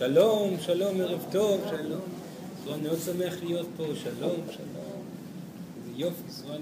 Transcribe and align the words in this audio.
שלום, 0.00 0.56
שלום, 0.60 1.00
ערב 1.00 1.24
טוב, 1.30 1.60
שלום. 1.70 2.00
סורן 2.64 2.82
מאוד 2.82 2.98
שמח 3.04 3.34
להיות 3.42 3.66
פה, 3.76 3.84
שלום, 3.84 4.36
שלום. 4.50 5.02
איזה 5.76 5.90
יופי, 5.96 6.32
סורן 6.32 6.60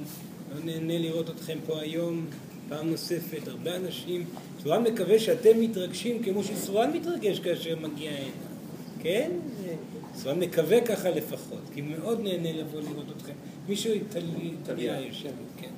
מאוד 0.48 0.64
נהנה 0.64 0.98
לראות 0.98 1.30
אתכם 1.30 1.58
פה 1.66 1.80
היום, 1.80 2.26
פעם 2.68 2.90
נוספת, 2.90 3.48
הרבה 3.48 3.76
אנשים. 3.76 4.24
סורן 4.62 4.82
מקווה 4.82 5.18
שאתם 5.18 5.60
מתרגשים 5.60 6.22
כמו 6.22 6.44
שסורן 6.44 6.90
מתרגש 6.92 7.38
כאשר 7.38 7.76
מגיע 7.76 8.10
הנה, 8.10 8.30
כן? 9.00 9.30
סורן 10.14 10.38
מקווה 10.38 10.80
ככה 10.80 11.10
לפחות, 11.10 11.62
כי 11.74 11.80
מאוד 11.80 12.20
נהנה 12.20 12.52
לבוא 12.52 12.80
לראות 12.80 13.06
אתכם. 13.16 13.34
מישהו, 13.68 13.92
טליה 14.64 15.00
יושב, 15.00 15.30
כן. 15.56 15.70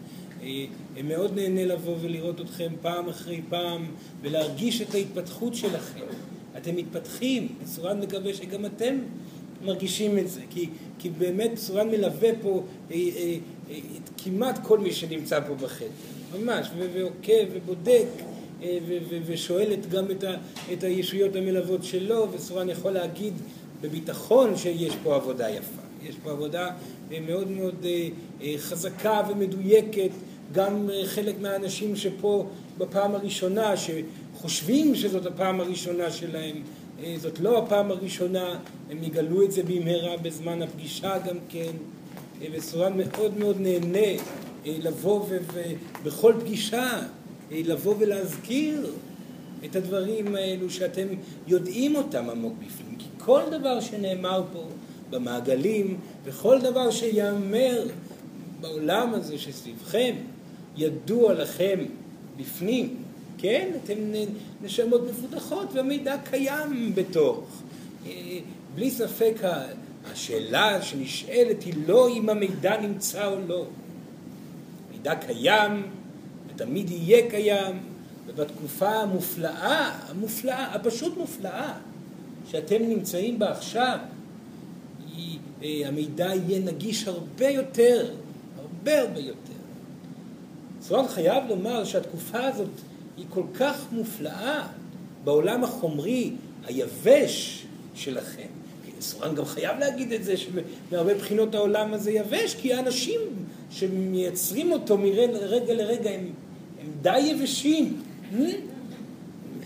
אה, 0.43 1.03
מאוד 1.05 1.35
נהנה 1.35 1.65
לבוא 1.65 1.97
ולראות 2.01 2.41
אתכם 2.41 2.73
פעם 2.83 3.09
אחרי 3.09 3.41
פעם 3.49 3.87
ולהרגיש 4.23 4.83
את 4.83 4.95
ההתפתחות 4.95 5.55
שלכם. 5.55 6.07
אתם 6.61 6.77
מתפתחים, 6.77 7.49
סורן 7.67 8.01
מקווה 8.01 8.35
שגם 8.35 8.67
אתם 8.67 8.99
מרגישים 9.65 10.19
את 10.19 10.29
זה, 10.29 10.41
כי, 10.51 10.69
כי 10.99 11.11
באמת 11.11 11.51
סורן 11.57 11.89
מלווה 11.89 12.31
פה 12.43 12.63
אה, 12.91 12.97
אה, 12.97 13.37
אה, 13.71 13.77
כמעט 14.25 14.59
כל 14.67 14.79
מי 14.79 14.93
שנמצא 14.93 15.41
פה 15.41 15.55
בחדר, 15.55 15.89
ממש, 16.39 16.67
ועוקב 16.93 17.45
ובודק 17.53 18.07
אה, 18.63 18.79
ושואל 19.27 19.73
גם 19.91 20.11
את, 20.11 20.25
ה, 20.25 20.35
את 20.73 20.85
הישויות 20.85 21.37
המלוות 21.37 21.85
שלו, 21.85 22.27
וסורן 22.33 22.69
יכול 22.69 22.93
להגיד 22.93 23.35
בביטחון 23.81 24.57
שיש 24.57 24.95
פה 25.03 25.15
עבודה 25.15 25.51
יפה. 25.51 25.83
יש 26.03 26.15
פה 26.23 26.31
עבודה 26.31 26.71
אה, 27.13 27.21
מאוד 27.21 27.51
מאוד 27.51 27.75
אה, 27.85 28.09
אה, 28.43 28.55
חזקה 28.59 29.23
ומדויקת, 29.29 30.11
גם 30.53 30.89
חלק 31.05 31.35
מהאנשים 31.41 31.97
שפה 31.97 32.47
בפעם 32.79 33.15
הראשונה, 33.15 33.77
שחושבים 34.41 34.95
שזאת 34.95 35.27
הפעם 35.27 35.61
הראשונה 35.61 36.11
שלהם, 36.11 36.57
זאת 37.17 37.41
לא 37.41 37.59
הפעם 37.59 37.91
הראשונה, 37.91 38.59
הם 38.91 39.03
יגלו 39.03 39.43
את 39.43 39.53
זה 39.53 39.63
במהרה 39.63 40.17
בזמן 40.17 40.63
הפגישה 40.63 41.19
גם 41.19 41.37
כן, 41.49 41.73
וסורן 42.53 42.93
מאוד 42.97 43.39
מאוד 43.39 43.57
נהנה 43.61 44.23
לבוא 44.67 45.27
ובכל 46.03 46.35
פגישה 46.41 47.03
לבוא 47.51 47.95
ולהזכיר 47.99 48.91
את 49.65 49.77
הדברים 49.77 50.35
האלו 50.35 50.71
שאתם 50.71 51.07
יודעים 51.47 51.97
אותם 51.97 52.31
עמוק 52.31 52.55
בפנים, 52.67 52.97
כי 52.99 53.09
כל 53.19 53.43
דבר 53.51 53.81
שנאמר 53.81 54.43
פה 54.53 54.65
במעגלים, 55.11 55.99
וכל 56.25 56.61
דבר 56.61 56.91
שיאמר 56.91 57.85
בעולם 58.61 59.15
הזה 59.15 59.39
שסביבכם, 59.39 60.15
ידוע 60.77 61.35
לכם 61.35 61.79
בפנים, 62.37 63.00
כן? 63.41 63.71
אתם 63.85 63.95
נשמות 64.63 65.01
מפותחות 65.11 65.69
והמידע 65.73 66.17
קיים 66.31 66.95
בתוך. 66.95 67.63
אה, 68.07 68.39
בלי 68.75 68.91
ספק 68.91 69.35
השאלה 70.13 70.83
שנשאלת 70.83 71.63
היא 71.63 71.75
לא 71.87 72.09
אם 72.09 72.29
המידע 72.29 72.81
נמצא 72.81 73.27
או 73.27 73.37
לא. 73.49 73.67
מידע 74.93 75.15
קיים 75.15 75.83
ותמיד 76.49 76.91
יהיה 76.91 77.31
קיים, 77.31 77.79
ובתקופה 78.27 78.89
המופלאה, 78.89 79.99
המופלאה, 80.09 80.75
הפשוט 80.75 81.17
מופלאה, 81.17 81.73
שאתם 82.51 82.83
נמצאים 82.83 83.39
בה 83.39 83.51
עכשיו, 83.51 83.99
אה, 85.63 85.83
המידע 85.85 86.35
יהיה 86.35 86.61
נגיש 86.61 87.09
הרבה 87.09 87.49
יותר, 87.49 88.11
הרבה 88.59 89.01
הרבה 89.01 89.21
יותר. 89.21 89.53
סורן 90.83 91.09
חייב 91.09 91.45
לומר 91.49 91.85
שהתקופה 91.85 92.45
הזאת 92.45 92.69
היא 93.17 93.25
כל 93.29 93.43
כך 93.55 93.87
מופלאה 93.93 94.67
בעולם 95.25 95.65
החומרי 95.65 96.31
היבש 96.65 97.67
שלכם. 97.95 98.47
סורן 99.01 99.35
גם 99.35 99.45
חייב 99.45 99.79
להגיד 99.79 100.13
את 100.13 100.25
זה, 100.25 100.35
שמהרבה 100.37 101.15
בחינות 101.15 101.55
העולם 101.55 101.95
הזה 101.95 102.11
יבש, 102.11 102.55
כי 102.55 102.75
האנשים 102.75 103.21
שמייצרים 103.71 104.73
אותו 104.73 104.99
מרגע 104.99 105.75
לרגע 105.75 106.11
הם, 106.11 106.31
הם 106.81 106.93
די 107.03 107.19
יבשים. 107.19 108.03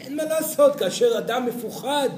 אין 0.01 0.17
מה 0.17 0.25
לעשות, 0.25 0.77
כאשר 0.77 1.19
אדם 1.19 1.47
מפוחד, 1.47 2.09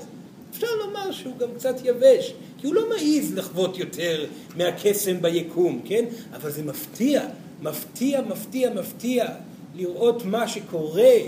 אפשר 0.51 0.67
לומר 0.87 1.13
שהוא 1.13 1.39
גם 1.39 1.49
קצת 1.57 1.75
יבש. 1.85 2.33
כי 2.59 2.67
הוא 2.67 2.75
לא 2.75 2.89
מעז 2.89 3.35
לחוות 3.35 3.79
יותר 3.79 4.27
מהקסם 4.57 5.23
ביקום, 5.23 5.81
כן? 5.85 6.05
אבל 6.33 6.51
זה 6.51 6.63
מפתיע, 6.63 7.23
מפתיע, 7.63 8.21
מפתיע, 8.21 8.71
מפתיע 8.75 9.29
לראות 9.77 10.25
מה 10.25 10.49
שקורה 10.49 11.19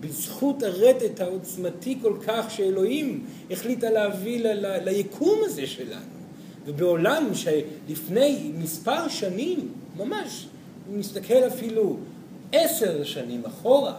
בזכות 0.00 0.62
הרטט 0.62 1.20
העוצמתי 1.20 1.98
כל 2.02 2.16
כך 2.26 2.50
שאלוהים 2.50 3.24
החליטה 3.50 3.90
להביא 3.90 4.40
ל- 4.40 4.66
ל- 4.66 4.88
ליקום 4.88 5.38
הזה 5.44 5.66
שלנו. 5.66 6.16
ובעולם 6.66 7.30
שלפני 7.34 8.52
מספר 8.58 9.08
שנים, 9.08 9.68
ממש, 9.96 10.46
אם 10.90 10.98
נסתכל 10.98 11.46
אפילו 11.46 11.96
עשר 12.52 13.04
שנים 13.04 13.44
אחורה, 13.44 13.94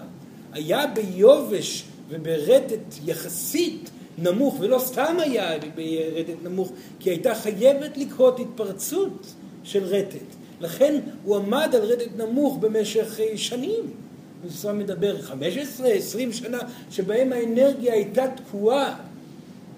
היה 0.54 0.88
ביובש 0.88 1.84
וברטט 2.10 2.96
יחסית 3.06 3.90
נמוך, 4.18 4.56
ולא 4.60 4.80
סתם 4.80 5.16
היה 5.20 5.58
ברטט 5.76 6.44
נמוך, 6.44 6.72
כי 7.00 7.10
הייתה 7.10 7.36
חייבת 7.36 7.98
לקרות 7.98 8.40
התפרצות 8.40 9.34
של 9.64 9.84
רטט. 9.84 10.36
לכן 10.62 11.00
הוא 11.24 11.38
עמד 11.38 11.76
על 11.76 11.82
רטט 11.82 12.18
נמוך 12.18 12.58
במשך 12.58 13.20
אה, 13.20 13.38
שנים. 13.38 13.84
הוא 14.64 14.72
מדבר 14.72 15.22
15, 15.22 15.88
20 15.88 16.34
שנה, 16.34 16.60
שבהם 16.92 17.34
האנרגיה 17.34 17.94
הייתה 17.94 18.26
תקועה. 18.36 18.96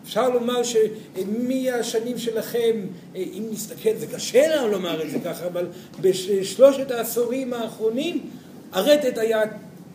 אפשר 0.04 0.30
לומר 0.30 0.62
שמהשנים 0.64 2.18
שלכם, 2.18 2.86
אה, 3.16 3.24
אם 3.34 3.44
נסתכל, 3.52 3.90
זה 3.98 4.08
קשה 4.08 4.56
לנו 4.56 4.68
לומר 4.68 5.04
את 5.04 5.12
זה 5.12 5.20
ככה, 5.26 5.48
אבל 5.48 5.68
בשלושת 6.02 6.92
העשורים 6.92 7.54
האחרונים 7.54 8.30
הרטט 8.72 9.18
היה 9.18 9.42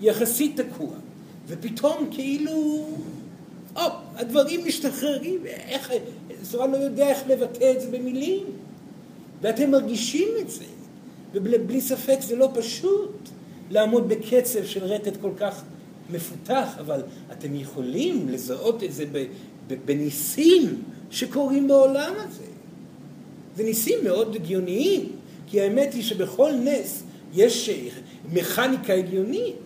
יחסית 0.01 0.61
תקוע. 0.61 0.91
ופתאום 1.47 2.09
כאילו 2.11 2.87
הופ, 3.75 3.93
הדברים 4.17 4.67
משתחררים, 4.67 5.47
איך, 5.47 5.93
סורן 6.45 6.71
לא 6.71 6.77
יודע 6.77 7.09
איך 7.09 7.19
לבטא 7.29 7.73
את 7.77 7.81
זה 7.81 7.87
במילים, 7.91 8.43
ואתם 9.41 9.71
מרגישים 9.71 10.29
את 10.41 10.51
זה, 10.51 10.65
ובלי 11.35 11.81
ספק 11.81 12.19
זה 12.21 12.37
לא 12.37 12.51
פשוט 12.55 13.29
לעמוד 13.71 14.09
בקצב 14.09 14.65
של 14.65 14.85
רטט 14.85 15.17
כל 15.21 15.31
כך 15.37 15.63
מפותח, 16.11 16.77
אבל 16.79 17.03
אתם 17.33 17.55
יכולים 17.55 18.29
לזהות 18.29 18.85
את 18.85 18.93
זה 18.93 19.05
בניסים 19.85 20.83
שקורים 21.11 21.69
בעולם 21.69 22.13
הזה. 22.17 22.45
זה 23.57 23.65
ניסים 23.65 23.99
מאוד 24.05 24.35
הגיוניים, 24.35 25.13
כי 25.47 25.61
האמת 25.61 25.95
היא 25.95 26.03
שבכל 26.03 26.53
נס 26.53 27.03
יש 27.35 27.71
מכניקה 28.33 28.95
הגיונית. 28.95 29.57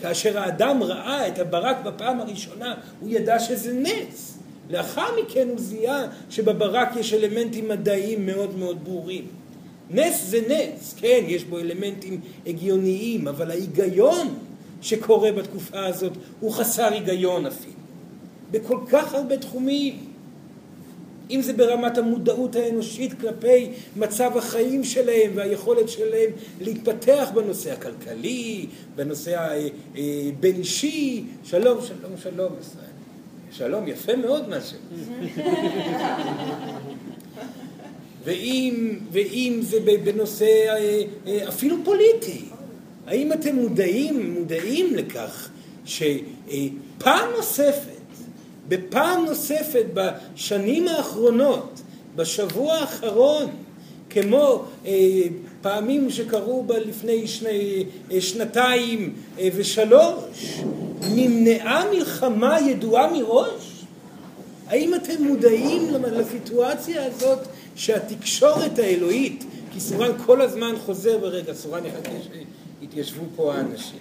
כאשר 0.00 0.38
האדם 0.38 0.82
ראה 0.82 1.28
את 1.28 1.38
הברק 1.38 1.76
בפעם 1.84 2.20
הראשונה, 2.20 2.74
הוא 3.00 3.10
ידע 3.10 3.38
שזה 3.38 3.72
נס. 3.72 4.38
לאחר 4.70 5.06
מכן 5.22 5.48
הוא 5.48 5.58
זיהה 5.58 6.06
שבברק 6.30 6.88
יש 6.96 7.14
אלמנטים 7.14 7.68
מדעיים 7.68 8.26
מאוד 8.26 8.58
מאוד 8.58 8.84
ברורים. 8.84 9.26
נס 9.90 10.26
זה 10.26 10.40
נס, 10.48 10.94
כן, 10.96 11.24
יש 11.26 11.44
בו 11.44 11.58
אלמנטים 11.58 12.20
הגיוניים, 12.46 13.28
אבל 13.28 13.50
ההיגיון 13.50 14.34
שקורה 14.82 15.32
בתקופה 15.32 15.86
הזאת 15.86 16.12
הוא 16.40 16.52
חסר 16.52 16.92
היגיון 16.92 17.46
אפילו. 17.46 17.72
בכל 18.50 18.78
כך 18.88 19.14
הרבה 19.14 19.36
תחומים. 19.36 20.08
אם 21.30 21.42
זה 21.42 21.52
ברמת 21.52 21.98
המודעות 21.98 22.56
האנושית 22.56 23.20
כלפי 23.20 23.70
מצב 23.96 24.36
החיים 24.36 24.84
שלהם 24.84 25.30
והיכולת 25.34 25.88
שלהם 25.88 26.30
להתפתח 26.60 27.30
בנושא 27.34 27.72
הכלכלי, 27.72 28.66
בנושא 28.96 29.36
הבין 29.38 30.54
אה, 30.54 30.58
אישי, 30.58 31.24
שלום, 31.44 31.78
שלום, 31.86 32.12
שלום, 32.22 32.52
ישראל. 32.60 32.84
שלום, 33.52 33.88
יפה 33.88 34.16
מאוד 34.16 34.48
מה 34.48 34.60
ש... 34.60 34.74
ואם, 38.28 38.98
ואם 39.12 39.58
זה 39.62 39.76
בנושא 40.04 40.44
אה, 40.44 41.02
אה, 41.26 41.48
אפילו 41.48 41.76
פוליטי, 41.84 42.44
האם 43.06 43.32
אתם 43.32 43.54
מודעים, 43.54 44.34
מודעים 44.34 44.94
לכך 44.94 45.48
שפעם 45.84 47.30
נוספת 47.36 47.98
בפעם 48.68 49.24
נוספת 49.24 49.84
בשנים 49.94 50.88
האחרונות, 50.88 51.80
בשבוע 52.16 52.74
האחרון, 52.74 53.46
כמו 54.10 54.64
אה, 54.86 54.92
פעמים 55.62 56.10
שקרו 56.10 56.62
בה 56.62 56.78
לפני 56.78 57.26
שני, 57.26 57.84
אה, 58.12 58.20
שנתיים 58.20 59.14
אה, 59.38 59.48
ושלוש, 59.56 60.60
נמנעה 61.14 61.84
מלחמה 61.90 62.60
ידועה 62.60 63.12
מראש? 63.12 63.84
האם 64.66 64.94
אתם 64.94 65.22
מודעים 65.24 65.88
לסיטואציה 66.12 67.06
הזאת 67.06 67.38
שהתקשורת 67.78 68.78
האלוהית, 68.78 69.44
כי 69.72 69.80
סורן 69.80 70.10
כל 70.26 70.40
הזמן 70.40 70.74
חוזר 70.86 71.18
ברגע, 71.18 71.54
סורן 71.54 71.86
יחכה 71.86 72.10
שיתיישבו 72.80 73.24
פה 73.36 73.54
האנשים. 73.54 73.98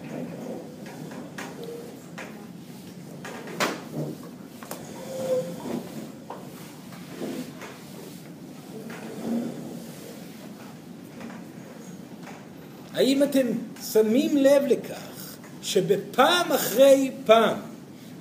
האם 12.94 13.24
אתם 13.24 13.48
שמים 13.92 14.38
לב 14.38 14.64
לכך 14.68 15.38
שבפעם 15.62 16.52
אחרי 16.52 17.12
פעם 17.26 17.58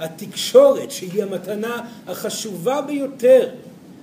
התקשורת, 0.01 0.91
שהיא 0.91 1.23
המתנה 1.23 1.89
החשובה 2.07 2.81
ביותר 2.83 3.51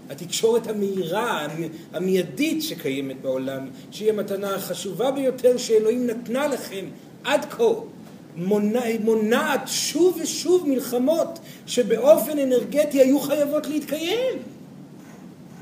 התקשורת 0.10 0.68
המהירה, 0.68 1.48
המיידית 1.94 2.64
שקיימת 2.64 3.22
בעולם, 3.22 3.70
שהיא 3.92 4.10
המתנה 4.10 4.56
החשובה 4.56 5.12
ביותר 5.12 5.58
שאלוהים 5.58 6.08
נתנה 6.08 6.48
לכם 6.48 6.86
עד 7.24 7.46
כה, 7.46 7.64
מונע, 8.36 8.84
מונעת 9.04 9.62
שוב 9.68 10.20
ושוב 10.22 10.70
מלחמות 10.70 11.40
שבאופן 11.66 12.40
אנרגטי 12.40 13.02
היו 13.02 13.20
חייבות 13.20 13.68
להתקיים. 13.68 14.40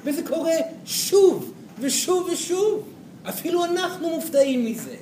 וזה 0.04 0.22
קורה 0.24 0.56
שוב 0.86 1.54
ושוב 1.80 2.30
ושוב. 2.34 2.84
אפילו 3.30 3.66
אנחנו 3.66 4.10
מופתעים 4.10 4.66
מזה. 4.66 4.96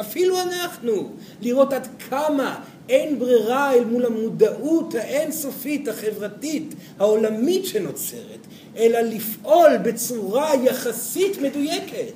אפילו 0.00 0.40
אנחנו. 0.40 1.10
לראות 1.40 1.72
עד 1.72 1.88
כמה 2.10 2.60
אין 2.88 3.18
ברירה 3.18 3.74
אל 3.74 3.84
מול 3.84 4.06
המודעות 4.06 4.94
האינסופית, 4.94 5.88
החברתית, 5.88 6.74
העולמית 6.98 7.66
שנוצרת, 7.66 8.46
אלא 8.76 9.00
לפעול 9.00 9.76
בצורה 9.76 10.54
יחסית 10.64 11.38
מדויקת. 11.42 12.12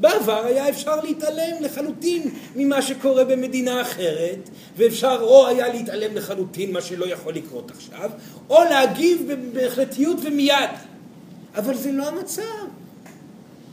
בעבר 0.00 0.44
היה 0.44 0.68
אפשר 0.68 1.00
להתעלם 1.00 1.56
לחלוטין 1.60 2.30
ממה 2.56 2.82
שקורה 2.82 3.24
במדינה 3.24 3.82
אחרת, 3.82 4.48
ואפשר 4.76 5.18
או 5.20 5.46
היה 5.46 5.68
להתעלם 5.68 6.16
לחלוטין 6.16 6.72
מה 6.72 6.80
שלא 6.80 7.06
יכול 7.06 7.34
לקרות 7.34 7.70
עכשיו, 7.70 8.10
או 8.50 8.64
להגיב 8.64 9.30
בהחלטיות 9.52 10.18
ומיד. 10.22 10.70
אבל 11.54 11.74
זה 11.74 11.92
לא 11.92 12.08
המצב. 12.08 12.42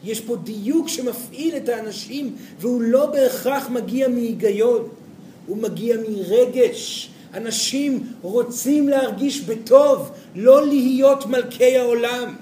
יש 0.08 0.22
פה 0.22 0.36
דיוק 0.36 0.88
שמפעיל 0.88 1.58
את 1.58 1.70
האנשים, 1.70 2.36
והוא 2.60 2.82
לא 2.82 3.06
בהכרח 3.06 3.70
מגיע 3.70 4.08
מהיגיון, 4.08 4.88
הוא 5.48 5.58
מגיע 5.58 5.98
מרגש. 6.10 7.10
אנשים 7.34 8.08
רוצים 8.22 8.90
להרגיש 8.90 9.42
בטוב, 9.42 10.12
לא 10.36 10.68
להיות 10.68 11.26
מלכי 11.26 11.78
העולם. 11.78 12.36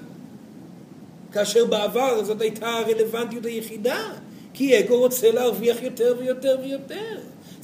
כאשר 1.32 1.64
בעבר 1.64 2.24
זאת 2.24 2.40
הייתה 2.40 2.68
הרלוונטיות 2.68 3.46
היחידה, 3.46 4.12
כי 4.54 4.78
אגו 4.78 4.98
רוצה 4.98 5.30
להרוויח 5.30 5.82
יותר 5.82 6.14
ויותר 6.18 6.56
ויותר. 6.62 7.18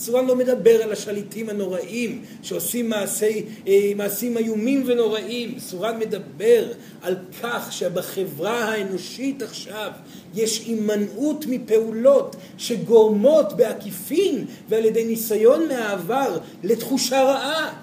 סורן 0.05 0.27
לא 0.27 0.37
מדבר 0.37 0.83
על 0.83 0.93
השליטים 0.93 1.49
הנוראים 1.49 2.25
שעושים 2.43 2.89
מעשי, 2.89 3.45
אה, 3.67 3.93
מעשים 3.97 4.37
איומים 4.37 4.83
ונוראים. 4.87 5.59
סורן 5.59 5.99
מדבר 5.99 6.65
על 7.03 7.17
כך 7.43 7.73
שבחברה 7.73 8.65
האנושית 8.65 9.43
עכשיו 9.43 9.91
יש 10.35 10.67
הימנעות 10.67 11.45
מפעולות 11.49 12.37
שגורמות 12.59 13.53
בעקיפין 13.57 14.45
ועל 14.69 14.85
ידי 14.85 15.05
ניסיון 15.05 15.69
מהעבר 15.69 16.39
לתחושה 16.63 17.23
רעה. 17.23 17.75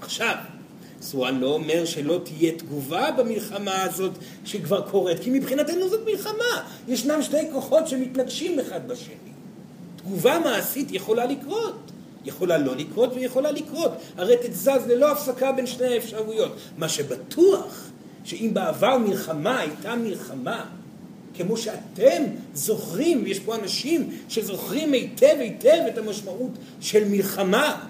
עכשיו, 0.00 0.34
סורן 1.02 1.38
לא 1.38 1.54
אומר 1.54 1.84
שלא 1.84 2.20
תהיה 2.24 2.52
תגובה 2.52 3.10
במלחמה 3.10 3.82
הזאת 3.82 4.12
שכבר 4.44 4.80
קורית, 4.90 5.18
כי 5.20 5.30
מבחינתנו 5.30 5.88
זאת 5.88 6.00
מלחמה. 6.06 6.68
ישנם 6.88 7.22
שני 7.22 7.48
כוחות 7.52 7.88
שמתנגשים 7.88 8.60
אחד 8.60 8.88
בשני. 8.88 9.37
תגובה 10.08 10.38
מעשית 10.38 10.92
יכולה 10.92 11.26
לקרות. 11.26 11.74
יכולה 12.24 12.58
לא 12.58 12.76
לקרות 12.76 13.12
ויכולה 13.14 13.50
לקרות. 13.50 13.90
הרי 14.16 14.36
תתזז 14.36 14.80
ללא 14.86 15.12
הפסקה 15.12 15.52
בין 15.52 15.66
שני 15.66 15.86
האפשרויות. 15.86 16.56
מה 16.78 16.88
שבטוח, 16.88 17.90
שאם 18.24 18.50
בעבר 18.52 18.98
מלחמה 18.98 19.58
הייתה 19.60 19.96
מלחמה, 19.96 20.64
כמו 21.34 21.56
שאתם 21.56 22.22
זוכרים, 22.54 23.26
יש 23.26 23.38
פה 23.38 23.54
אנשים 23.54 24.10
שזוכרים 24.28 24.92
היטב 24.92 25.36
היטב 25.38 25.84
את 25.88 25.98
המשמעות 25.98 26.50
של 26.80 27.08
מלחמה. 27.08 27.86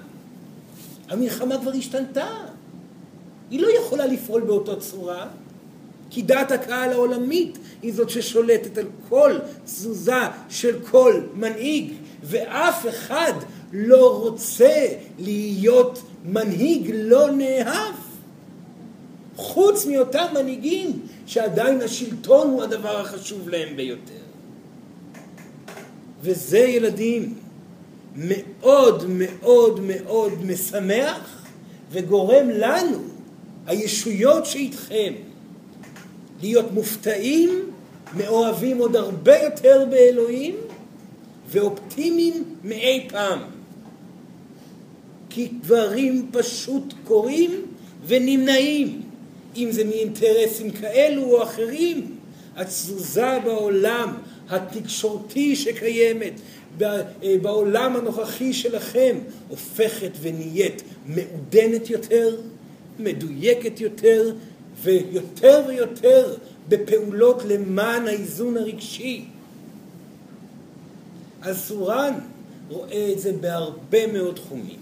המלחמה 1.09 1.59
כבר 1.61 1.73
השתנתה. 1.79 2.29
היא 3.51 3.61
לא 3.61 3.69
יכולה 3.81 4.07
לפעול 4.07 4.43
באותה 4.43 4.77
צורה, 4.77 5.27
כי 6.11 6.23
דעת 6.23 6.53
הקהל 6.53 6.93
העולמית 6.93 7.59
היא 7.83 7.95
זאת 7.95 8.11
ששולטת 8.11 8.79
על 8.79 8.87
כל 9.09 9.39
תזוזה 9.65 10.23
של 10.49 10.79
כל 10.91 11.21
מנהיג, 11.35 11.93
ואף 12.23 12.87
אחד 12.89 13.33
לא 13.73 14.19
רוצה 14.19 14.87
להיות 15.19 16.03
מנהיג 16.25 16.91
לא 16.95 17.31
נאהב. 17.31 17.95
חוץ 19.37 19.87
מאותם 19.87 20.27
מנהיגים 20.35 21.01
שעדיין 21.27 21.81
השלטון 21.81 22.51
הוא 22.51 22.63
הדבר 22.63 23.01
החשוב 23.01 23.49
להם 23.49 23.77
ביותר. 23.77 24.13
וזה 26.23 26.59
ילדים 26.59 27.35
מאוד 28.17 29.05
מאוד 29.09 29.81
מאוד 29.83 30.45
משמח 30.45 31.47
וגורם 31.91 32.51
לנו, 32.51 32.99
הישויות 33.67 34.47
שאיתכם, 34.47 35.13
להיות 36.41 36.73
מופתעים, 36.73 37.71
מאוהבים 38.17 38.79
עוד 38.79 38.97
הרבה 38.97 39.39
יותר 39.39 39.85
באלוהים 39.91 40.55
ואופטימיים 41.51 42.45
מאי 42.65 43.07
פעם. 43.11 43.39
כי 45.31 45.49
דברים 45.63 46.29
פשוט 46.33 46.95
קורים 47.05 47.67
ונמנעים, 48.07 49.03
אם 49.57 49.69
זה 49.71 49.85
מאינטרסים 49.85 50.71
כאלו 50.71 51.23
או 51.23 51.43
אחרים. 51.43 52.15
התזוזה 52.57 53.39
בעולם 53.45 54.15
התקשורתי 54.49 55.57
שקיימת, 55.57 56.33
בעולם 57.43 57.97
הנוכחי 57.97 58.53
שלכם, 58.53 59.17
הופכת 59.49 60.11
ונהיית 60.21 60.83
מעודנת 61.07 61.91
יותר, 61.91 62.37
מדויקת 62.99 63.81
יותר, 63.81 64.33
ויותר 64.83 65.63
ויותר 65.69 66.35
בפעולות 66.69 67.43
למען 67.45 68.07
האיזון 68.07 68.57
הרגשי. 68.57 69.25
אז 71.49 71.59
סורן 71.59 72.15
רואה 72.69 73.13
את 73.13 73.21
זה 73.21 73.33
בהרבה 73.33 74.07
מאוד 74.13 74.35
תחומים, 74.35 74.79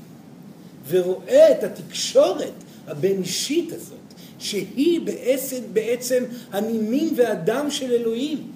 ורואה 0.89 1.53
את 1.53 1.65
התקשורת 1.65 2.53
הבין-אישית 2.87 3.73
הזאת, 3.73 3.97
שהיא 4.39 5.01
בעצם, 5.01 5.61
בעצם 5.73 6.25
הנימים 6.53 7.15
והדם 7.17 7.71
של 7.71 7.93
אלוהים. 7.93 8.51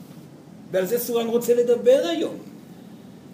ועל 0.70 0.86
זה 0.86 0.98
סורן 0.98 1.26
רוצה 1.26 1.54
לדבר 1.54 2.06
היום. 2.10 2.36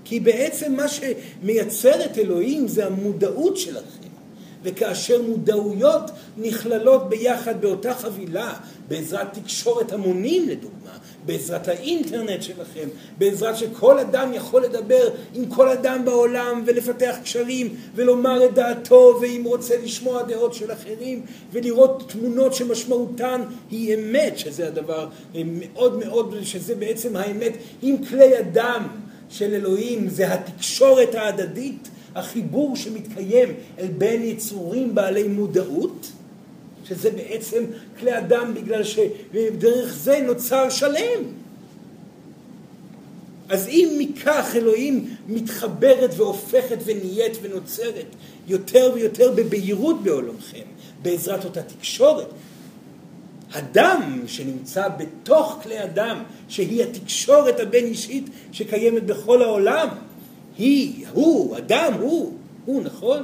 כי 0.05 0.21
בעצם 0.21 0.75
מה 0.75 0.87
שמייצר 0.89 2.05
את 2.05 2.19
אלוהים 2.19 2.69
זה 2.69 2.87
המודעות 2.87 3.57
שלכם. 3.57 4.09
וכאשר 4.63 5.23
מודעויות 5.23 6.11
נכללות 6.37 7.09
ביחד 7.09 7.61
באותה 7.61 7.95
חבילה, 7.95 8.55
בעזרת 8.89 9.39
תקשורת 9.39 9.93
המונים 9.93 10.49
לדוגמה, 10.49 10.99
בעזרת 11.27 11.69
האינטרנט 11.69 12.43
שלכם, 12.43 12.89
בעזרת 13.19 13.57
שכל 13.57 13.99
אדם 13.99 14.33
יכול 14.35 14.65
לדבר 14.65 15.09
עם 15.35 15.47
כל 15.47 15.69
אדם 15.69 16.05
בעולם 16.05 16.63
ולפתח 16.67 17.17
קשרים 17.23 17.75
ולומר 17.95 18.45
את 18.45 18.55
דעתו 18.55 19.19
ואם 19.21 19.43
רוצה 19.45 19.77
לשמוע 19.83 20.23
דעות 20.23 20.55
של 20.55 20.73
אחרים 20.73 21.23
ולראות 21.53 22.13
תמונות 22.13 22.55
שמשמעותן 22.55 23.43
היא 23.71 23.95
אמת, 23.95 24.39
שזה 24.39 24.67
הדבר 24.67 25.09
מאוד 25.35 25.99
מאוד, 25.99 26.35
שזה 26.43 26.75
בעצם 26.75 27.17
האמת 27.17 27.53
עם 27.83 28.05
כלי 28.05 28.39
אדם 28.39 28.89
של 29.29 29.55
אלוהים, 29.55 30.09
זה 30.09 30.35
התקשורת 30.35 31.15
ההדדית 31.15 31.89
החיבור 32.15 32.77
שמתקיים 32.77 33.49
אל 33.79 33.87
בין 33.87 34.23
יצורים 34.23 34.95
בעלי 34.95 35.29
מודעות, 35.29 36.13
שזה 36.89 37.11
בעצם 37.11 37.65
כלי 37.99 38.19
אדם 38.19 38.55
בגלל 38.55 38.85
שדרך 38.85 39.95
זה 39.97 40.21
נוצר 40.27 40.71
שלם. 40.71 41.23
אז 43.49 43.69
אם 43.69 43.97
מכך 43.99 44.53
אלוהים 44.55 45.17
מתחברת 45.29 46.11
והופכת 46.17 46.79
ונהיית 46.85 47.33
ונוצרת 47.43 48.07
יותר 48.49 48.91
ויותר 48.95 49.33
בבהירות 49.37 50.03
בעולמכם, 50.03 50.65
בעזרת 51.03 51.45
אותה 51.45 51.63
תקשורת, 51.63 52.27
הדם 53.53 54.23
שנמצא 54.27 54.89
בתוך 54.89 55.59
כלי 55.63 55.85
אדם, 55.85 56.23
שהיא 56.49 56.83
התקשורת 56.83 57.61
הבין 57.61 57.85
אישית 57.85 58.25
שקיימת 58.53 59.03
בכל 59.03 59.43
העולם, 59.43 59.89
היא, 60.59 61.07
הוא, 61.13 61.57
אדם, 61.57 61.93
הוא, 62.01 62.33
הוא, 62.65 62.83
נכון? 62.83 63.23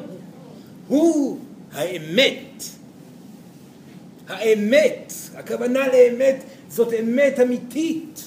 הוא 0.88 1.38
האמת. 1.72 2.64
האמת, 4.32 5.12
הכוונה 5.34 5.88
לאמת 5.88 6.42
זאת 6.68 6.92
אמת 7.00 7.40
אמיתית. 7.40 8.24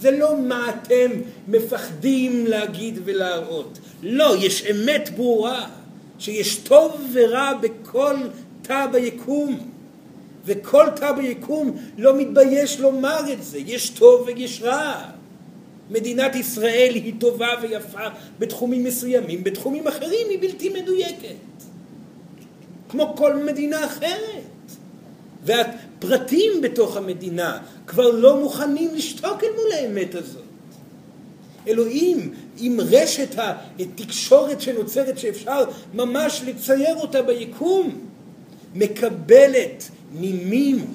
זה 0.00 0.10
לא 0.10 0.36
מה 0.40 0.70
אתם 0.70 1.10
מפחדים 1.48 2.46
להגיד 2.46 2.98
ולהראות. 3.04 3.78
לא, 4.02 4.34
יש 4.40 4.66
אמת 4.66 5.10
ברורה, 5.16 5.68
שיש 6.18 6.56
טוב 6.56 7.06
ורע 7.12 7.52
בכל 7.60 8.16
תא 8.62 8.86
ביקום. 8.86 9.70
וכל 10.44 10.86
תא 10.96 11.12
ביקום 11.12 11.76
לא 11.98 12.18
מתבייש 12.18 12.80
לומר 12.80 13.32
את 13.32 13.42
זה, 13.42 13.58
יש 13.58 13.90
טוב 13.90 14.26
ויש 14.26 14.62
רע. 14.62 15.02
מדינת 15.90 16.34
ישראל 16.34 16.92
היא 16.94 17.14
טובה 17.18 17.48
ויפה 17.62 18.06
בתחומים 18.38 18.84
מסוימים, 18.84 19.44
בתחומים 19.44 19.86
אחרים 19.88 20.26
היא 20.30 20.38
בלתי 20.40 20.68
מדויקת. 20.68 21.34
כמו 22.88 23.14
כל 23.16 23.36
מדינה 23.36 23.84
אחרת. 23.84 24.42
והפרטים 25.48 26.60
בתוך 26.62 26.96
המדינה 26.96 27.58
כבר 27.86 28.10
לא 28.10 28.40
מוכנים 28.40 28.94
לשתוק 28.94 29.44
אל 29.44 29.48
מול 29.56 29.72
האמת 29.72 30.14
הזאת. 30.14 30.42
אלוהים, 31.68 32.34
עם 32.58 32.80
רשת 32.80 33.34
התקשורת 33.78 34.60
שנוצרת 34.60 35.18
שאפשר 35.18 35.64
ממש 35.94 36.42
לצייר 36.46 36.96
אותה 36.96 37.22
ביקום, 37.22 38.06
מקבלת 38.74 39.88
נימים 40.12 40.86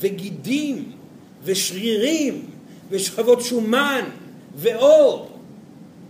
וגידים 0.00 0.92
ושרירים 1.44 2.46
ושכבות 2.90 3.40
שומן 3.40 4.04
ואור 4.56 5.30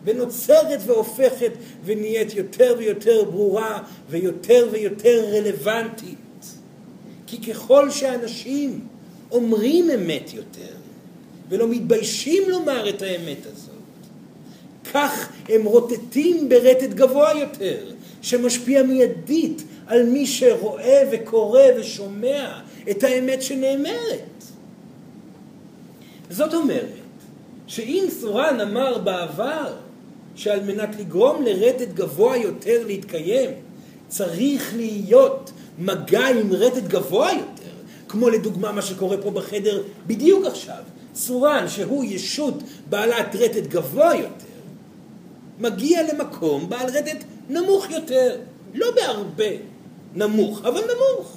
ונוצרת 0.04 0.80
והופכת 0.86 1.52
ונהיית 1.84 2.34
יותר 2.34 2.74
ויותר 2.78 3.24
ברורה 3.24 3.82
ויותר 4.10 4.68
ויותר 4.72 5.24
רלוונטית. 5.32 6.25
כי 7.26 7.52
ככל 7.52 7.90
שאנשים 7.90 8.80
אומרים 9.30 9.90
אמת 9.90 10.34
יותר 10.34 10.74
ולא 11.48 11.68
מתביישים 11.68 12.42
לומר 12.50 12.88
את 12.88 13.02
האמת 13.02 13.46
הזאת, 13.46 13.74
כך 14.92 15.28
הם 15.48 15.64
רוטטים 15.64 16.48
ברטט 16.48 16.90
גבוה 16.90 17.30
יותר, 17.38 17.92
שמשפיע 18.22 18.82
מיידית 18.82 19.62
על 19.86 20.02
מי 20.02 20.26
שרואה 20.26 21.02
וקורא 21.12 21.62
ושומע 21.78 22.60
את 22.90 23.04
האמת 23.04 23.42
שנאמרת. 23.42 24.44
זאת 26.30 26.54
אומרת, 26.54 26.86
שאם 27.66 28.04
סורן 28.20 28.60
אמר 28.60 28.98
בעבר 28.98 29.74
שעל 30.36 30.60
מנת 30.60 30.96
לגרום 30.98 31.42
לרטט 31.42 31.88
גבוה 31.94 32.36
יותר 32.36 32.86
להתקיים, 32.86 33.50
צריך 34.08 34.74
להיות 34.76 35.52
מגע 35.78 36.26
עם 36.26 36.52
רטט 36.52 36.82
גבוה 36.82 37.32
יותר, 37.32 37.70
כמו 38.08 38.28
לדוגמה 38.28 38.72
מה 38.72 38.82
שקורה 38.82 39.16
פה 39.16 39.30
בחדר 39.30 39.82
בדיוק 40.06 40.46
עכשיו, 40.46 40.82
סורן 41.14 41.68
שהוא 41.68 42.04
ישות 42.04 42.54
בעלת 42.90 43.36
רטט 43.36 43.66
גבוה 43.66 44.14
יותר, 44.14 44.46
מגיע 45.60 46.02
למקום 46.12 46.68
בעל 46.68 46.86
רטט 46.86 47.24
נמוך 47.48 47.90
יותר, 47.90 48.36
לא 48.74 48.86
בהרבה 48.94 49.50
נמוך, 50.14 50.60
אבל 50.64 50.80
נמוך. 50.80 51.36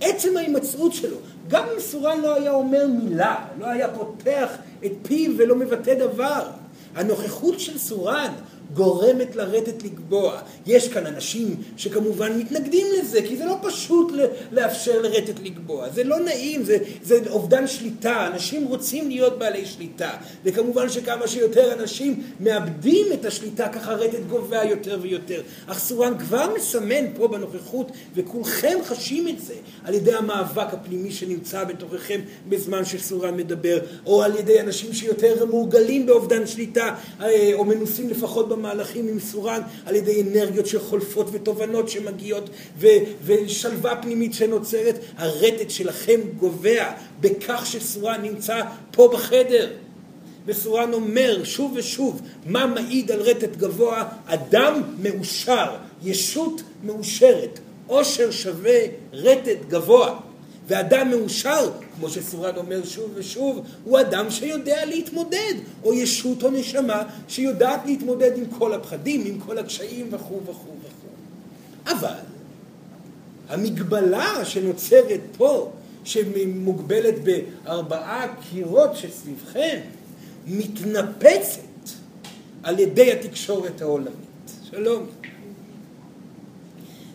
עצם 0.00 0.36
ההימצאות 0.36 0.92
שלו, 0.92 1.16
גם 1.48 1.64
אם 1.74 1.80
סורן 1.80 2.20
לא 2.20 2.34
היה 2.34 2.52
אומר 2.52 2.86
מילה, 2.86 3.44
לא 3.58 3.66
היה 3.66 3.88
פותח 3.88 4.48
את 4.84 4.92
פיו 5.02 5.32
ולא 5.38 5.56
מבטא 5.56 5.94
דבר, 5.94 6.46
הנוכחות 6.94 7.60
של 7.60 7.78
סורן 7.78 8.32
גורמת 8.74 9.36
לרטט 9.36 9.82
לגבוה. 9.82 10.40
יש 10.66 10.88
כאן 10.88 11.06
אנשים 11.06 11.56
שכמובן 11.76 12.38
מתנגדים 12.38 12.86
לזה, 12.98 13.22
כי 13.22 13.36
זה 13.36 13.44
לא 13.44 13.56
פשוט 13.62 14.12
לאפשר 14.52 15.02
לרטט 15.02 15.40
לגבוה. 15.42 15.90
זה 15.90 16.04
לא 16.04 16.20
נעים, 16.20 16.64
זה, 16.64 16.78
זה 17.02 17.18
אובדן 17.30 17.66
שליטה. 17.66 18.26
אנשים 18.26 18.64
רוצים 18.64 19.08
להיות 19.08 19.38
בעלי 19.38 19.66
שליטה. 19.66 20.10
וכמובן 20.44 20.88
שכמה 20.88 21.28
שיותר 21.28 21.72
אנשים 21.72 22.22
מאבדים 22.40 23.06
את 23.14 23.24
השליטה, 23.24 23.68
ככה 23.68 23.92
רטט 23.92 24.26
גובע 24.30 24.64
יותר 24.64 24.98
ויותר. 25.02 25.42
אך 25.66 25.78
סורן 25.78 26.18
כבר 26.18 26.54
מסמן 26.56 27.04
פה 27.16 27.28
בנוכחות, 27.28 27.92
וכולכם 28.14 28.78
חשים 28.84 29.28
את 29.28 29.40
זה, 29.40 29.54
על 29.84 29.94
ידי 29.94 30.14
המאבק 30.14 30.74
הפנימי 30.74 31.12
שנמצא 31.12 31.64
בתוככם 31.64 32.20
בזמן 32.48 32.84
שסורן 32.84 33.36
מדבר, 33.36 33.78
או 34.06 34.22
על 34.22 34.36
ידי 34.38 34.60
אנשים 34.60 34.92
שיותר 34.92 35.46
מורגלים 35.46 36.06
באובדן 36.06 36.46
שליטה, 36.46 36.94
אה, 37.20 37.50
או 37.54 37.64
מנוסים 37.64 38.10
לפחות 38.10 38.48
במהלכים 38.48 38.63
עם 38.94 39.20
סורן 39.20 39.60
על 39.86 39.96
ידי 39.96 40.22
אנרגיות 40.22 40.66
שחולפות 40.66 41.26
ותובנות 41.32 41.88
שמגיעות 41.88 42.50
ו- 42.78 42.88
ושלווה 43.24 43.96
פנימית 43.96 44.34
שנוצרת, 44.34 44.98
הרטט 45.16 45.70
שלכם 45.70 46.20
גובע 46.38 46.92
בכך 47.20 47.66
שסורן 47.66 48.22
נמצא 48.22 48.60
פה 48.90 49.10
בחדר. 49.12 49.70
וסורן 50.46 50.92
אומר 50.92 51.44
שוב 51.44 51.72
ושוב 51.76 52.20
מה 52.46 52.66
מעיד 52.66 53.10
על 53.12 53.20
רטט 53.20 53.56
גבוה? 53.56 54.08
אדם 54.26 54.82
מאושר, 55.02 55.76
ישות 56.02 56.62
מאושרת, 56.84 57.60
עושר 57.86 58.30
שווה 58.30 58.80
רטט 59.12 59.68
גבוה. 59.68 60.20
ואדם 60.66 61.10
מאושר, 61.10 61.70
כמו 61.96 62.08
שסורן 62.10 62.56
אומר 62.56 62.84
שוב 62.84 63.10
ושוב, 63.14 63.66
הוא 63.84 64.00
אדם 64.00 64.30
שיודע 64.30 64.84
להתמודד, 64.84 65.54
או 65.84 65.94
ישות 65.94 66.42
או 66.42 66.50
נשמה 66.50 67.02
שיודעת 67.28 67.80
להתמודד 67.86 68.38
עם 68.38 68.44
כל 68.58 68.74
הפחדים, 68.74 69.24
עם 69.26 69.40
כל 69.40 69.58
הקשיים 69.58 70.08
וכו' 70.10 70.40
וכו' 70.42 70.52
וכו'. 70.52 71.92
אבל 71.92 72.18
המגבלה 73.48 74.44
שנוצרת 74.44 75.20
פה, 75.36 75.70
שמוגבלת 76.04 77.14
בארבעה 77.24 78.26
קירות 78.50 78.96
שסביבכם, 78.96 79.78
מתנפצת 80.46 81.60
על 82.62 82.78
ידי 82.78 83.12
התקשורת 83.12 83.82
העולמית. 83.82 84.50
שלום. 84.70 85.06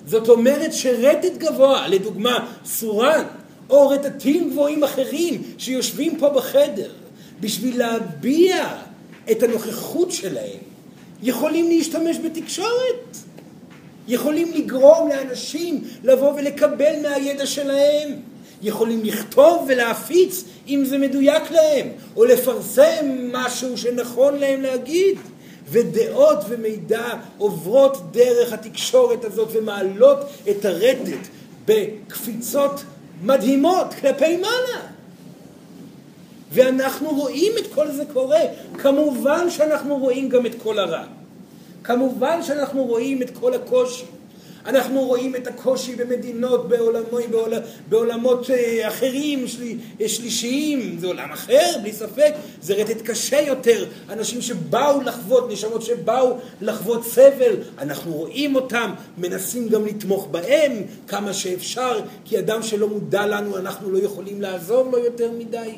זאת 0.05 0.29
אומרת 0.29 0.73
שרטט 0.73 1.37
גבוה, 1.37 1.87
לדוגמה 1.87 2.53
סורן, 2.65 3.23
או 3.69 3.89
רטטים 3.89 4.49
גבוהים 4.49 4.83
אחרים 4.83 5.43
שיושבים 5.57 6.17
פה 6.19 6.29
בחדר, 6.29 6.91
בשביל 7.39 7.79
להביע 7.79 8.67
את 9.31 9.43
הנוכחות 9.43 10.11
שלהם, 10.11 10.59
יכולים 11.23 11.67
להשתמש 11.67 12.17
בתקשורת. 12.17 13.17
יכולים 14.07 14.51
לגרום 14.53 15.09
לאנשים 15.09 15.83
לבוא 16.03 16.33
ולקבל 16.33 16.93
מהידע 17.01 17.45
שלהם. 17.45 18.09
יכולים 18.61 19.05
לכתוב 19.05 19.65
ולהפיץ 19.67 20.43
אם 20.67 20.83
זה 20.85 20.97
מדויק 20.97 21.51
להם, 21.51 21.87
או 22.15 22.25
לפרסם 22.25 23.31
משהו 23.31 23.77
שנכון 23.77 24.35
להם 24.39 24.61
להגיד. 24.61 25.17
ודעות 25.71 26.37
ומידע 26.49 27.07
עוברות 27.37 28.11
דרך 28.11 28.53
התקשורת 28.53 29.25
הזאת 29.25 29.49
ומעלות 29.51 30.17
את 30.49 30.65
הרטט 30.65 31.27
בקפיצות 31.65 32.83
מדהימות 33.21 33.93
כלפי 33.93 34.37
מעלה. 34.37 34.81
ואנחנו 36.51 37.09
רואים 37.09 37.51
את 37.59 37.73
כל 37.73 37.91
זה 37.91 38.03
קורה. 38.13 38.41
כמובן 38.77 39.49
שאנחנו 39.49 39.97
רואים 39.97 40.29
גם 40.29 40.45
את 40.45 40.55
כל 40.63 40.79
הרע. 40.79 41.03
כמובן 41.83 42.43
שאנחנו 42.43 42.83
רואים 42.83 43.21
את 43.21 43.29
כל 43.39 43.53
הקושי. 43.53 44.05
אנחנו 44.69 45.01
רואים 45.01 45.35
את 45.35 45.47
הקושי 45.47 45.95
במדינות, 45.95 46.69
בעולמות, 46.69 47.23
בעול, 47.31 47.53
בעולמות 47.89 48.49
אה, 48.49 48.87
אחרים, 48.87 49.47
של, 49.47 49.63
אה, 50.01 50.09
שלישיים, 50.09 50.97
זה 50.99 51.07
עולם 51.07 51.31
אחר, 51.31 51.77
בלי 51.81 51.93
ספק, 51.93 52.33
זה 52.61 52.73
רטט 52.73 53.01
קשה 53.01 53.41
יותר, 53.41 53.85
אנשים 54.09 54.41
שבאו 54.41 55.01
לחוות, 55.01 55.51
נשמות 55.51 55.81
שבאו 55.81 56.37
לחוות 56.61 57.05
סבל, 57.05 57.55
אנחנו 57.79 58.13
רואים 58.13 58.55
אותם, 58.55 58.91
מנסים 59.17 59.69
גם 59.69 59.85
לתמוך 59.85 60.27
בהם 60.31 60.83
כמה 61.07 61.33
שאפשר, 61.33 61.99
כי 62.25 62.39
אדם 62.39 62.63
שלא 62.63 62.87
מודע 62.87 63.25
לנו, 63.25 63.57
אנחנו 63.57 63.91
לא 63.91 63.97
יכולים 63.97 64.41
לעזור 64.41 64.89
לו 64.91 64.97
יותר 64.97 65.31
מדי. 65.31 65.75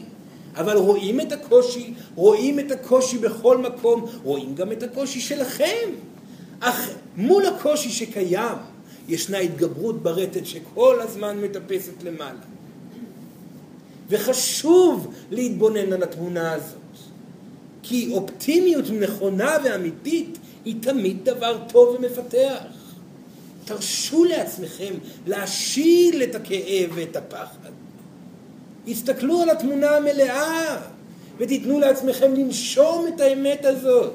אבל 0.56 0.78
רואים 0.78 1.22
את 1.22 1.32
הקושי, 1.32 1.94
רואים 2.16 2.60
את 2.60 2.72
הקושי 2.72 3.18
בכל 3.18 3.58
מקום, 3.58 4.06
רואים 4.24 4.56
גם 4.56 4.72
את 4.72 4.84
הקושי 4.84 5.20
שלכם. 5.20 5.90
אך 6.60 6.90
מול 7.18 7.46
הקושי 7.46 7.90
שקיים, 7.90 8.58
ישנה 9.12 9.38
התגברות 9.38 10.04
ברטט 10.04 10.46
שכל 10.46 11.02
הזמן 11.02 11.38
מטפסת 11.38 12.04
למעלה. 12.04 12.40
וחשוב 14.10 15.14
להתבונן 15.32 15.94
על 15.94 16.04
התמונה 16.04 16.52
הזאת, 16.52 16.78
כי 17.84 18.10
אופטימיות 18.14 18.86
נכונה 18.90 19.58
ואמיתית 19.64 20.38
היא 20.66 20.76
תמיד 20.82 21.26
דבר 21.26 21.58
טוב 21.70 21.96
ומפתח. 21.96 22.64
תרשו 23.66 24.24
לעצמכם 24.24 24.94
להשיל 25.28 26.24
את 26.24 26.36
הכאב 26.36 26.90
ואת 26.94 27.16
הפחד. 27.16 27.72
הסתכלו 28.88 29.42
על 29.42 29.50
התמונה 29.50 29.90
המלאה 29.98 30.82
ותיתנו 31.38 31.80
לעצמכם 31.80 32.34
לנשום 32.34 33.08
את 33.16 33.22
האמת 33.22 33.66
הזאת. 33.66 34.14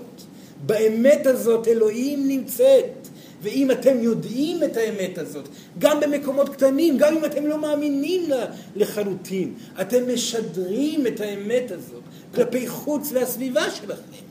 באמת 0.67 1.27
הזאת 1.27 1.69
אלוהים 1.69 2.29
נמצאת. 2.29 3.09
ואם 3.43 3.71
אתם 3.71 3.99
יודעים 4.01 4.65
את 4.65 4.77
האמת 4.77 5.19
הזאת, 5.19 5.49
גם 5.79 6.01
במקומות 6.01 6.49
קטנים, 6.49 6.99
גם 6.99 7.17
אם 7.17 7.25
אתם 7.25 7.47
לא 7.47 7.59
מאמינים 7.59 8.31
לה 8.31 8.45
לחלוטין, 8.77 9.55
אתם 9.81 10.15
משדרים 10.15 11.07
את 11.07 11.21
האמת 11.21 11.71
הזאת 11.71 12.03
כלפי 12.35 12.69
חוץ 12.69 13.11
והסביבה 13.13 13.71
שלכם. 13.71 14.27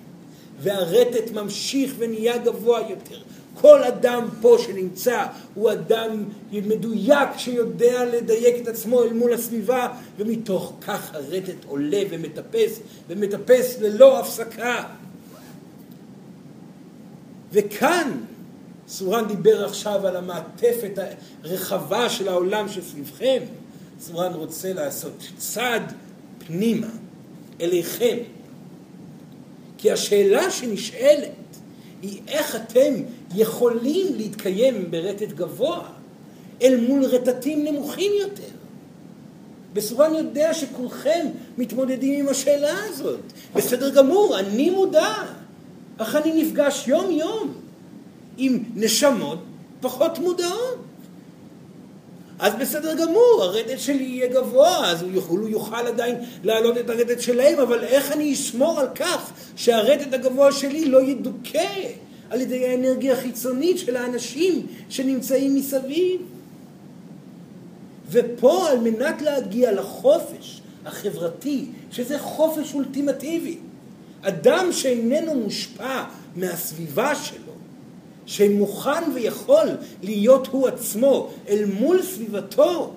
והרטט 0.59 1.31
ממשיך 1.31 1.93
ונהיה 1.97 2.37
גבוה 2.37 2.79
יותר. 2.89 3.21
כל 3.53 3.83
אדם 3.83 4.27
פה 4.41 4.57
שנמצא 4.59 5.25
הוא 5.53 5.71
אדם 5.71 6.23
מדויק 6.51 7.29
שיודע 7.37 8.05
לדייק 8.05 8.55
את 8.61 8.67
עצמו 8.67 9.03
אל 9.03 9.13
מול 9.13 9.33
הסביבה 9.33 9.87
ומתוך 10.17 10.73
כך 10.81 11.15
הרטט 11.15 11.65
עולה 11.67 12.01
ומטפס 12.09 12.79
ומטפס 13.07 13.77
ללא 13.81 14.19
הפסקה. 14.19 14.83
וכאן 17.51 18.11
סורן 18.87 19.27
דיבר 19.27 19.65
עכשיו 19.65 20.07
על 20.07 20.15
המעטפת 20.15 20.99
הרחבה 21.43 22.09
של 22.09 22.27
העולם 22.27 22.69
שסביבכם. 22.69 23.43
סורן 23.99 24.33
רוצה 24.33 24.73
לעשות 24.73 25.23
צעד 25.37 25.93
פנימה 26.47 26.87
אליכם. 27.61 28.17
כי 29.77 29.91
השאלה 29.91 30.51
שנשאלת 30.51 31.31
היא 32.01 32.21
איך 32.27 32.55
אתם 32.55 32.93
יכולים 33.35 34.07
להתקיים 34.15 34.91
ברטט 34.91 35.31
גבוה 35.31 35.89
אל 36.61 36.79
מול 36.87 37.05
רטטים 37.05 37.63
נמוכים 37.65 38.11
יותר. 38.21 38.55
בסורן 39.73 40.15
יודע 40.15 40.53
שכולכם 40.53 41.27
מתמודדים 41.57 42.19
עם 42.19 42.29
השאלה 42.29 42.83
הזאת. 42.83 43.19
בסדר 43.55 43.89
גמור, 43.89 44.39
אני 44.39 44.69
מודע, 44.69 45.13
אך 45.97 46.15
אני 46.15 46.43
נפגש 46.43 46.87
יום 46.87 47.11
יום 47.11 47.64
עם 48.37 48.63
נשמות 48.75 49.39
פחות 49.81 50.19
מודעות. 50.19 50.85
אז 52.39 52.53
בסדר 52.59 52.95
גמור, 52.95 53.39
הרטט 53.41 53.79
שלי 53.79 54.03
יהיה 54.03 54.27
גבוה, 54.27 54.91
אז 54.91 55.01
הוא 55.01 55.11
יוכל, 55.11 55.37
הוא 55.37 55.49
יוכל 55.49 55.87
עדיין 55.87 56.15
להעלות 56.43 56.77
את 56.77 56.89
הרטט 56.89 57.21
שלהם, 57.21 57.59
אבל 57.59 57.83
איך 57.83 58.11
אני 58.11 58.33
אשמור 58.33 58.79
על 58.79 58.87
כך 58.95 59.31
שהרטט 59.55 60.13
הגבוה 60.13 60.51
שלי 60.51 60.85
לא 60.85 61.01
ידוכא 61.01 61.89
על 62.29 62.41
ידי 62.41 62.65
האנרגיה 62.65 63.13
החיצונית 63.13 63.77
של 63.77 63.97
האנשים 63.97 64.67
שנמצאים 64.89 65.55
מסביב? 65.55 66.21
ופה 68.11 68.69
על 68.69 68.79
מנת 68.79 69.21
להגיע 69.21 69.71
לחופש 69.71 70.61
החברתי, 70.85 71.65
שזה 71.91 72.19
חופש 72.19 72.73
אולטימטיבי, 72.73 73.57
אדם 74.21 74.71
שאיננו 74.71 75.35
מושפע 75.35 76.03
מהסביבה 76.35 77.15
שלו, 77.15 77.44
שמוכן 78.25 79.11
ויכול 79.13 79.67
להיות 80.03 80.47
הוא 80.47 80.67
עצמו 80.67 81.29
אל 81.49 81.65
מול 81.65 82.01
סביבתו, 82.01 82.93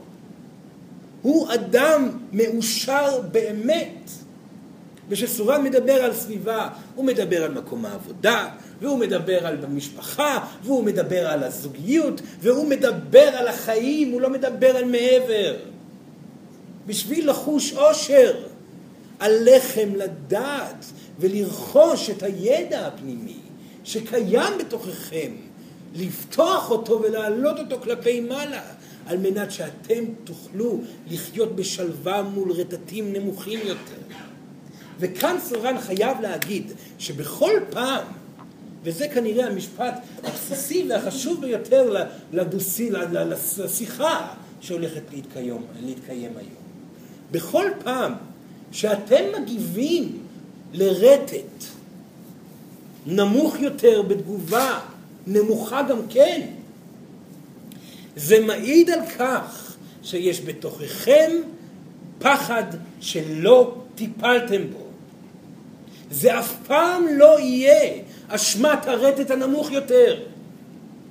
הוא 1.23 1.52
אדם 1.54 2.18
מאושר 2.32 3.20
באמת. 3.32 4.11
וכשסורן 5.08 5.64
מדבר 5.64 6.04
על 6.04 6.14
סביבה, 6.14 6.68
הוא 6.94 7.04
מדבר 7.04 7.44
על 7.44 7.54
מקום 7.54 7.85
העבודה, 7.85 8.49
והוא 8.80 8.99
מדבר 8.99 9.47
על 9.47 9.64
המשפחה, 9.64 10.44
והוא 10.62 10.85
מדבר 10.85 11.28
על 11.28 11.44
הזוגיות, 11.44 12.20
והוא 12.40 12.68
מדבר 12.68 13.28
על 13.35 13.49
החיים, 13.49 14.12
הוא 14.12 14.20
לא 14.20 14.30
מדבר 14.30 14.76
על 14.76 14.85
מעבר. 14.85 15.56
בשביל 16.87 17.30
לחוש 17.30 17.73
אושר, 17.73 18.35
עליכם 19.18 19.88
לדעת 19.97 20.85
ולרכוש 21.18 22.11
את 22.11 22.23
הידע 22.23 22.87
הפנימי 22.87 23.48
שקיים 23.88 24.59
בתוככם, 24.59 25.33
לפתוח 25.95 26.71
אותו 26.71 27.00
ולהעלות 27.02 27.59
אותו 27.59 27.80
כלפי 27.83 28.21
מעלה, 28.21 28.62
על 29.07 29.16
מנת 29.18 29.50
שאתם 29.52 30.04
תוכלו 30.25 30.80
לחיות 31.11 31.57
בשלווה 31.57 32.23
מול 32.23 32.52
רטטים 32.52 33.12
נמוכים 33.12 33.61
יותר. 33.64 34.16
וכאן 35.00 35.37
סורן 35.40 35.80
חייב 35.80 36.21
להגיד 36.21 36.73
שבכל 36.99 37.52
פעם, 37.71 38.04
וזה 38.83 39.09
כנראה 39.09 39.47
המשפט 39.47 39.95
הבסיסי 40.25 40.87
והחשוב 40.88 41.40
ביותר 41.40 42.07
לדוסי, 42.33 42.90
לשיחה 43.59 44.35
שהולכת 44.61 45.02
להתקיים, 45.12 45.62
להתקיים 45.80 46.33
היום. 46.37 46.62
בכל 47.30 47.66
פעם 47.85 48.12
שאתם 48.73 49.25
מגיבים 49.40 50.19
לרטט 50.73 51.77
נמוך 53.10 53.60
יותר 53.60 54.02
בתגובה 54.02 54.80
נמוכה 55.26 55.82
גם 55.82 55.99
כן. 56.08 56.40
זה 58.16 58.40
מעיד 58.40 58.90
על 58.90 59.00
כך 59.18 59.76
שיש 60.02 60.40
בתוככם 60.40 61.30
פחד 62.18 62.64
שלא 63.00 63.75
טיפלתם 63.94 64.62
בו. 64.73 64.86
זה 66.10 66.38
אף 66.38 66.54
פעם 66.66 67.06
לא 67.10 67.40
יהיה 67.40 68.02
אשמת 68.28 68.86
הרטט 68.86 69.30
הנמוך 69.30 69.71
יותר. 69.71 70.21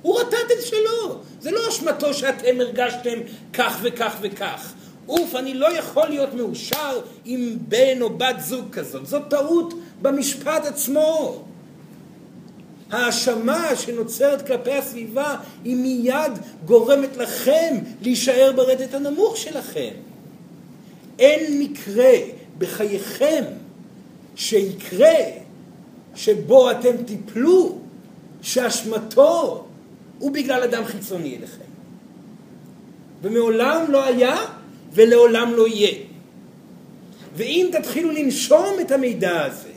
הוא 0.02 0.20
רטט 0.20 0.50
את 0.58 0.66
שלו. 0.66 1.18
זה 1.40 1.50
לא 1.50 1.68
אשמתו 1.68 2.14
שאתם 2.14 2.60
הרגשתם 2.60 3.18
כך 3.52 3.78
וכך 3.82 4.16
וכך. 4.20 4.72
אוף, 5.08 5.34
אני 5.34 5.54
לא 5.54 5.78
יכול 5.78 6.08
להיות 6.08 6.34
מאושר 6.34 7.00
עם 7.24 7.58
בן 7.68 8.02
או 8.02 8.10
בת 8.10 8.36
זוג 8.40 8.70
כזאת. 8.72 9.06
זאת 9.06 9.22
טעות 9.30 9.74
במשפט 10.02 10.66
עצמו. 10.66 11.44
האשמה 12.90 13.76
שנוצרת 13.76 14.46
כלפי 14.46 14.72
הסביבה 14.72 15.36
היא 15.64 15.76
מיד 15.76 16.32
גורמת 16.64 17.16
לכם 17.16 17.76
להישאר 18.02 18.52
ברדת 18.56 18.94
הנמוך 18.94 19.36
שלכם. 19.36 19.90
אין 21.18 21.60
מקרה 21.60 22.12
בחייכם 22.58 23.44
שיקרה 24.36 25.18
שבו 26.14 26.70
אתם 26.70 27.02
תיפלו 27.06 27.78
שאשמתו 28.42 29.64
הוא 30.18 30.30
בגלל 30.30 30.62
אדם 30.62 30.84
חיצוני 30.84 31.36
אליכם. 31.36 31.68
ומעולם 33.22 33.84
לא 33.88 34.04
היה 34.04 34.36
ולעולם 34.92 35.52
לא 35.52 35.68
יהיה. 35.68 35.94
ואם 37.36 37.70
תתחילו 37.72 38.10
לנשום 38.10 38.80
את 38.80 38.90
המידע 38.92 39.44
הזה 39.44 39.67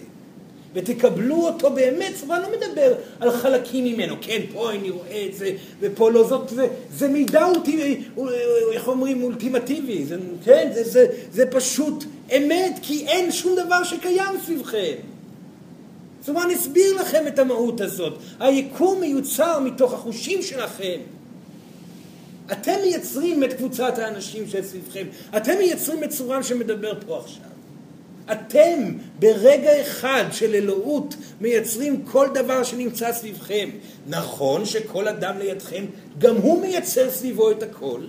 ותקבלו 0.73 1.36
אותו 1.36 1.71
באמת, 1.71 2.13
צבא 2.15 2.39
לא 2.39 2.47
מדבר 2.57 2.93
על 3.19 3.31
חלקים 3.31 3.86
ממנו, 3.86 4.15
כן, 4.21 4.41
פה 4.53 4.71
אני 4.71 4.89
רואה 4.89 5.25
את 5.29 5.34
זה, 5.34 5.51
ופה 5.79 6.12
לא 6.12 6.23
זאת, 6.23 6.49
זה, 6.49 6.67
זה 6.93 7.07
מידע 7.07 7.45
אולטימטיבי, 7.45 8.03
איך 8.71 8.88
אומרים, 8.88 9.23
אולטימטיבי, 9.23 10.05
זה, 10.05 10.17
כן, 10.45 10.71
זה, 10.73 10.84
זה, 10.84 11.05
זה 11.31 11.45
פשוט 11.45 12.03
אמת, 12.38 12.79
כי 12.81 13.07
אין 13.07 13.31
שום 13.31 13.55
דבר 13.55 13.84
שקיים 13.84 14.39
סביבכם. 14.45 14.95
צבא 16.21 16.41
נסביר 16.45 17.01
לכם 17.01 17.27
את 17.27 17.39
המהות 17.39 17.81
הזאת. 17.81 18.13
היקום 18.39 18.99
מיוצר 18.99 19.60
מתוך 19.60 19.93
החושים 19.93 20.41
שלכם. 20.41 20.99
אתם 22.51 22.75
מייצרים 22.81 23.43
את 23.43 23.53
קבוצת 23.53 23.97
האנשים 23.97 24.47
שסביבכם. 24.47 25.05
אתם 25.38 25.57
מייצרים 25.57 26.03
את 26.03 26.10
צורם 26.10 26.43
שמדבר 26.43 26.93
פה 27.07 27.19
עכשיו. 27.19 27.51
אתם 28.32 28.94
ברגע 29.20 29.82
אחד 29.82 30.26
של 30.32 30.56
אלוהות 30.56 31.15
מייצרים 31.41 32.02
כל 32.06 32.28
דבר 32.34 32.63
שנמצא 32.63 33.13
סביבכם. 33.13 33.70
נכון 34.08 34.65
שכל 34.65 35.08
אדם 35.08 35.38
לידכם, 35.38 35.86
גם 36.20 36.36
הוא 36.36 36.62
מייצר 36.62 37.12
סביבו 37.12 37.52
את 37.52 37.63
הכל, 37.63 38.02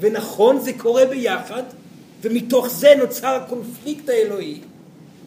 ונכון 0.00 0.60
זה 0.60 0.72
קורה 0.72 1.06
ביחד, 1.06 1.62
ומתוך 2.22 2.68
זה 2.68 2.94
נוצר 2.98 3.28
הקונפליקט 3.44 4.08
האלוהי, 4.08 4.60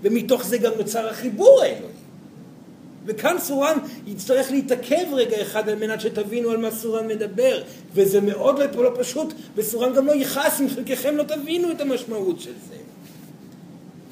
ומתוך 0.01 0.45
זה 0.45 0.57
גם 0.57 0.71
נוצר 0.77 1.09
החיבור 1.09 1.61
האלוהי. 1.61 1.99
וכאן 3.05 3.35
סורן 3.39 3.77
יצטרך 4.07 4.51
להתעכב 4.51 5.05
רגע 5.13 5.41
אחד 5.41 5.69
על 5.69 5.75
מנת 5.75 6.01
שתבינו 6.01 6.51
על 6.51 6.57
מה 6.57 6.71
סורן 6.71 7.07
מדבר, 7.07 7.63
וזה 7.93 8.21
מאוד 8.21 8.59
לא 8.75 8.91
פשוט, 8.99 9.33
וסורן 9.55 9.93
גם 9.93 10.05
לא 10.05 10.15
יכעס 10.15 10.61
אם 10.61 10.69
חלקכם 10.69 11.15
לא 11.15 11.23
תבינו 11.23 11.71
את 11.71 11.81
המשמעות 11.81 12.39
של 12.39 12.53
זה. 12.69 12.75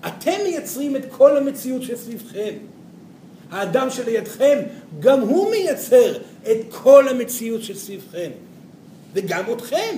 אתם 0.07 0.37
מייצרים 0.43 0.95
את 0.95 1.05
כל 1.09 1.37
המציאות 1.37 1.83
שסביבכם. 1.83 2.53
האדם 3.51 3.89
שלידכם, 3.89 4.59
גם 4.99 5.21
הוא 5.21 5.51
מייצר 5.51 6.17
את 6.51 6.57
כל 6.69 7.07
המציאות 7.07 7.63
שסביבכם. 7.63 8.29
וגם 9.13 9.43
אתכם. 9.51 9.95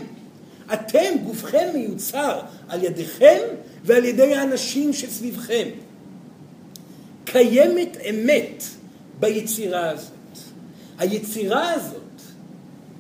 אתם, 0.74 1.16
גופכם 1.24 1.68
מיוצר 1.74 2.40
על 2.68 2.84
ידיכם 2.84 3.40
ועל 3.84 4.06
ידי 4.06 4.36
האנשים 4.36 4.94
שסביבכם. 4.94 5.68
קיימת 7.26 7.98
אמת 8.10 8.64
ביצירה 9.20 9.90
הזאת. 9.90 10.12
היצירה 10.98 11.72
הזאת 11.72 12.02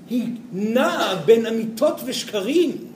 היא 0.10 0.28
נעה 0.52 1.16
בין 1.26 1.46
אמיתות 1.46 2.02
ושקרים. 2.06 2.89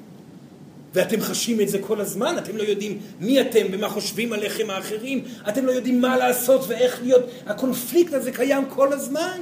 ואתם 0.93 1.21
חשים 1.21 1.61
את 1.61 1.69
זה 1.69 1.79
כל 1.79 2.01
הזמן, 2.01 2.35
אתם 2.37 2.57
לא 2.57 2.63
יודעים 2.63 2.99
מי 3.19 3.41
אתם 3.41 3.65
ומה 3.71 3.89
חושבים 3.89 4.33
עליכם 4.33 4.69
האחרים, 4.69 5.23
אתם 5.49 5.65
לא 5.65 5.71
יודעים 5.71 6.01
מה 6.01 6.17
לעשות 6.17 6.65
ואיך 6.67 6.99
להיות, 7.03 7.21
הקונפליקט 7.45 8.13
הזה 8.13 8.31
קיים 8.31 8.65
כל 8.69 8.93
הזמן. 8.93 9.39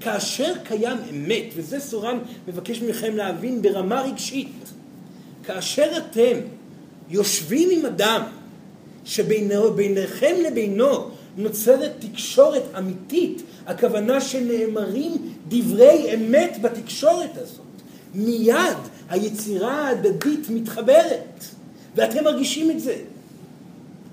כאשר 0.00 0.52
קיים 0.64 0.96
אמת, 1.10 1.44
וזה 1.56 1.80
סורן 1.80 2.18
מבקש 2.48 2.82
מכם 2.82 3.16
להבין 3.16 3.62
ברמה 3.62 4.02
רגשית, 4.02 4.52
כאשר 5.44 5.90
אתם 5.96 6.38
יושבים 7.10 7.68
עם 7.70 7.86
אדם 7.86 8.22
שביניכם 9.04 10.34
לבינו 10.46 11.10
נוצרת 11.36 11.92
תקשורת 11.98 12.62
אמיתית, 12.78 13.42
הכוונה 13.66 14.20
שנאמרים 14.20 15.12
דברי 15.48 16.14
אמת 16.14 16.58
בתקשורת 16.62 17.36
הזאת. 17.36 17.60
מיד 18.14 18.76
היצירה 19.12 19.88
ההדדית 19.88 20.50
מתחברת, 20.50 21.44
ואתם 21.96 22.24
מרגישים 22.24 22.70
את 22.70 22.80
זה. 22.80 22.96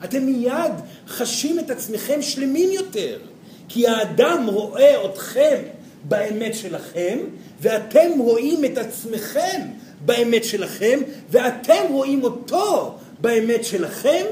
אתם 0.03 0.25
מיד 0.25 0.71
חשים 1.07 1.59
את 1.59 1.69
עצמכם 1.69 2.21
שלמים 2.21 2.71
יותר, 2.71 3.19
כי 3.67 3.87
האדם 3.87 4.47
רואה 4.47 5.05
אתכם 5.05 5.55
באמת 6.03 6.55
שלכם, 6.55 7.17
ואתם 7.61 8.19
רואים 8.19 8.65
את 8.65 8.77
עצמכם 8.77 9.61
באמת 10.05 10.43
שלכם, 10.43 10.99
ואתם 11.29 11.83
רואים 11.89 12.23
אותו 12.23 12.97
באמת 13.21 13.65
שלכם, 13.65 14.25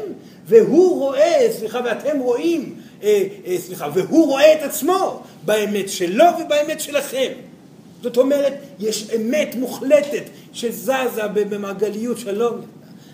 והוא 0.46 1.00
רואה, 1.00 1.48
סליחה, 1.60 1.80
ואתם 1.86 2.20
רואים, 2.20 2.76
אה, 3.04 3.24
אה, 3.46 3.58
סליחה, 3.58 3.90
והוא 3.94 4.28
רואה 4.28 4.54
את 4.54 4.62
עצמו 4.64 5.24
באמת 5.46 5.90
שלו 5.90 6.26
ובאמת 6.40 6.82
שלכם. 6.82 7.32
זאת 8.02 8.18
אומרת, 8.18 8.54
יש 8.80 9.10
אמת 9.16 9.56
מוחלטת 9.56 10.24
שזזה 10.54 11.28
במעגליות 11.34 12.18
שלום. 12.18 12.62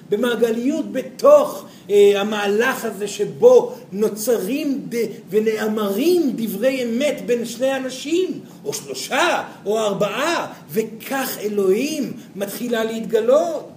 במעגליות 0.10 0.92
בתוך 0.92 1.66
אה, 1.90 2.22
המהלך 2.22 2.86
הזה 2.86 3.08
שבו 3.08 3.74
נוצרים 3.92 4.86
ד, 4.90 4.96
ונאמרים 5.30 6.34
דברי 6.36 6.84
אמת 6.84 7.22
בין 7.26 7.46
שני 7.46 7.76
אנשים, 7.76 8.40
או 8.66 8.74
שלושה, 8.74 9.44
או 9.66 9.80
ארבעה, 9.80 10.54
וכך 10.72 11.38
אלוהים 11.42 12.14
מתחילה 12.36 12.84
להתגלות. 12.84 13.70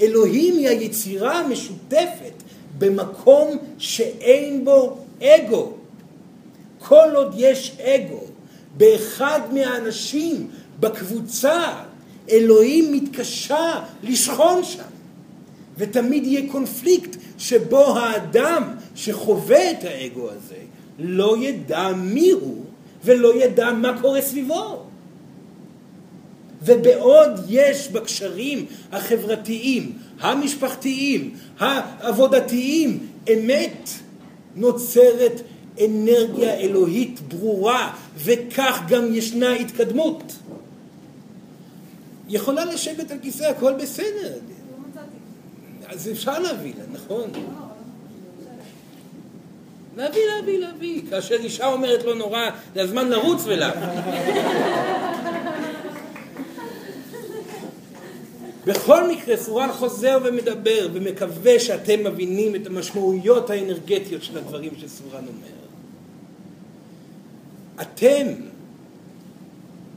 אלוהים 0.00 0.56
היא 0.56 0.68
היצירה 0.68 1.38
המשותפת 1.38 2.42
במקום 2.78 3.56
שאין 3.78 4.64
בו 4.64 4.96
אגו. 5.22 5.72
כל 6.78 7.08
עוד 7.14 7.34
יש 7.36 7.76
אגו 7.80 8.35
באחד 8.76 9.40
מהאנשים 9.52 10.50
בקבוצה, 10.80 11.72
אלוהים 12.30 12.92
מתקשה 12.92 13.80
לשכון 14.02 14.64
שם. 14.64 14.82
ותמיד 15.78 16.24
יהיה 16.24 16.52
קונפליקט 16.52 17.16
שבו 17.38 17.98
האדם 17.98 18.62
שחווה 18.94 19.70
את 19.70 19.84
האגו 19.84 20.30
הזה 20.30 20.56
לא 20.98 21.36
ידע 21.40 21.92
מי 21.96 22.30
הוא 22.30 22.64
ולא 23.04 23.42
ידע 23.42 23.72
מה 23.72 24.00
קורה 24.02 24.22
סביבו. 24.22 24.82
ובעוד 26.62 27.30
יש 27.48 27.88
בקשרים 27.88 28.66
החברתיים, 28.92 29.92
המשפחתיים, 30.20 31.34
העבודתיים, 31.58 33.06
אמת, 33.32 33.90
נוצרת 34.56 35.40
אנרגיה 35.84 36.54
אלוהית 36.54 37.20
ברורה, 37.20 37.92
וכך 38.18 38.80
גם 38.88 39.14
ישנה 39.14 39.52
התקדמות. 39.52 40.32
יכולה 42.28 42.64
לשבת 42.64 43.10
על 43.10 43.18
כיסא, 43.22 43.44
הכל 43.44 43.72
בסדר. 43.72 44.38
אז 45.86 46.08
אפשר 46.12 46.38
להביא 46.38 46.72
לה, 46.78 46.84
נכון? 46.92 47.30
להביא, 49.96 50.20
להביא, 50.36 50.58
להביא. 50.58 51.02
כאשר 51.10 51.34
אישה 51.34 51.66
אומרת 51.66 52.04
לא 52.04 52.14
נורא, 52.14 52.50
זה 52.74 52.82
הזמן 52.82 53.08
לרוץ 53.08 53.42
ולהביא. 53.44 54.02
בכל 58.66 59.08
מקרה, 59.08 59.36
סורן 59.36 59.72
חוזר 59.72 60.18
ומדבר 60.24 60.88
ומקווה 60.92 61.60
שאתם 61.60 62.04
מבינים 62.04 62.54
את 62.54 62.66
המשמעויות 62.66 63.50
האנרגטיות 63.50 64.22
של 64.22 64.38
הדברים 64.38 64.70
שסורן 64.80 65.24
אומר. 65.26 65.65
אתם 67.80 68.26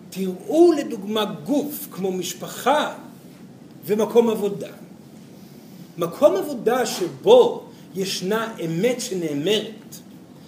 תראו 0.10 0.72
לדוגמה 0.72 1.26
גוף 1.26 1.88
כמו 1.92 2.12
משפחה 2.12 2.94
ומקום 3.86 4.30
עבודה. 4.30 4.72
מקום 5.98 6.36
עבודה 6.36 6.86
שבו 6.86 7.64
ישנה 7.96 8.54
אמת 8.66 9.02
שנאמרת, 9.02 9.96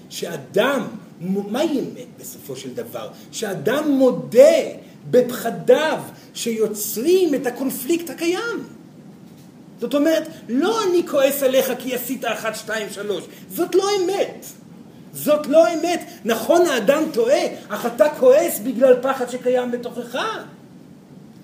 שאדם, 0.09 0.87
מהי 1.21 1.79
אמת 1.79 2.07
בסופו 2.19 2.55
של 2.55 2.73
דבר? 2.73 3.09
שאדם 3.31 3.91
מודה 3.91 4.61
בפחדיו 5.11 6.01
שיוצרים 6.33 7.35
את 7.35 7.47
הקונפליקט 7.47 8.09
הקיים. 8.09 8.67
זאת 9.79 9.93
אומרת, 9.93 10.27
לא 10.49 10.83
אני 10.83 11.07
כועס 11.07 11.43
עליך 11.43 11.71
כי 11.79 11.95
עשית 11.95 12.25
אחת, 12.25 12.55
שתיים, 12.55 12.87
שלוש. 12.91 13.23
זאת 13.49 13.75
לא 13.75 13.83
אמת. 14.03 14.45
זאת 15.13 15.47
לא 15.47 15.73
אמת. 15.73 16.05
נכון, 16.25 16.65
האדם 16.65 17.03
טועה, 17.13 17.41
אך 17.69 17.85
אתה 17.85 18.09
כועס 18.19 18.59
בגלל 18.59 18.95
פחד 19.01 19.29
שקיים 19.29 19.71
בתוכך. 19.71 20.17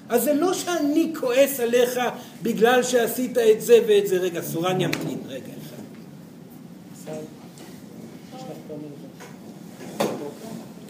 אז 0.09 0.23
זה 0.23 0.33
לא 0.33 0.53
שאני 0.53 1.13
כועס 1.19 1.59
עליך 1.59 1.99
בגלל 2.41 2.83
שעשית 2.83 3.37
את 3.37 3.61
זה 3.61 3.79
ואת 3.87 4.07
זה. 4.07 4.17
רגע, 4.17 4.41
סורן 4.41 4.81
ימתין, 4.81 5.19
רגע 5.27 5.51
אחד. 5.61 5.83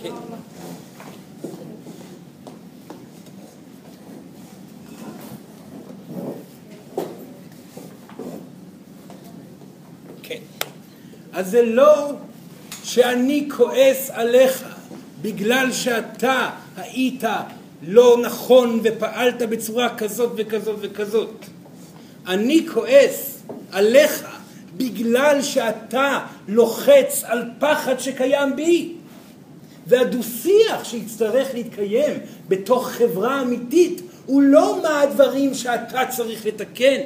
כן. 0.03 0.11
כן. 10.23 10.39
אז 11.33 11.51
זה 11.51 11.61
לא 11.61 12.11
שאני 12.87 13.47
כועס 13.57 14.09
עליך 14.13 14.63
בגלל 15.21 15.71
שאתה 15.71 16.49
היית 16.77 17.23
לא 17.87 18.17
נכון 18.21 18.79
ופעלת 18.83 19.41
בצורה 19.41 19.97
כזאת 19.97 20.31
וכזאת 20.35 20.75
וכזאת. 20.81 21.45
אני 22.27 22.67
כועס 22.73 23.43
עליך 23.71 24.27
בגלל 24.77 25.41
שאתה 25.41 26.19
לוחץ 26.47 27.23
על 27.23 27.43
פחד 27.59 27.99
שקיים 27.99 28.55
בי. 28.55 28.93
והדו-שיח 29.87 30.83
שיצטרך 30.83 31.47
להתקיים 31.53 32.19
בתוך 32.47 32.89
חברה 32.89 33.41
אמיתית 33.41 34.01
הוא 34.25 34.41
לא 34.41 34.79
מה 34.83 35.01
הדברים 35.01 35.53
שאתה 35.53 36.01
צריך 36.09 36.45
לתקן, 36.45 37.01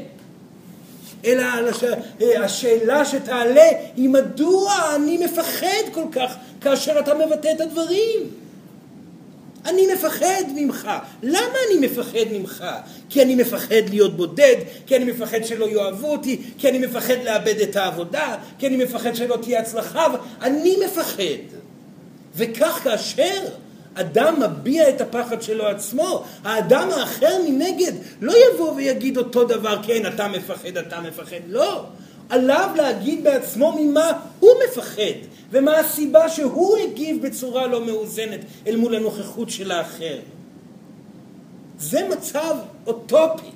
אלא 1.26 1.44
השאלה 2.38 3.06
שתעלה 3.06 3.70
היא 3.96 4.10
מדוע 4.10 4.96
אני 4.96 5.18
מפחד 5.18 5.94
כל 5.94 6.06
כך 6.12 6.36
כאשר 6.62 7.00
אתה 7.00 7.14
מבטא 7.14 7.52
את 7.56 7.62
הדברים. 7.62 8.30
אני 9.66 9.88
מפחד 9.94 10.44
ממך. 10.56 10.90
למה 11.24 11.56
אני 11.68 11.88
מפחד 11.88 12.26
ממך? 12.32 12.66
כי 13.10 13.22
אני 13.22 13.36
מפחד 13.36 13.90
להיות 13.90 14.18
בודד, 14.18 14.56
כי 14.86 14.96
אני 14.96 15.06
מפחד 15.06 15.44
שלא 15.44 15.70
יאהבו 15.70 16.12
אותי, 16.12 16.42
כי 16.58 16.70
אני 16.70 16.78
מפחד 16.78 17.16
לאבד 17.24 17.60
את 17.60 17.76
העבודה, 17.76 18.36
כי 18.60 18.68
אני 18.68 18.78
מפחד 18.78 19.16
שלא 19.16 19.38
תהיה 19.42 19.60
הצלחה, 19.60 20.08
אני 20.42 20.78
מפחד. 20.86 21.58
וכך 22.36 22.80
כאשר 22.84 23.46
אדם 23.94 24.40
מביע 24.42 24.90
את 24.90 25.02
הפחד 25.02 25.42
שלו 25.42 25.68
עצמו, 25.68 26.24
האדם 26.44 26.90
האחר 26.92 27.38
מנגד 27.50 27.92
לא 28.22 28.34
יבוא 28.54 28.74
ויגיד 28.74 29.18
אותו 29.18 29.44
דבר, 29.44 29.84
כן, 29.84 30.06
אתה 30.14 30.28
מפחד, 30.28 30.78
אתה 30.78 31.02
מפחד. 31.02 31.38
לא. 31.48 31.86
עליו 32.30 32.70
להגיד 32.76 33.24
בעצמו 33.24 33.78
ממה 33.80 34.12
הוא 34.40 34.52
מפחד, 34.68 35.20
ומה 35.52 35.80
הסיבה 35.80 36.30
שהוא 36.30 36.78
הגיב 36.78 37.28
בצורה 37.28 37.68
לא 37.68 37.86
מאוזנת 37.86 38.40
אל 38.68 38.76
מול 38.76 38.96
הנוכחות 38.96 39.50
של 39.50 39.72
האחר. 39.72 40.20
זה 41.80 42.08
מצב 42.10 42.56
אוטופי. 42.88 43.48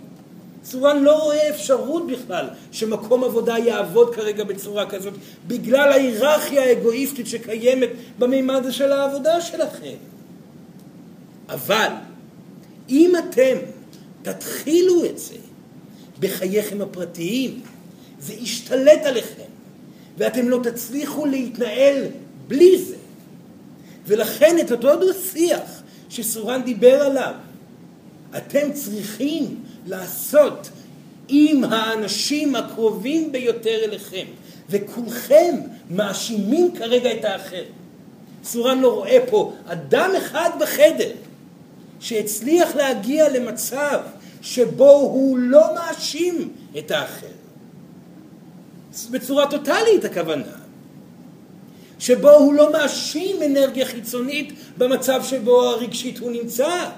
צורן 0.61 1.03
לא 1.03 1.23
רואה 1.23 1.49
אפשרות 1.49 2.07
בכלל 2.07 2.45
שמקום 2.71 3.23
עבודה 3.23 3.57
יעבוד 3.57 4.15
כרגע 4.15 4.43
בצורה 4.43 4.85
כזאת 4.85 5.13
בגלל 5.47 5.91
ההיררכיה 5.91 6.63
האגואיסטית 6.63 7.27
שקיימת 7.27 7.89
במימד 8.19 8.65
של 8.71 8.91
העבודה 8.91 9.41
שלכם. 9.41 9.95
אבל 11.49 11.87
אם 12.89 13.13
אתם 13.19 13.57
תתחילו 14.21 15.05
את 15.05 15.17
זה 15.17 15.35
בחייכם 16.19 16.81
הפרטיים, 16.81 17.61
זה 18.19 18.33
ישתלט 18.33 19.05
עליכם, 19.05 19.49
ואתם 20.17 20.49
לא 20.49 20.59
תצליחו 20.63 21.25
להתנהל 21.25 22.03
בלי 22.47 22.81
זה. 22.85 22.95
ולכן 24.07 24.55
את 24.59 24.71
אותו 24.71 24.95
דו-שיח 24.95 25.81
שסורן 26.09 26.63
דיבר 26.63 27.01
עליו, 27.01 27.33
אתם 28.37 28.73
צריכים 28.73 29.63
לעשות 29.85 30.69
עם 31.27 31.63
האנשים 31.63 32.55
הקרובים 32.55 33.31
ביותר 33.31 33.83
אליכם, 33.83 34.25
וכולכם 34.69 35.55
מאשימים 35.89 36.75
כרגע 36.75 37.13
את 37.13 37.25
האחר. 37.25 37.63
סורן 38.43 38.79
לא 38.79 38.93
רואה 38.93 39.17
פה 39.29 39.53
אדם 39.65 40.11
אחד 40.17 40.49
בחדר 40.59 41.11
שהצליח 42.05 42.75
להגיע 42.75 43.29
למצב 43.29 43.99
שבו 44.41 44.91
הוא 44.91 45.37
לא 45.37 45.75
מאשים 45.75 46.53
את 46.77 46.91
האחר. 46.91 47.27
בצורה 49.11 49.49
טוטאלית 49.49 50.05
הכוונה. 50.05 50.51
שבו 51.99 52.29
הוא 52.29 52.53
לא 52.53 52.71
מאשים 52.71 53.43
אנרגיה 53.43 53.85
חיצונית 53.85 54.53
במצב 54.77 55.23
שבו 55.23 55.63
הרגשית 55.63 56.19
הוא 56.19 56.31
נמצא. 56.31 56.89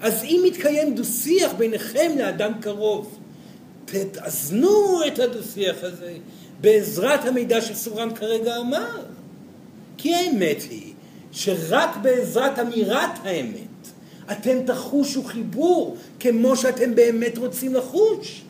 אז 0.00 0.24
אם 0.24 0.40
מתקיים 0.46 0.94
דו-שיח 0.94 1.52
ביניכם 1.52 2.12
לאדם 2.18 2.52
קרוב, 2.60 3.18
תאזנו 3.84 5.00
את 5.06 5.18
הדו-שיח 5.18 5.76
הזה 5.82 6.12
בעזרת 6.60 7.24
המידע 7.24 7.60
שסורן 7.60 8.14
כרגע 8.14 8.56
אמר. 8.56 9.02
כי 9.98 10.14
האמת 10.14 10.62
היא 10.70 10.92
שרק 11.32 11.96
בעזרת 12.02 12.58
אמירת 12.58 13.10
האמת 13.24 13.69
אתם 14.32 14.58
תחושו 14.66 15.24
חיבור 15.24 15.96
כמו 16.20 16.56
שאתם 16.56 16.94
באמת 16.94 17.38
רוצים 17.38 17.74
לחוש. 17.74 18.42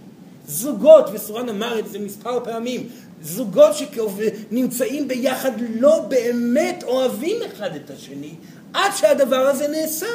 זוגות, 0.48 1.04
וסורן 1.12 1.48
אמר 1.48 1.78
את 1.78 1.88
זה 1.88 1.98
מספר 1.98 2.44
פעמים, 2.44 2.88
זוגות 3.22 3.72
שנמצאים 3.74 5.08
ביחד 5.08 5.50
לא 5.74 6.00
באמת 6.08 6.82
אוהבים 6.82 7.36
אחד 7.46 7.74
את 7.76 7.90
השני 7.90 8.34
עד 8.72 8.90
שהדבר 8.96 9.36
הזה 9.36 9.68
נעשה. 9.68 10.06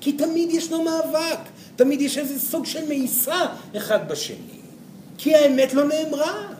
כי 0.00 0.12
תמיד 0.12 0.50
ישנו 0.50 0.82
מאבק, 0.82 1.38
תמיד 1.76 2.00
יש 2.00 2.18
איזה 2.18 2.40
סוג 2.40 2.66
של 2.66 2.88
מאיסה 2.88 3.46
אחד 3.76 4.08
בשני. 4.08 4.60
כי 5.18 5.34
האמת 5.34 5.74
לא 5.74 5.84
נאמרה. 5.84 6.55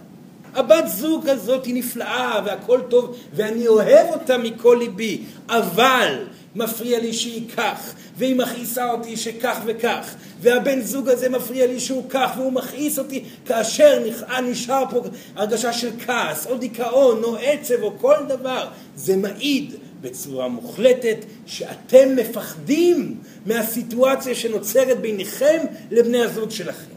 הבת 0.57 0.85
זוג 0.87 1.29
הזאת 1.29 1.65
היא 1.65 1.75
נפלאה 1.75 2.41
והכל 2.45 2.81
טוב 2.89 3.17
ואני 3.35 3.69
אוהב 3.69 4.07
אותה 4.11 4.39
מכל 4.39 4.77
ליבי, 4.81 5.21
אבל 5.49 6.25
מפריע 6.55 7.01
לי 7.01 7.13
שהיא 7.13 7.49
כך, 7.57 7.95
והיא 8.17 8.37
מכעיסה 8.37 8.91
אותי 8.91 9.17
שכך 9.17 9.61
וכך, 9.67 10.15
והבן 10.41 10.81
זוג 10.81 11.09
הזה 11.09 11.29
מפריע 11.29 11.67
לי 11.67 11.81
שהוא 11.81 12.05
כך, 12.09 12.31
והוא 12.37 12.53
מכעיס 12.53 12.99
אותי 12.99 13.25
כאשר 13.47 14.05
נשאר 14.43 14.85
פה 14.91 15.03
הרגשה 15.37 15.73
של 15.73 15.91
כעס, 16.07 16.47
או 16.47 16.59
דיכאון, 16.59 17.25
או 17.25 17.37
עצב, 17.37 17.83
או 17.83 17.93
כל 17.99 18.17
דבר. 18.29 18.69
זה 18.97 19.17
מעיד 19.17 19.75
בצורה 20.01 20.49
מוחלטת 20.49 21.17
שאתם 21.47 22.17
מפחדים 22.17 23.17
מהסיטואציה 23.47 24.35
שנוצרת 24.35 25.01
ביניכם 25.01 25.65
לבני 25.91 26.23
הזוג 26.23 26.51
שלכם. 26.51 26.97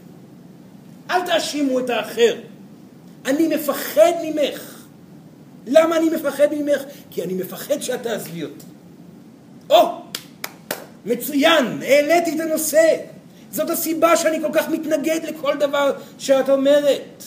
אל 1.10 1.20
תאשימו 1.26 1.78
את 1.78 1.90
האחר. 1.90 2.34
אני 3.26 3.48
מפחד 3.48 4.12
ממך. 4.22 4.84
למה 5.66 5.96
אני 5.96 6.10
מפחד 6.10 6.46
ממך? 6.54 6.82
כי 7.10 7.22
אני 7.22 7.34
מפחד 7.34 7.82
שאת 7.82 8.02
תעזבי 8.02 8.44
אותי. 8.44 8.66
או, 9.70 10.00
מצוין, 11.06 11.82
העליתי 11.82 12.36
את 12.36 12.40
הנושא. 12.40 12.96
זאת 13.50 13.70
הסיבה 13.70 14.16
שאני 14.16 14.40
כל 14.40 14.52
כך 14.52 14.68
מתנגד 14.68 15.20
לכל 15.22 15.56
דבר 15.56 15.92
שאת 16.18 16.48
אומרת. 16.48 17.22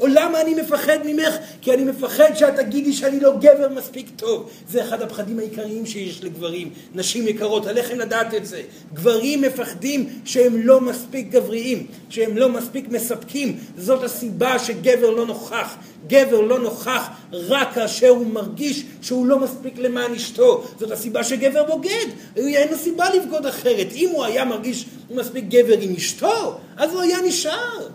או 0.00 0.06
למה 0.06 0.40
אני 0.40 0.54
מפחד 0.54 0.98
ממך? 1.04 1.34
כי 1.60 1.72
אני 1.72 1.84
מפחד 1.84 2.34
שאת 2.34 2.56
תגידי 2.56 2.92
שאני 2.92 3.20
לא 3.20 3.32
גבר 3.38 3.68
מספיק 3.68 4.10
טוב. 4.16 4.50
זה 4.68 4.82
אחד 4.82 5.02
הפחדים 5.02 5.38
העיקריים 5.38 5.86
שיש 5.86 6.24
לגברים, 6.24 6.70
נשים 6.94 7.28
יקרות, 7.28 7.66
עליכם 7.66 7.98
לדעת 7.98 8.34
את 8.34 8.46
זה. 8.46 8.62
גברים 8.94 9.42
מפחדים 9.42 10.08
שהם 10.24 10.56
לא 10.56 10.80
מספיק 10.80 11.28
גבריים, 11.30 11.86
שהם 12.10 12.36
לא 12.36 12.48
מספיק 12.48 12.88
מספקים. 12.88 13.58
זאת 13.76 14.02
הסיבה 14.02 14.58
שגבר 14.58 15.10
לא 15.10 15.26
נוכח. 15.26 15.76
גבר 16.06 16.40
לא 16.40 16.58
נוכח 16.58 17.08
רק 17.32 17.74
כאשר 17.74 18.08
הוא 18.08 18.26
מרגיש 18.26 18.84
שהוא 19.02 19.26
לא 19.26 19.38
מספיק 19.38 19.78
למען 19.78 20.14
אשתו. 20.14 20.64
זאת 20.80 20.90
הסיבה 20.90 21.24
שגבר 21.24 21.64
בוגד. 21.64 22.06
אין 22.36 22.68
לו 22.70 22.78
סיבה 22.78 23.14
לבגוד 23.14 23.46
אחרת. 23.46 23.86
אם 23.94 24.08
הוא 24.12 24.24
היה 24.24 24.44
מרגיש 24.44 24.86
מספיק 25.10 25.44
גבר 25.48 25.78
עם 25.80 25.94
אשתו, 25.94 26.58
אז 26.76 26.92
הוא 26.92 27.02
היה 27.02 27.18
נשאר. 27.24 27.88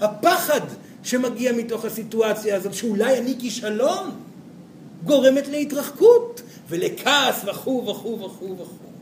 הפחד 0.00 0.60
שמגיע 1.02 1.52
מתוך 1.52 1.84
הסיטואציה 1.84 2.56
הזאת, 2.56 2.74
שאולי 2.74 3.18
אני 3.18 3.34
כישלון, 3.38 4.10
גורמת 5.04 5.48
להתרחקות 5.48 6.42
ולכעס 6.68 7.44
וכו' 7.46 7.86
וכו' 7.86 8.20
וכו' 8.20 8.56
וכו'. 8.58 8.92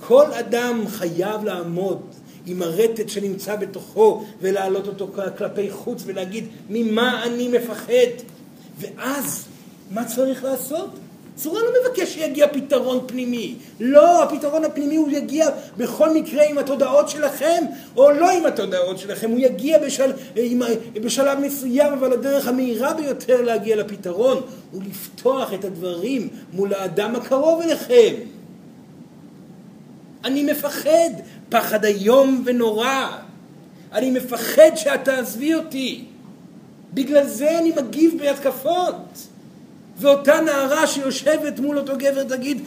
כל 0.00 0.32
אדם 0.32 0.84
חייב 0.88 1.44
לעמוד 1.44 2.02
עם 2.46 2.62
הרטט 2.62 3.08
שנמצא 3.08 3.56
בתוכו 3.56 4.24
ולהעלות 4.40 4.86
אותו 4.86 5.08
כלפי 5.38 5.70
חוץ 5.70 6.02
ולהגיד 6.06 6.46
ממה 6.70 7.24
אני 7.24 7.48
מפחד 7.48 8.24
ואז 8.78 9.44
מה 9.90 10.04
צריך 10.04 10.44
לעשות? 10.44 10.90
צורה 11.36 11.60
לא 11.62 11.70
מבקש 11.80 12.14
שיגיע 12.14 12.48
פתרון 12.48 13.00
פנימי. 13.06 13.54
לא, 13.80 14.22
הפתרון 14.22 14.64
הפנימי 14.64 14.96
הוא 14.96 15.10
יגיע 15.10 15.48
בכל 15.76 16.14
מקרה 16.14 16.44
עם 16.44 16.58
התודעות 16.58 17.08
שלכם, 17.08 17.64
או 17.96 18.10
לא 18.10 18.30
עם 18.30 18.46
התודעות 18.46 18.98
שלכם, 18.98 19.30
הוא 19.30 19.38
יגיע 19.38 19.78
בשל, 19.78 20.12
עם, 20.36 20.62
בשלב 20.94 21.38
מסוים, 21.38 21.92
אבל 21.92 22.12
הדרך 22.12 22.48
המהירה 22.48 22.94
ביותר 22.94 23.42
להגיע 23.42 23.76
לפתרון 23.76 24.40
הוא 24.72 24.82
לפתוח 24.82 25.52
את 25.54 25.64
הדברים 25.64 26.28
מול 26.52 26.74
האדם 26.74 27.16
הקרוב 27.16 27.60
אליכם. 27.60 28.14
אני 30.24 30.42
מפחד, 30.42 31.10
פחד 31.48 31.84
איום 31.84 32.42
ונורא. 32.46 33.06
אני 33.92 34.10
מפחד 34.10 34.70
שאת 34.76 35.04
תעזבי 35.04 35.54
אותי. 35.54 36.04
בגלל 36.94 37.26
זה 37.26 37.58
אני 37.58 37.72
מגיב 37.76 38.14
בהתקפות. 38.18 38.94
ואותה 39.98 40.40
נערה 40.40 40.86
שיושבת 40.86 41.58
מול 41.60 41.78
אותו 41.78 41.92
גבר 41.96 42.22
תגיד, 42.24 42.62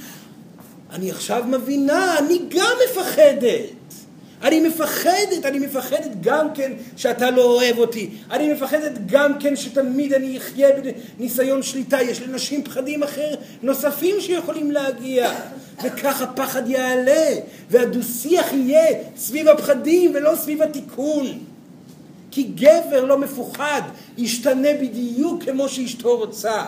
אני 0.91 1.11
עכשיו 1.11 1.43
מבינה, 1.47 2.19
אני 2.19 2.39
גם 2.49 2.75
מפחדת. 2.89 3.77
אני 4.41 4.67
מפחדת, 4.67 5.45
אני 5.45 5.59
מפחדת 5.59 6.11
גם 6.21 6.53
כן 6.53 6.71
שאתה 6.97 7.31
לא 7.31 7.43
אוהב 7.43 7.77
אותי. 7.77 8.09
אני 8.31 8.53
מפחדת 8.53 8.91
גם 9.05 9.39
כן 9.39 9.55
שתמיד 9.55 10.13
אני 10.13 10.37
אחיה 10.37 10.69
בניסיון 11.17 11.63
שליטה. 11.63 12.01
יש 12.01 12.21
לנשים 12.21 12.63
פחדים 12.63 13.03
אחר 13.03 13.35
נוספים 13.61 14.15
שיכולים 14.21 14.71
להגיע. 14.71 15.31
וכך 15.83 16.21
הפחד 16.21 16.69
יעלה, 16.69 17.27
והדו-שיח 17.69 18.53
יהיה 18.53 19.03
סביב 19.17 19.47
הפחדים 19.47 20.11
ולא 20.15 20.35
סביב 20.35 20.61
התיקון. 20.61 21.39
כי 22.31 22.43
גבר 22.43 23.05
לא 23.05 23.17
מפוחד 23.17 23.81
ישתנה 24.17 24.69
בדיוק 24.81 25.43
כמו 25.43 25.69
שאשתו 25.69 26.17
רוצה. 26.17 26.65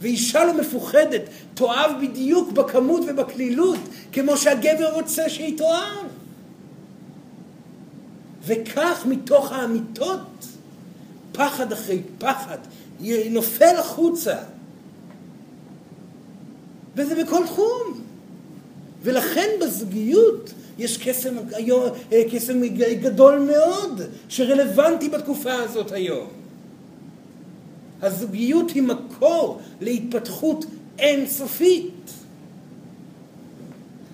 ואישה 0.00 0.44
לא 0.44 0.60
מפוחדת 0.60 1.22
תאהב 1.54 1.90
בדיוק 2.02 2.52
בכמות 2.52 3.00
ובקלילות 3.08 3.78
כמו 4.12 4.36
שהגבר 4.36 4.94
רוצה 4.94 5.28
שהיא 5.28 5.58
תאהב. 5.58 6.06
וכך 8.46 9.06
מתוך 9.08 9.52
האמיתות, 9.52 10.46
פחד 11.32 11.72
אחרי 11.72 12.02
פחד, 12.18 12.58
נופל 13.30 13.76
החוצה. 13.78 14.36
וזה 16.96 17.24
בכל 17.24 17.46
תחום. 17.46 18.00
ולכן 19.02 19.48
בזוגיות 19.60 20.52
יש 20.78 20.96
קסם, 20.96 21.34
קסם 22.32 22.66
גדול 23.02 23.38
מאוד 23.38 24.00
שרלוונטי 24.28 25.08
בתקופה 25.08 25.54
הזאת 25.54 25.92
היום. 25.92 26.28
הזוגיות 28.02 28.70
היא 28.70 28.82
מקור 29.18 29.60
להתפתחות 29.80 30.64
אינסופית. 30.98 32.10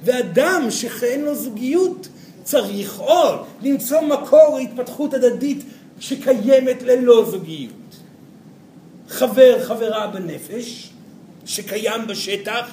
ואדם 0.04 0.66
שאין 0.70 1.24
לו 1.24 1.34
זוגיות 1.34 2.08
צריך 2.42 3.00
או 3.00 3.44
למצוא 3.62 4.00
מקור 4.00 4.58
להתפתחות 4.58 5.14
הדדית 5.14 5.64
שקיימת 6.00 6.82
ללא 6.82 7.24
זוגיות. 7.30 7.72
חבר, 9.08 9.64
חברה 9.64 10.06
בנפש, 10.06 10.90
שקיים 11.46 12.06
בשטח, 12.06 12.70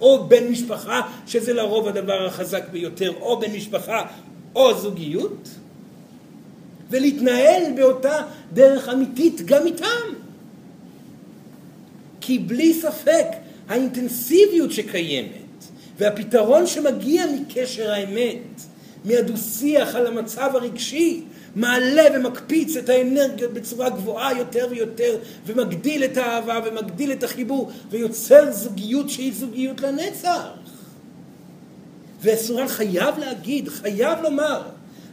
או 0.00 0.28
בן 0.28 0.48
משפחה, 0.48 1.00
שזה 1.26 1.52
לרוב 1.52 1.88
הדבר 1.88 2.26
החזק 2.26 2.68
ביותר, 2.68 3.12
או 3.20 3.40
בן 3.40 3.52
משפחה 3.52 4.06
או 4.54 4.78
זוגיות, 4.78 5.48
ולהתנהל 6.90 7.62
באותה 7.76 8.22
דרך 8.52 8.88
אמיתית 8.88 9.40
גם 9.46 9.66
איתם. 9.66 10.27
כי 12.28 12.38
בלי 12.38 12.74
ספק 12.74 13.26
האינטנסיביות 13.68 14.72
שקיימת 14.72 15.64
והפתרון 15.98 16.66
שמגיע 16.66 17.24
מקשר 17.26 17.90
האמת, 17.90 18.60
מהדו-שיח 19.04 19.94
על 19.94 20.06
המצב 20.06 20.50
הרגשי, 20.54 21.22
מעלה 21.54 22.02
ומקפיץ 22.14 22.76
את 22.76 22.88
האנרגיות 22.88 23.52
בצורה 23.52 23.90
גבוהה 23.90 24.38
יותר 24.38 24.66
ויותר 24.70 25.16
ומגדיל 25.46 26.04
את 26.04 26.16
האהבה 26.16 26.60
ומגדיל 26.64 27.12
את 27.12 27.24
החיבור 27.24 27.70
ויוצר 27.90 28.52
זוגיות 28.52 29.10
שהיא 29.10 29.32
זוגיות 29.34 29.80
לנצח. 29.80 30.48
וסורן 32.22 32.68
חייב 32.68 33.18
להגיד, 33.18 33.68
חייב 33.68 34.18
לומר, 34.22 34.62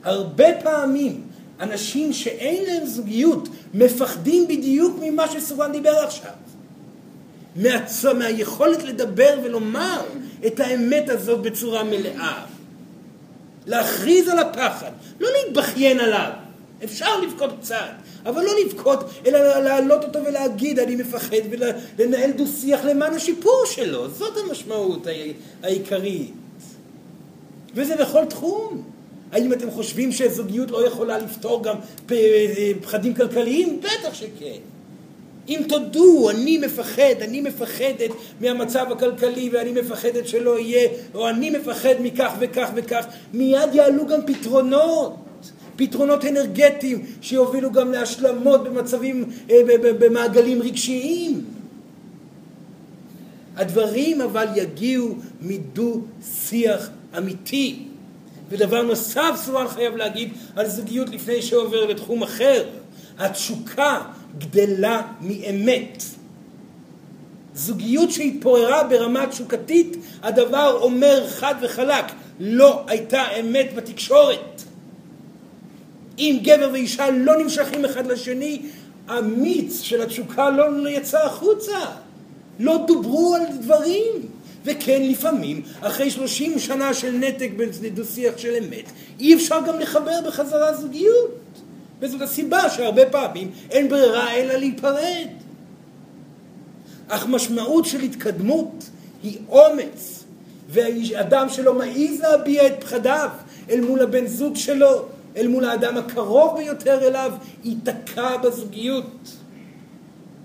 הרבה 0.03 0.47
פעמים 0.63 1.21
אנשים 1.59 2.13
שאין 2.13 2.63
להם 2.63 2.85
זוגיות 2.85 3.49
מפחדים 3.73 4.47
בדיוק 4.47 4.97
ממה 5.01 5.31
שסורן 5.31 5.71
דיבר 5.71 5.95
עכשיו. 5.95 6.44
מהצ... 7.55 8.05
מהיכולת 8.05 8.83
לדבר 8.83 9.39
ולומר 9.43 10.01
את 10.47 10.59
האמת 10.59 11.09
הזאת 11.09 11.41
בצורה 11.41 11.83
מלאה. 11.83 12.45
להכריז 13.65 14.27
על 14.27 14.39
הפחד, 14.39 14.91
לא 15.19 15.29
להתבכיין 15.31 15.99
עליו, 15.99 16.31
אפשר 16.83 17.19
לבכות 17.21 17.49
קצת, 17.61 17.89
אבל 18.25 18.43
לא 18.43 18.51
לבכות, 18.65 19.09
אלא 19.25 19.59
להעלות 19.59 20.03
אותו 20.03 20.19
ולהגיד, 20.25 20.79
אני 20.79 20.95
מפחד, 20.95 21.37
ולנהל 21.97 22.31
דו-שיח 22.31 22.85
למען 22.85 23.13
השיפור 23.13 23.63
שלו. 23.65 24.09
זאת 24.09 24.37
המשמעות 24.37 25.07
העיקרית. 25.63 26.33
וזה 27.73 27.95
בכל 27.95 28.25
תחום. 28.25 28.83
האם 29.31 29.53
אתם 29.53 29.71
חושבים 29.71 30.11
שזוגיות 30.11 30.71
לא 30.71 30.87
יכולה 30.87 31.17
לפתור 31.17 31.63
גם 31.63 31.75
פחדים 32.81 33.13
כלכליים? 33.13 33.79
בטח 33.81 34.13
שכן. 34.13 34.74
אם 35.49 35.61
תודו, 35.67 36.29
אני 36.29 36.57
מפחד, 36.57 37.21
אני 37.21 37.41
מפחדת 37.41 38.11
מהמצב 38.41 38.85
הכלכלי 38.91 39.49
ואני 39.53 39.71
מפחדת 39.71 40.27
שלא 40.27 40.59
יהיה, 40.59 40.89
או 41.13 41.29
אני 41.29 41.49
מפחד 41.49 41.93
מכך 42.01 42.31
וכך 42.39 42.69
וכך, 42.75 43.05
מיד 43.33 43.69
יעלו 43.73 44.07
גם 44.07 44.19
פתרונות. 44.25 45.15
פתרונות 45.75 46.25
אנרגטיים 46.25 47.05
שיובילו 47.21 47.71
גם 47.71 47.91
להשלמות 47.91 48.63
במצבים, 48.63 49.25
אה, 49.49 49.61
במעגלים 49.99 50.61
רגשיים. 50.61 51.43
הדברים 53.55 54.21
אבל 54.21 54.47
יגיעו 54.55 55.15
מדו-שיח 55.41 56.89
אמיתי. 57.17 57.79
ודבר 58.49 58.81
נוסף 58.81 59.35
סורן 59.35 59.67
חייב 59.67 59.95
להגיד 59.95 60.29
על 60.55 60.69
זוגיות 60.69 61.09
לפני 61.09 61.41
שעובר 61.41 61.85
לתחום 61.85 62.23
אחר, 62.23 62.63
התשוקה 63.17 64.01
גדלה 64.37 65.01
מאמת. 65.21 66.03
זוגיות 67.55 68.11
שהתפוררה 68.11 68.83
ברמה 68.83 69.27
תשוקתית, 69.27 69.97
הדבר 70.23 70.77
אומר 70.81 71.27
חד 71.27 71.55
וחלק, 71.61 72.05
לא 72.39 72.83
הייתה 72.87 73.23
אמת 73.39 73.75
בתקשורת. 73.75 74.61
אם 76.19 76.39
גבר 76.43 76.69
ואישה 76.73 77.09
לא 77.11 77.37
נמשכים 77.37 77.85
אחד 77.85 78.07
לשני, 78.07 78.61
המיץ 79.07 79.81
של 79.81 80.01
התשוקה 80.01 80.49
לא 80.49 80.89
יצא 80.89 81.25
החוצה. 81.25 81.79
לא 82.59 82.83
דוברו 82.87 83.35
על 83.35 83.41
דברים. 83.61 84.11
וכן, 84.65 85.01
לפעמים, 85.01 85.61
אחרי 85.81 86.11
שלושים 86.11 86.59
שנה 86.59 86.93
של 86.93 87.11
נתק 87.11 87.49
בדו-שיח 87.57 88.37
של 88.37 88.53
אמת, 88.55 88.91
אי 89.19 89.35
אפשר 89.35 89.59
גם 89.67 89.79
לחבר 89.79 90.19
בחזרה 90.27 90.73
זוגיות. 90.73 91.44
וזאת 92.05 92.21
הסיבה 92.21 92.69
שהרבה 92.69 93.09
פעמים 93.09 93.51
אין 93.71 93.89
ברירה 93.89 94.35
אלא 94.35 94.53
להיפרד. 94.53 95.27
אך 97.07 97.25
משמעות 97.27 97.85
של 97.85 98.01
התקדמות 98.01 98.89
היא 99.23 99.37
אומץ, 99.49 100.23
ואדם 100.69 101.49
שלא 101.49 101.73
מעז 101.73 102.19
להביע 102.21 102.67
את 102.67 102.83
פחדיו 102.83 103.29
אל 103.69 103.81
מול 103.81 104.01
הבן 104.01 104.27
זוג 104.27 104.55
שלו, 104.55 105.05
אל 105.37 105.47
מול 105.47 105.65
האדם 105.65 105.97
הקרוב 105.97 106.57
ביותר 106.57 107.07
אליו, 107.07 107.31
ייתקע 107.63 108.37
בזוגיות. 108.37 109.31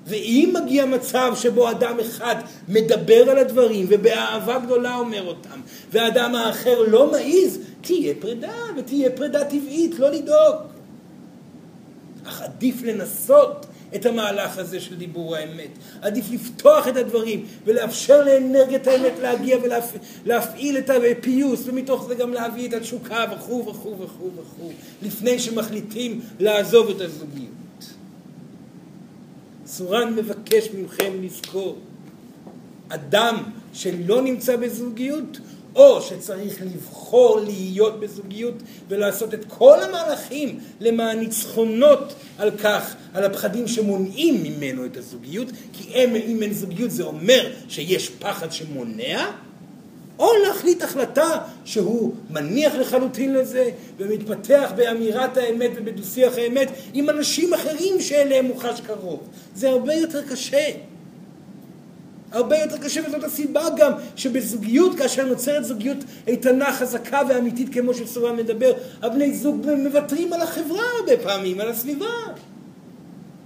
ואם 0.06 0.54
מגיע 0.62 0.86
מצב 0.86 1.32
שבו 1.34 1.70
אדם 1.70 2.00
אחד 2.00 2.34
מדבר 2.68 3.30
על 3.30 3.38
הדברים 3.38 3.86
ובאהבה 3.88 4.58
גדולה 4.58 4.96
אומר 4.96 5.26
אותם, 5.26 5.60
והאדם 5.92 6.34
האחר 6.34 6.82
לא 6.82 7.10
מעז, 7.10 7.58
תהיה 7.80 8.14
פרידה, 8.20 8.52
ותהיה 8.76 9.10
פרידה 9.10 9.44
טבעית, 9.44 9.98
לא 9.98 10.10
לדאוג. 10.10 10.79
אך 12.24 12.42
עדיף 12.42 12.82
לנסות 12.82 13.66
את 13.94 14.06
המהלך 14.06 14.58
הזה 14.58 14.80
של 14.80 14.96
דיבור 14.96 15.36
האמת. 15.36 15.68
עדיף 16.02 16.30
לפתוח 16.30 16.88
את 16.88 16.96
הדברים 16.96 17.46
ולאפשר 17.64 18.24
לאנרגיית 18.24 18.86
האמת 18.86 19.12
להגיע 19.22 19.58
ולהפעיל 20.24 20.78
את 20.78 20.90
הפיוס 20.90 21.62
ומתוך 21.66 22.06
זה 22.08 22.14
גם 22.14 22.32
להביא 22.32 22.68
את 22.68 22.72
התשוקה 22.72 23.24
וכו' 23.36 23.66
וכו' 23.66 23.98
וכו' 23.98 24.30
וכו' 24.36 24.72
לפני 25.02 25.38
שמחליטים 25.38 26.20
לעזוב 26.40 26.90
את 26.90 27.00
הזוגיות. 27.00 27.50
סורן 29.66 30.14
מבקש 30.14 30.68
מכם 30.82 31.12
לזכור 31.22 31.78
אדם 32.88 33.42
שלא 33.72 34.22
נמצא 34.22 34.56
בזוגיות 34.56 35.38
או 35.74 36.02
שצריך 36.02 36.62
לבחור 36.62 37.40
להיות 37.40 38.00
בזוגיות 38.00 38.54
ולעשות 38.88 39.34
את 39.34 39.44
כל 39.48 39.82
המהלכים 39.82 40.60
למען 40.80 41.18
ניצחונות 41.18 42.14
על 42.38 42.50
כך, 42.50 42.94
על 43.14 43.24
הפחדים 43.24 43.68
שמונעים 43.68 44.42
ממנו 44.42 44.84
את 44.84 44.96
הזוגיות, 44.96 45.48
כי 45.72 45.94
הם, 45.94 46.16
אם 46.16 46.42
אין 46.42 46.52
זוגיות 46.52 46.90
זה 46.90 47.02
אומר 47.02 47.52
שיש 47.68 48.08
פחד 48.08 48.52
שמונע, 48.52 49.30
או 50.18 50.30
להחליט 50.46 50.82
החלטה 50.82 51.38
שהוא 51.64 52.14
מניח 52.30 52.74
לחלוטין 52.74 53.34
לזה 53.34 53.70
ומתפתח 53.98 54.72
באמירת 54.76 55.36
האמת 55.36 55.70
ובדו-שיח 55.74 56.38
האמת 56.38 56.68
עם 56.94 57.10
אנשים 57.10 57.54
אחרים 57.54 58.00
שאליהם 58.00 58.46
הוא 58.46 58.56
חש 58.58 58.80
קרוב. 58.80 59.20
זה 59.54 59.70
הרבה 59.70 59.94
יותר 59.94 60.22
קשה. 60.28 60.70
הרבה 62.32 62.58
יותר 62.58 62.76
קשה, 62.76 63.00
וזאת 63.06 63.24
הסיבה 63.24 63.62
גם 63.76 63.92
שבזוגיות, 64.16 64.98
כאשר 64.98 65.26
נוצרת 65.26 65.64
זוגיות 65.64 65.98
איתנה, 66.26 66.72
חזקה 66.72 67.20
ואמיתית, 67.28 67.72
כמו 67.72 67.94
שסורן 67.94 68.36
מדבר, 68.36 68.72
הבני 69.02 69.34
זוג 69.34 69.66
מוותרים 69.78 70.32
על 70.32 70.40
החברה 70.40 70.82
הרבה 71.00 71.22
פעמים, 71.22 71.60
על 71.60 71.68
הסביבה. 71.68 72.06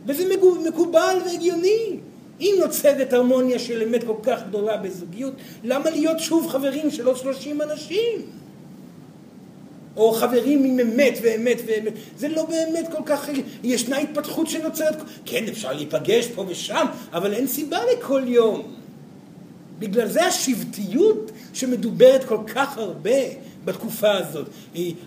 וזה 0.06 0.24
מקובל 0.66 1.16
והגיוני. 1.24 1.96
אם 2.40 2.54
נוצרת 2.60 3.12
הרמוניה 3.12 3.58
של 3.58 3.82
אמת 3.82 4.04
כל 4.04 4.16
כך 4.22 4.42
גדולה 4.48 4.76
בזוגיות, 4.76 5.32
למה 5.64 5.90
להיות 5.90 6.20
שוב 6.20 6.48
חברים 6.48 6.90
של 6.90 7.06
עוד 7.06 7.16
שלושים 7.16 7.62
אנשים? 7.62 8.22
או 9.96 10.12
חברים 10.12 10.64
עם 10.64 10.80
אמת 10.80 11.18
ואמת 11.22 11.60
ואמת. 11.66 11.92
זה 12.18 12.28
לא 12.28 12.44
באמת 12.46 12.88
כל 12.92 13.02
כך, 13.06 13.28
ישנה 13.62 13.98
התפתחות 13.98 14.46
שנוצרת, 14.46 15.02
כן 15.24 15.44
אפשר 15.48 15.72
להיפגש 15.72 16.26
פה 16.26 16.44
ושם, 16.48 16.86
אבל 17.12 17.34
אין 17.34 17.46
סיבה 17.46 17.78
לכל 17.92 18.22
יום. 18.26 18.74
בגלל 19.78 20.08
זה 20.08 20.24
השבטיות 20.24 21.30
שמדוברת 21.52 22.24
כל 22.24 22.38
כך 22.46 22.78
הרבה 22.78 23.20
בתקופה 23.64 24.12
הזאת. 24.12 24.46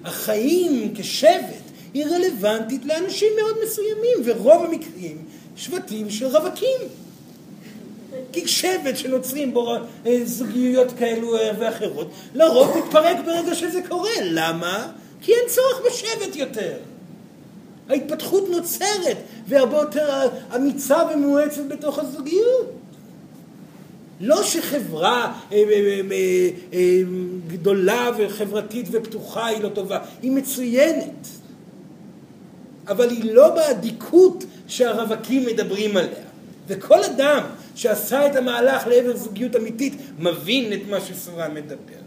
החיים 0.06 0.94
כשבט 0.96 1.68
היא 1.94 2.06
רלוונטית 2.06 2.86
לאנשים 2.86 3.28
מאוד 3.42 3.56
מסוימים, 3.64 4.18
ורוב 4.24 4.66
המקרים 4.66 5.18
שבטים 5.56 6.10
של 6.10 6.26
רווקים. 6.26 7.07
שבט 8.46 8.98
שנוצרים 8.98 9.54
בו 9.54 9.76
אה, 10.06 10.20
זוגיות 10.24 10.88
כאלו 11.00 11.38
אה, 11.38 11.52
ואחרות, 11.60 12.12
לרוב 12.34 12.78
מתפרק 12.78 13.18
ברגע 13.26 13.56
שזה 13.56 13.80
קורה. 13.90 14.12
למה? 14.24 14.88
כי 15.22 15.32
אין 15.32 15.50
צורך 15.50 15.82
בשבט 15.88 16.36
יותר. 16.36 16.74
ההתפתחות 17.90 18.50
נוצרת 18.50 19.18
והרבה 19.48 19.78
יותר 19.78 20.10
אמיצה 20.56 20.98
ומואצת 21.14 21.68
בתוך 21.68 22.00
הזוגיות. 22.00 22.72
לא 24.20 24.44
שחברה 24.44 25.34
אה, 25.52 25.64
גדולה 27.48 28.12
וחברתית 28.18 28.86
ופתוחה 28.92 29.46
היא 29.46 29.64
לא 29.64 29.70
טובה, 29.70 30.00
היא 30.22 30.32
מצוינת. 30.32 31.28
אבל 32.88 33.10
היא 33.10 33.34
לא 33.34 33.50
באדיקות 33.50 34.44
שהרווקים 34.68 35.46
מדברים 35.46 35.98
עליה. 35.98 36.28
וכל 36.68 37.04
אדם 37.04 37.44
שעשה 37.78 38.28
את 38.28 38.36
המהלך 38.36 38.88
לעבר 38.88 39.18
זוגיות 39.18 39.56
אמיתית, 39.56 39.94
מבין 40.20 40.74
את 40.74 40.80
מה 40.90 41.02
שסורן 41.02 41.54
מדבר. 41.54 42.02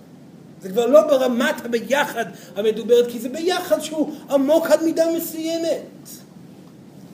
זה 0.63 0.69
כבר 0.69 0.87
לא 0.87 1.01
ברמת 1.07 1.65
הביחד 1.65 2.25
המדוברת, 2.57 3.11
כי 3.11 3.19
זה 3.19 3.29
ביחד 3.29 3.81
שהוא 3.81 4.15
עמוק 4.31 4.67
עד 4.67 4.83
מידה 4.83 5.05
מסוימת. 5.17 6.09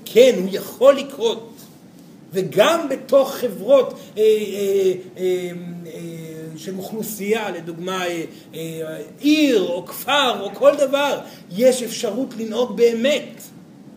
כן, 0.05 0.35
הוא 0.39 0.49
יכול 0.53 0.97
לקרות. 0.97 1.53
וגם 2.33 2.89
בתוך 2.89 3.35
חברות 3.35 3.93
אה, 3.93 4.23
אה, 4.23 4.93
אה, 5.17 5.51
אה, 5.87 6.57
של 6.57 6.77
אוכלוסייה, 6.79 7.51
לדוגמה 7.51 8.07
אה, 8.07 8.25
אה, 8.55 8.99
עיר 9.21 9.63
או 9.63 9.87
כפר 9.87 10.41
או 10.41 10.55
כל 10.55 10.73
דבר, 10.79 11.19
יש 11.57 11.83
אפשרות 11.83 12.35
לנהוג 12.39 12.77
באמת. 12.77 13.43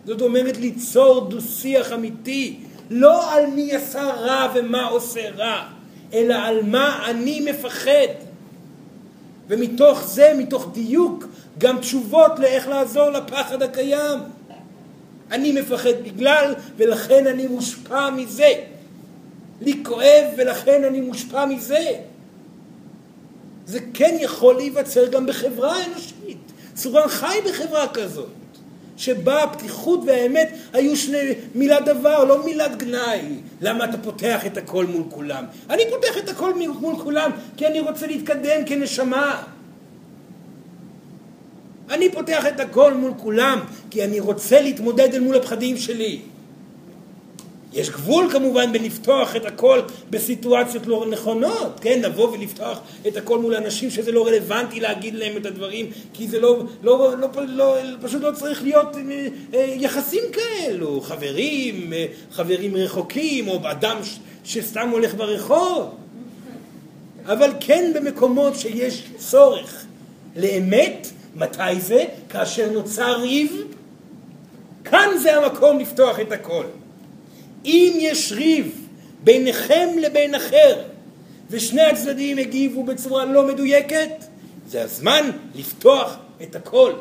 זאת 0.06 0.22
אומרת 0.22 0.56
ליצור 0.56 1.20
דו-שיח 1.20 1.92
אמיתי 1.92 2.56
לא 2.90 3.34
על 3.34 3.46
מי 3.46 3.74
עשה 3.74 4.02
רע 4.02 4.52
ומה 4.54 4.86
עושה 4.86 5.30
רע, 5.36 5.64
אלא 6.12 6.34
על 6.34 6.62
מה 6.62 7.06
אני 7.10 7.50
מפחד. 7.50 8.30
ומתוך 9.48 10.02
זה, 10.06 10.32
מתוך 10.38 10.68
דיוק, 10.72 11.24
גם 11.58 11.78
תשובות 11.78 12.38
לאיך 12.38 12.68
לעזור 12.68 13.10
לפחד 13.10 13.62
הקיים. 13.62 14.18
אני 15.30 15.52
מפחד 15.52 16.02
בגלל, 16.04 16.54
ולכן 16.76 17.26
אני 17.26 17.46
מושפע 17.46 18.10
מזה. 18.10 18.52
לי 19.60 19.84
כואב, 19.84 20.24
ולכן 20.36 20.84
אני 20.84 21.00
מושפע 21.00 21.46
מזה. 21.46 21.90
זה 23.66 23.78
כן 23.94 24.16
יכול 24.20 24.56
להיווצר 24.56 25.06
גם 25.06 25.26
בחברה 25.26 25.84
אנושית. 25.86 26.38
סורן 26.76 27.08
חי 27.08 27.38
בחברה 27.48 27.88
כזאת. 27.88 28.28
שבה 29.00 29.42
הפתיחות 29.42 30.00
והאמת 30.06 30.52
היו 30.72 30.96
שני 30.96 31.18
מילת 31.54 31.84
דבר, 31.84 32.24
לא 32.24 32.44
מילת 32.44 32.76
גנאי. 32.76 33.20
למה 33.60 33.84
אתה 33.84 33.98
פותח 33.98 34.46
את 34.46 34.56
הכל 34.56 34.86
מול 34.86 35.02
כולם? 35.10 35.44
אני 35.70 35.82
פותח 35.90 36.18
את 36.18 36.28
הכל 36.28 36.54
מול 36.80 36.96
כולם 37.02 37.30
כי 37.56 37.66
אני 37.66 37.80
רוצה 37.80 38.06
להתקדם 38.06 38.64
כנשמה. 38.66 39.42
אני 41.90 42.12
פותח 42.12 42.46
את 42.46 42.60
הכל 42.60 42.94
מול 42.94 43.12
כולם, 43.16 43.60
כי 43.90 44.04
אני 44.04 44.20
רוצה 44.20 44.60
להתמודד 44.60 45.14
אל 45.14 45.20
מול 45.20 45.36
הפחדים 45.36 45.76
שלי. 45.76 46.20
יש 47.72 47.90
גבול 47.90 48.30
כמובן 48.32 48.72
בלפתוח 48.72 49.36
את 49.36 49.46
הכל 49.46 49.80
בסיטואציות 50.10 50.86
לא 50.86 51.06
נכונות, 51.10 51.80
כן, 51.80 52.00
לבוא 52.02 52.32
ולפתוח 52.32 52.80
את 53.08 53.16
הכל 53.16 53.38
מול 53.38 53.54
אנשים 53.54 53.90
שזה 53.90 54.12
לא 54.12 54.26
רלוונטי 54.26 54.80
להגיד 54.80 55.14
להם 55.14 55.36
את 55.36 55.46
הדברים, 55.46 55.90
כי 56.12 56.28
זה 56.28 56.40
לא, 56.40 56.62
לא, 56.82 57.14
לא, 57.18 57.28
לא, 57.36 57.82
לא 57.82 57.96
פשוט 58.02 58.22
לא 58.22 58.32
צריך 58.32 58.62
להיות 58.62 58.96
אה, 58.96 59.26
אה, 59.54 59.74
יחסים 59.76 60.22
כאלו, 60.32 61.00
חברים, 61.00 61.92
אה, 61.92 62.06
חברים 62.32 62.76
רחוקים, 62.76 63.48
או 63.48 63.60
אדם 63.70 63.96
שסתם 64.44 64.88
הולך 64.88 65.14
ברחוב, 65.14 65.94
אבל 67.26 67.50
כן 67.60 67.92
במקומות 67.94 68.56
שיש 68.56 69.04
צורך 69.16 69.84
לאמת, 70.36 71.10
מתי 71.34 71.80
זה? 71.80 72.04
כאשר 72.28 72.72
נוצר 72.72 73.20
ריב, 73.20 73.64
כאן 74.84 75.08
זה 75.22 75.36
המקום 75.36 75.78
לפתוח 75.78 76.20
את 76.20 76.32
הכל. 76.32 76.64
אם 77.64 77.92
יש 78.00 78.32
ריב 78.32 78.88
ביניכם 79.24 79.88
לבין 80.00 80.34
אחר, 80.34 80.82
ושני 81.50 81.82
הצדדים 81.82 82.38
הגיבו 82.38 82.84
בצורה 82.84 83.24
לא 83.24 83.46
מדויקת, 83.46 84.24
זה 84.68 84.82
הזמן 84.82 85.30
לפתוח 85.54 86.16
את 86.42 86.56
הכל. 86.56 86.92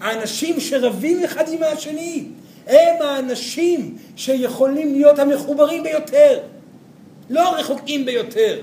האנשים 0.00 0.60
שרבים 0.60 1.24
אחד 1.24 1.52
עם 1.52 1.62
השני 1.62 2.24
הם 2.66 3.02
האנשים 3.02 3.98
שיכולים 4.16 4.94
להיות 4.94 5.18
המחוברים 5.18 5.82
ביותר, 5.82 6.40
לא 7.30 7.40
הרחוקים 7.40 8.04
ביותר. 8.04 8.58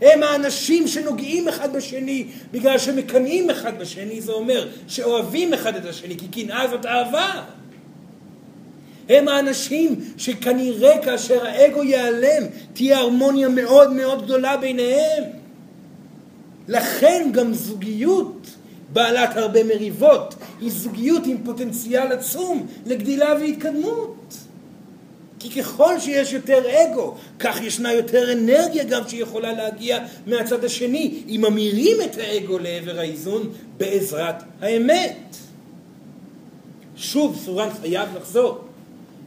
הם 0.00 0.22
האנשים 0.22 0.88
שנוגעים 0.88 1.48
אחד 1.48 1.76
בשני 1.76 2.26
בגלל 2.50 2.78
שמקנאים 2.78 3.50
אחד 3.50 3.78
בשני, 3.78 4.20
זה 4.20 4.32
אומר 4.32 4.68
שאוהבים 4.88 5.54
אחד 5.54 5.76
את 5.76 5.84
השני, 5.84 6.16
כי 6.18 6.28
קנאה 6.28 6.68
זאת 6.68 6.86
אהבה. 6.86 7.44
הם 9.08 9.28
האנשים 9.28 10.00
שכנראה 10.16 11.02
כאשר 11.04 11.46
האגו 11.46 11.82
ייעלם 11.82 12.42
תהיה 12.72 12.98
הרמוניה 12.98 13.48
מאוד 13.48 13.92
מאוד 13.92 14.24
גדולה 14.24 14.56
ביניהם. 14.56 15.24
לכן 16.68 17.30
גם 17.32 17.54
זוגיות 17.54 18.46
בעלת 18.92 19.36
הרבה 19.36 19.64
מריבות 19.64 20.34
היא 20.60 20.70
זוגיות 20.70 21.22
עם 21.26 21.36
פוטנציאל 21.44 22.12
עצום 22.12 22.66
לגדילה 22.86 23.34
והתקדמות. 23.40 24.34
כי 25.38 25.62
ככל 25.62 26.00
שיש 26.00 26.32
יותר 26.32 26.62
אגו, 26.68 27.14
כך 27.38 27.62
ישנה 27.62 27.92
יותר 27.92 28.32
אנרגיה 28.32 28.84
גם 28.84 29.02
שיכולה 29.08 29.52
להגיע 29.52 29.98
מהצד 30.26 30.64
השני, 30.64 31.22
אם 31.28 31.44
ממירים 31.48 31.96
את 32.04 32.18
האגו 32.18 32.58
לעבר 32.58 32.98
האיזון 32.98 33.52
בעזרת 33.76 34.42
האמת. 34.60 35.36
שוב, 36.96 37.40
סורן 37.44 37.68
חייב 37.80 38.08
לחזור. 38.16 38.65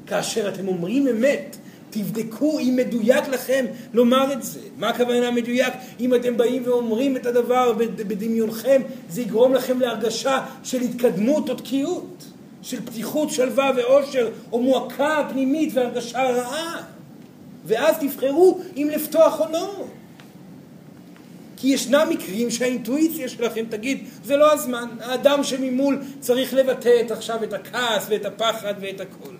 כאשר 0.10 0.49
אתם 0.49 0.68
אומרים 0.68 1.07
אמת, 1.07 1.57
תבדקו 1.89 2.60
אם 2.60 2.76
מדויק 2.76 3.28
לכם 3.28 3.66
לומר 3.93 4.34
את 4.34 4.43
זה. 4.43 4.60
מה 4.78 4.89
הכוונה 4.89 5.32
מדויק? 5.32 5.74
אם 5.99 6.16
אתם 6.16 6.38
באים 6.38 6.64
ואומרים 6.66 7.18
את 7.18 7.26
הדבר 7.26 7.74
בדמיונכם, 7.78 8.82
זה 9.10 9.22
יגרום 9.22 9.53
לכם 9.53 9.80
להרגשה 9.80 10.45
של 10.64 10.82
התקדמות 10.82 11.49
או 11.49 11.55
תקיעות, 11.55 12.24
של 12.62 12.86
פתיחות, 12.86 13.30
שלווה 13.30 13.72
ואושר, 13.76 14.30
או 14.51 14.62
מועקה 14.62 15.28
פנימית 15.32 15.70
והרגשה 15.74 16.24
רעה. 16.24 16.82
ואז 17.66 17.95
תבחרו 17.99 18.60
אם 18.78 18.89
לפתוח 18.91 19.39
או 19.39 19.45
לא. 19.51 19.86
כי 21.57 21.68
ישנם 21.68 22.07
מקרים 22.10 22.51
שהאינטואיציה 22.51 23.30
שלכם 23.30 23.66
תגיד, 23.70 24.03
זה 24.24 24.38
לא 24.38 24.53
הזמן, 24.53 24.88
האדם 25.01 25.43
שממול 25.43 26.01
צריך 26.20 26.53
לבטא 26.53 27.01
את 27.05 27.12
עכשיו 27.12 27.43
את 27.43 27.53
הכעס 27.53 28.05
ואת 28.10 28.26
הפחד 28.26 28.74
ואת 28.80 29.01
הכל. 29.01 29.34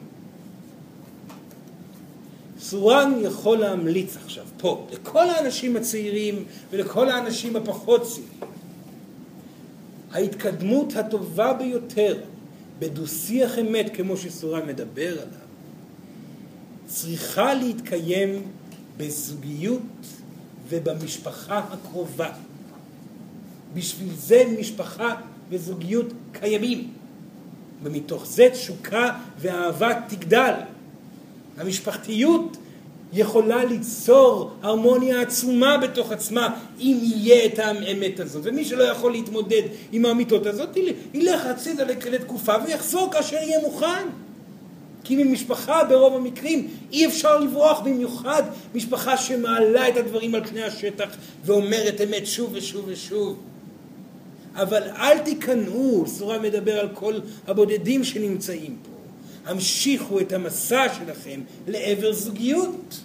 סורן 2.60 3.14
יכול 3.22 3.58
להמליץ 3.58 4.18
עכשיו 4.26 4.46
פה 4.58 4.88
לכל 4.92 5.30
האנשים 5.30 5.76
הצעירים 5.76 6.46
ולכל 6.72 7.10
האנשים 7.10 7.56
הפחות 7.56 8.04
צעירים. 8.04 8.30
ההתקדמות 10.12 10.96
הטובה 10.96 11.54
ביותר 11.54 12.18
בדו-שיח 12.80 13.60
אמת 13.60 13.92
כמו 13.96 14.18
שסורן 14.18 14.68
מדבר 14.68 15.12
עליו 15.12 15.40
צריכה 16.86 17.54
להתקיים 17.54 18.44
בזוגיות 18.98 19.82
ובמשפחה 20.70 21.58
הקרובה. 21.58 22.30
בשביל 23.74 24.10
זה 24.16 24.44
משפחה 24.60 25.16
וזוגיות 25.50 26.06
קיימים. 26.32 26.92
ומתוך 27.84 28.26
זה 28.26 28.50
תשוקה 28.52 29.18
ואהבה 29.40 29.90
תגדל. 30.08 30.54
המשפחתיות 31.60 32.58
יכולה 33.14 33.66
ליצור 33.66 34.52
הרמוניה 34.62 35.22
עצומה 35.22 35.78
בתוך 35.78 36.12
עצמה 36.12 36.60
אם 36.80 36.98
יהיה 37.02 37.46
את 37.46 37.60
האמת 37.60 38.20
הזאת. 38.20 38.42
ומי 38.46 38.66
שלא 38.66 38.84
יכול 38.84 39.12
להתמודד 39.12 39.62
עם 39.92 40.06
האמיתות 40.06 40.46
הזאת, 40.46 40.78
ילך 41.14 41.46
הצידה 41.46 41.84
לתקופה 42.12 42.54
ויחזור 42.66 43.12
כאשר 43.12 43.36
יהיה 43.36 43.62
מוכן. 43.62 44.08
כי 45.04 45.24
ממשפחה 45.24 45.84
ברוב 45.84 46.16
המקרים 46.16 46.68
אי 46.92 47.06
אפשר 47.06 47.40
לברוח, 47.40 47.80
במיוחד 47.80 48.44
משפחה 48.76 49.18
שמעלה 49.18 49.90
את 49.90 49.98
הדברים 49.98 50.36
על 50.36 50.46
פני 50.46 50.64
השטח 50.64 51.10
ואומרת 51.46 52.02
אמת 52.02 52.28
שוב 52.28 52.50
ושוב 52.54 52.84
ושוב. 52.88 53.40
אבל 54.56 54.82
אל 54.84 55.18
תיכנעו, 55.18 56.04
סורה 56.08 56.40
מדבר 56.40 56.80
על 56.80 56.90
כל 56.94 57.14
הבודדים 57.48 58.04
שנמצאים 58.04 58.76
פה. 58.84 58.89
המשיכו 59.46 60.20
את 60.20 60.34
המסע 60.34 60.94
שלכם 60.94 61.42
לעבר 61.68 62.14
זוגיות. 62.14 63.00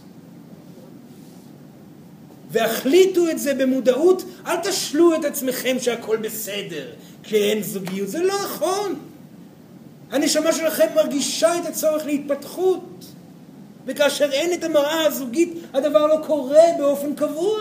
והחליטו 2.51 3.31
את 3.31 3.39
זה 3.39 3.55
במודעות, 3.55 4.25
אל 4.47 4.57
תשלו 4.57 5.15
את 5.15 5.25
עצמכם 5.25 5.77
שהכל 5.81 6.17
בסדר 6.17 6.87
כשאין 7.23 7.63
זוגיות, 7.63 8.09
זה 8.09 8.23
לא 8.23 8.35
נכון. 8.45 8.95
הנשמה 10.11 10.53
שלכם 10.53 10.87
מרגישה 10.95 11.59
את 11.59 11.67
הצורך 11.67 12.07
להתפתחות, 12.07 13.05
וכאשר 13.87 14.33
אין 14.33 14.53
את 14.53 14.65
המראה 14.65 15.07
הזוגית, 15.07 15.55
הדבר 15.73 16.07
לא 16.07 16.23
קורה 16.27 16.65
באופן 16.79 17.15
קבוע. 17.15 17.61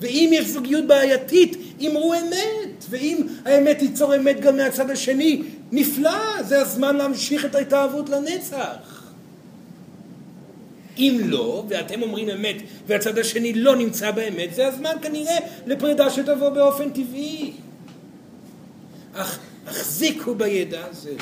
ואם 0.00 0.30
יש 0.32 0.46
זוגיות 0.46 0.86
בעייתית, 0.86 1.56
אמרו 1.86 2.14
אמת, 2.14 2.84
ואם 2.90 3.26
האמת 3.44 3.78
תיצור 3.78 4.16
אמת 4.16 4.40
גם 4.40 4.56
מהצד 4.56 4.90
השני, 4.90 5.42
נפלא, 5.72 6.42
זה 6.42 6.60
הזמן 6.62 6.96
להמשיך 6.96 7.44
את 7.44 7.54
ההתאהבות 7.54 8.08
לנצח. 8.08 9.02
אם 10.98 11.20
לא, 11.24 11.64
ואתם 11.68 12.02
אומרים 12.02 12.30
אמת, 12.30 12.56
והצד 12.86 13.18
השני 13.18 13.54
לא 13.54 13.76
נמצא 13.76 14.10
באמת, 14.10 14.54
זה 14.54 14.66
הזמן 14.66 14.96
כנראה 15.02 15.38
לפרידה 15.66 16.10
שתבוא 16.10 16.48
באופן 16.48 16.90
טבעי. 16.90 17.52
אך 19.14 19.38
החזיקו 19.66 20.34
בידע 20.34 20.80
הזה, 20.90 21.14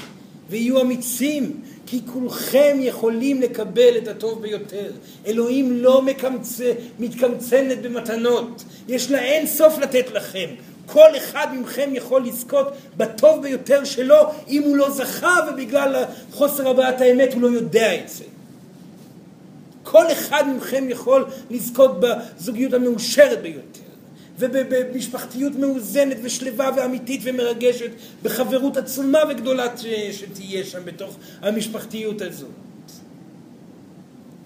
ויהיו 0.50 0.80
אמיצים, 0.80 1.60
כי 1.86 2.00
כולכם 2.12 2.76
יכולים 2.80 3.40
לקבל 3.40 3.98
את 3.98 4.08
הטוב 4.08 4.42
ביותר. 4.42 4.92
אלוהים 5.26 5.72
לא 5.72 6.02
מקמצ... 6.02 6.60
מתקמצנת 6.98 7.82
במתנות, 7.82 8.64
יש 8.88 9.10
לה 9.10 9.18
אין 9.18 9.46
סוף 9.46 9.78
לתת 9.78 10.06
לכם. 10.12 10.48
כל 10.92 11.16
אחד 11.16 11.46
מכם 11.60 11.90
יכול 11.92 12.26
לזכות 12.26 12.66
בטוב 12.96 13.42
ביותר 13.42 13.84
שלו 13.84 14.16
אם 14.48 14.62
הוא 14.62 14.76
לא 14.76 14.90
זכה 14.90 15.36
ובגלל 15.48 16.04
חוסר 16.32 16.68
הבעת 16.68 17.00
האמת 17.00 17.34
הוא 17.34 17.42
לא 17.42 17.46
יודע 17.46 18.00
את 18.00 18.08
זה. 18.08 18.24
כל 19.82 20.12
אחד 20.12 20.44
מכם 20.56 20.84
יכול 20.88 21.24
לזכות 21.50 22.00
בזוגיות 22.00 22.72
המאושרת 22.72 23.42
ביותר 23.42 23.80
ובמשפחתיות 24.38 25.52
מאוזנת 25.56 26.16
ושלווה 26.22 26.70
ואמיתית 26.76 27.20
ומרגשת 27.24 27.90
בחברות 28.22 28.76
עצומה 28.76 29.18
וגדולה 29.30 29.66
שתהיה 30.12 30.64
שם 30.64 30.84
בתוך 30.84 31.16
המשפחתיות 31.42 32.22
הזאת. 32.22 32.48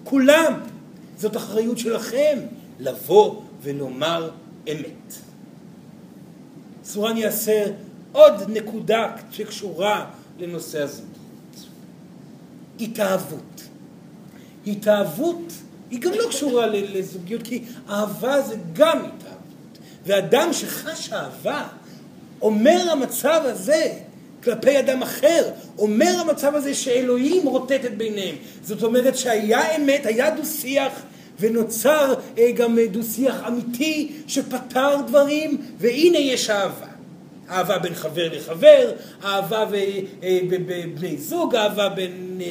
כולם, 0.03 0.53
זאת 1.17 1.37
אחריות 1.37 1.77
שלכם 1.77 2.39
לבוא 2.79 3.41
ולומר 3.61 4.29
אמת. 4.71 5.24
סורן 6.85 7.17
יעשה 7.17 7.65
עוד 8.11 8.33
נקודה 8.47 9.11
שקשורה 9.31 10.05
לנושא 10.39 10.81
הזוגיות. 10.81 11.15
התאהבות. 12.79 13.61
התאהבות 14.67 15.53
היא 15.91 15.99
גם 15.99 16.11
לא 16.11 16.29
קשורה 16.29 16.67
לזוגיות, 16.67 17.41
כי 17.43 17.63
אהבה 17.89 18.41
זה 18.41 18.55
גם 18.73 18.97
התאהבות. 18.97 19.77
ואדם 20.05 20.53
שחש 20.53 21.13
אהבה, 21.13 21.67
אומר 22.41 22.91
המצב 22.91 23.41
הזה 23.43 23.93
כלפי 24.43 24.79
אדם 24.79 25.01
אחר, 25.01 25.49
אומר 25.77 26.19
המצב 26.19 26.55
הזה 26.55 26.75
שאלוהים 26.75 27.47
רוטטת 27.47 27.91
ביניהם. 27.91 28.35
זאת 28.63 28.83
אומרת 28.83 29.17
שהיה 29.17 29.75
אמת, 29.75 30.05
היה 30.05 30.29
דו-שיח, 30.29 30.93
ונוצר 31.39 32.13
אה, 32.37 32.51
גם 32.51 32.79
אה, 32.79 32.87
דו-שיח 32.87 33.35
אמיתי 33.47 34.11
שפתר 34.27 35.01
דברים, 35.07 35.61
והנה 35.77 36.17
יש 36.17 36.49
אהבה. 36.49 36.85
אהבה 37.49 37.77
בין 37.77 37.95
חבר 37.95 38.29
לחבר, 38.33 38.91
אהבה 39.23 39.65
בבני 40.49 41.17
זוג, 41.17 41.55
אהבה 41.55 41.89
בין 41.89 42.41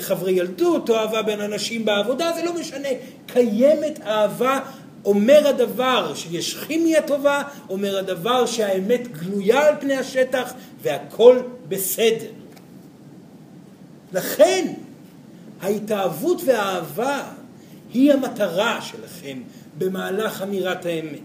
חברי 0.00 0.32
ילדות, 0.32 0.90
או 0.90 0.96
אהבה 0.96 1.22
בין 1.22 1.40
אנשים 1.40 1.84
בעבודה, 1.84 2.32
זה 2.36 2.42
לא 2.44 2.54
משנה. 2.54 2.88
קיימת 3.26 4.00
אהבה 4.06 4.60
אומר 5.04 5.48
הדבר 5.48 6.12
שיש 6.14 6.56
כימיה 6.56 7.02
טובה, 7.02 7.42
אומר 7.70 7.98
הדבר 7.98 8.46
שהאמת 8.46 9.08
גלויה 9.08 9.66
על 9.66 9.74
פני 9.80 9.94
השטח 9.94 10.52
והכל 10.82 11.38
בסדר. 11.68 12.30
לכן 14.12 14.72
ההתאהבות 15.62 16.42
והאהבה 16.44 17.22
היא 17.94 18.12
המטרה 18.12 18.82
שלכם 18.82 19.38
במהלך 19.78 20.42
אמירת 20.42 20.86
האמת. 20.86 21.20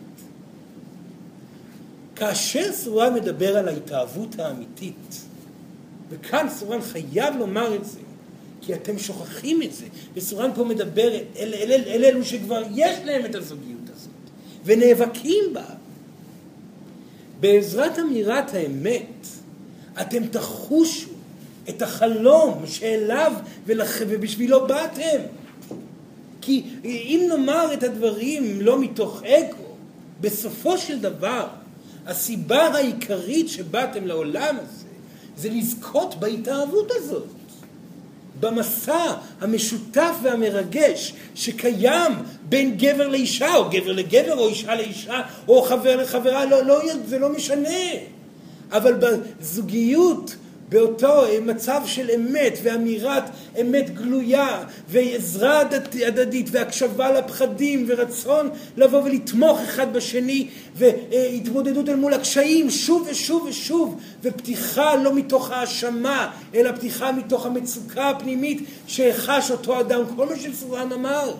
כאשר 2.15 2.73
סורן 2.73 3.13
מדבר 3.13 3.57
על 3.57 3.67
ההתאהבות 3.67 4.39
האמיתית, 4.39 5.21
וכאן 6.09 6.47
סורן 6.49 6.81
חייב 6.81 7.35
לומר 7.39 7.75
את 7.75 7.85
זה, 7.85 7.99
כי 8.61 8.73
אתם 8.73 8.99
שוכחים 8.99 9.61
את 9.61 9.73
זה, 9.73 9.85
וסורן 10.13 10.51
פה 10.55 10.63
מדבר 10.63 11.15
אל, 11.15 11.53
אל, 11.53 11.71
אל, 11.71 11.83
אל 11.87 12.05
אלו 12.05 12.25
שכבר 12.25 12.63
יש 12.75 12.97
להם 13.05 13.25
את 13.25 13.35
הזוגיות 13.35 13.89
הזאת, 13.95 14.09
ונאבקים 14.65 15.43
בה. 15.53 15.65
בעזרת 17.39 17.99
אמירת 17.99 18.53
האמת, 18.53 19.27
אתם 20.01 20.27
תחושו 20.27 21.09
את 21.69 21.81
החלום 21.81 22.63
שאליו 22.65 23.33
ולח... 23.65 23.97
ובשבילו 24.07 24.67
באתם. 24.67 25.19
כי 26.41 26.63
אם 26.83 27.25
נאמר 27.29 27.73
את 27.73 27.83
הדברים 27.83 28.61
לא 28.61 28.81
מתוך 28.81 29.23
אגו, 29.23 29.63
בסופו 30.21 30.77
של 30.77 30.99
דבר, 30.99 31.47
הסיבה 32.05 32.67
העיקרית 32.67 33.49
שבאתם 33.49 34.07
לעולם 34.07 34.55
הזה, 34.61 34.85
זה 35.37 35.49
לזכות 35.49 36.15
בהתאהבות 36.15 36.91
הזאת. 36.91 37.27
במסע 38.39 39.13
המשותף 39.41 40.15
והמרגש 40.21 41.13
שקיים 41.35 42.11
בין 42.49 42.77
גבר 42.77 43.07
לאישה, 43.07 43.55
או 43.55 43.69
גבר 43.69 43.91
לגבר, 43.91 44.39
או 44.39 44.49
אישה 44.49 44.75
לאישה, 44.75 45.21
או 45.47 45.61
חבר 45.61 45.95
לחברה, 45.95 46.45
לא, 46.45 46.65
לא, 46.65 46.81
זה 47.05 47.19
לא 47.19 47.29
משנה. 47.29 47.79
אבל 48.71 48.93
בזוגיות 48.93 50.35
באותו 50.69 51.23
מצב 51.41 51.81
של 51.85 52.11
אמת 52.15 52.59
ואמירת 52.63 53.23
אמת 53.61 53.95
גלויה 53.95 54.63
ועזרה 54.89 55.61
הדדית 56.07 56.47
והקשבה 56.51 57.11
לפחדים 57.11 57.85
ורצון 57.87 58.49
לבוא 58.77 59.03
ולתמוך 59.03 59.59
אחד 59.59 59.93
בשני 59.93 60.47
והתמודדות 60.75 61.89
אל 61.89 61.95
מול 61.95 62.13
הקשיים 62.13 62.69
שוב 62.69 63.07
ושוב 63.11 63.45
ושוב 63.49 63.99
ופתיחה 64.23 64.95
לא 64.95 65.13
מתוך 65.13 65.51
האשמה 65.51 66.31
אלא 66.55 66.71
פתיחה 66.71 67.11
מתוך 67.11 67.45
המצוקה 67.45 68.09
הפנימית 68.09 68.61
שחש 68.87 69.51
אותו 69.51 69.79
אדם. 69.79 70.01
כל 70.15 70.25
מה 70.25 70.35
שסורן 70.35 70.91
אמר 70.91 71.33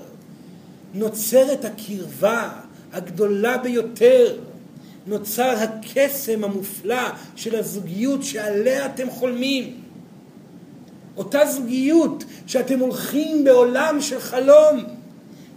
נוצרת 0.94 1.66
הקרבה 1.66 2.50
הגדולה 2.94 3.58
ביותר 3.58 4.36
נוצר 5.10 5.56
הקסם 5.58 6.44
המופלא 6.44 7.10
של 7.36 7.56
הזוגיות 7.56 8.24
שעליה 8.24 8.86
אתם 8.86 9.10
חולמים. 9.10 9.82
אותה 11.18 11.46
זוגיות 11.46 12.24
שאתם 12.48 12.80
הולכים 12.80 13.44
בעולם 13.44 14.02
של 14.02 14.20
חלום, 14.20 14.84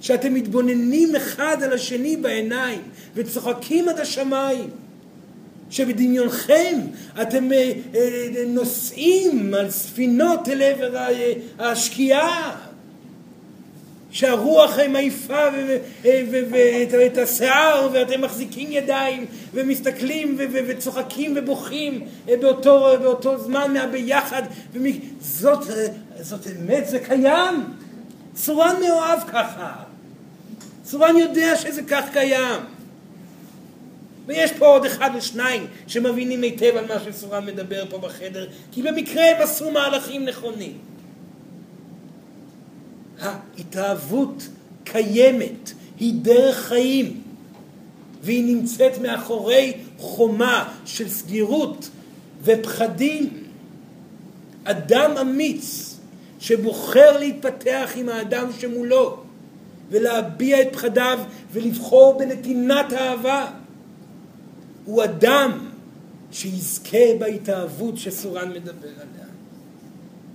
שאתם 0.00 0.34
מתבוננים 0.34 1.16
אחד 1.16 1.56
על 1.62 1.72
השני 1.72 2.16
בעיניים 2.16 2.80
וצוחקים 3.14 3.88
עד 3.88 4.00
השמיים, 4.00 4.70
שבדמיונכם 5.70 6.80
אתם 7.22 7.52
אה, 7.52 7.72
אה, 7.94 8.44
נוסעים 8.46 9.54
על 9.54 9.70
ספינות 9.70 10.48
אל 10.48 10.62
עבר 10.62 11.08
השקיעה 11.58 12.56
שהרוח 14.12 14.78
מעיפה 14.88 15.46
ואת 16.90 17.18
השיער 17.18 17.88
ואתם 17.92 18.20
מחזיקים 18.20 18.72
ידיים 18.72 19.26
ומסתכלים 19.54 20.38
וצוחקים 20.38 21.34
ובוכים 21.36 22.06
אה, 22.28 22.36
באותו, 22.36 22.88
באותו 23.02 23.38
זמן 23.38 23.72
מהביחד 23.72 24.42
זאת, 25.20 25.70
אה, 25.70 25.86
זאת 26.20 26.46
אמת, 26.46 26.88
זה 26.88 26.98
קיים. 26.98 27.64
צורן 28.34 28.76
מאוהב 28.86 29.20
ככה. 29.20 29.72
צורן 30.82 31.16
יודע 31.16 31.56
שזה 31.56 31.82
כך 31.82 32.04
קיים. 32.12 32.60
ויש 34.26 34.52
פה 34.52 34.66
עוד 34.66 34.84
אחד 34.84 35.10
או 35.14 35.22
שניים 35.22 35.66
שמבינים 35.86 36.42
היטב 36.42 36.76
על 36.76 36.86
מה 36.86 36.94
שצורן 37.04 37.46
מדבר 37.46 37.84
פה 37.90 37.98
בחדר 37.98 38.46
כי 38.72 38.82
במקרה 38.82 39.30
הם 39.30 39.42
עשו 39.42 39.70
מהלכים 39.70 40.24
נכונים 40.24 40.91
ההתאהבות 43.22 44.48
קיימת, 44.84 45.72
היא 46.00 46.14
דרך 46.22 46.56
חיים, 46.56 47.22
והיא 48.22 48.56
נמצאת 48.56 48.98
מאחורי 48.98 49.72
חומה 49.98 50.74
של 50.84 51.08
סגירות 51.08 51.90
ופחדים. 52.44 53.30
אדם 54.64 55.10
אמיץ 55.20 55.96
שבוחר 56.40 57.18
להתפתח 57.18 57.90
עם 57.96 58.08
האדם 58.08 58.46
שמולו 58.58 59.22
ולהביע 59.90 60.62
את 60.62 60.68
פחדיו 60.72 61.18
ולבחור 61.52 62.18
בנתינת 62.18 62.92
אהבה 62.92 63.50
הוא 64.84 65.04
אדם 65.04 65.68
שיזכה 66.32 67.18
בהתאהבות 67.18 67.98
שסורן 67.98 68.50
מדבר 68.50 68.88
עליה. 68.88 69.26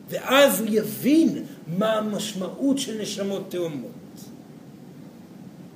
ואז 0.10 0.60
הוא 0.60 0.68
יבין 0.72 1.44
מה 1.68 1.94
המשמעות 1.94 2.78
של 2.78 3.02
נשמות 3.02 3.52
תאומות. 3.52 3.92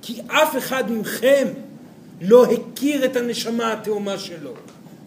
כי 0.02 0.20
אף 0.26 0.56
אחד 0.58 0.92
מכם 0.92 1.48
לא 2.20 2.44
הכיר 2.44 3.04
את 3.04 3.16
הנשמה 3.16 3.72
התאומה 3.72 4.18
שלו. 4.18 4.52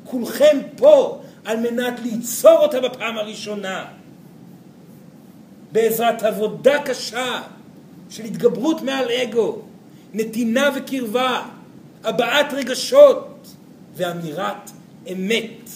כולכם 0.03 0.57
פה 0.77 1.21
על 1.45 1.59
מנת 1.59 1.99
ליצור 1.99 2.57
אותה 2.57 2.81
בפעם 2.81 3.17
הראשונה. 3.17 3.85
בעזרת 5.71 6.23
עבודה 6.23 6.83
קשה 6.83 7.41
של 8.09 8.23
התגברות 8.23 8.81
מעל 8.81 9.11
אגו, 9.11 9.61
נתינה 10.13 10.69
וקרבה, 10.75 11.45
הבעת 12.03 12.53
רגשות 12.53 13.47
ואמירת 13.95 14.71
אמת. 15.11 15.69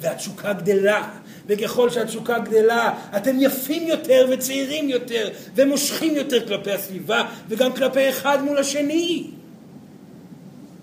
והתשוקה 0.00 0.52
גדלה, 0.52 1.10
וככל 1.46 1.90
שהתשוקה 1.90 2.38
גדלה, 2.38 2.92
אתם 3.16 3.36
יפים 3.40 3.88
יותר 3.88 4.26
וצעירים 4.30 4.88
יותר, 4.88 5.28
ומושכים 5.54 6.16
יותר 6.16 6.48
כלפי 6.48 6.72
הסביבה, 6.72 7.22
וגם 7.48 7.72
כלפי 7.72 8.08
אחד 8.08 8.44
מול 8.44 8.58
השני. 8.58 9.26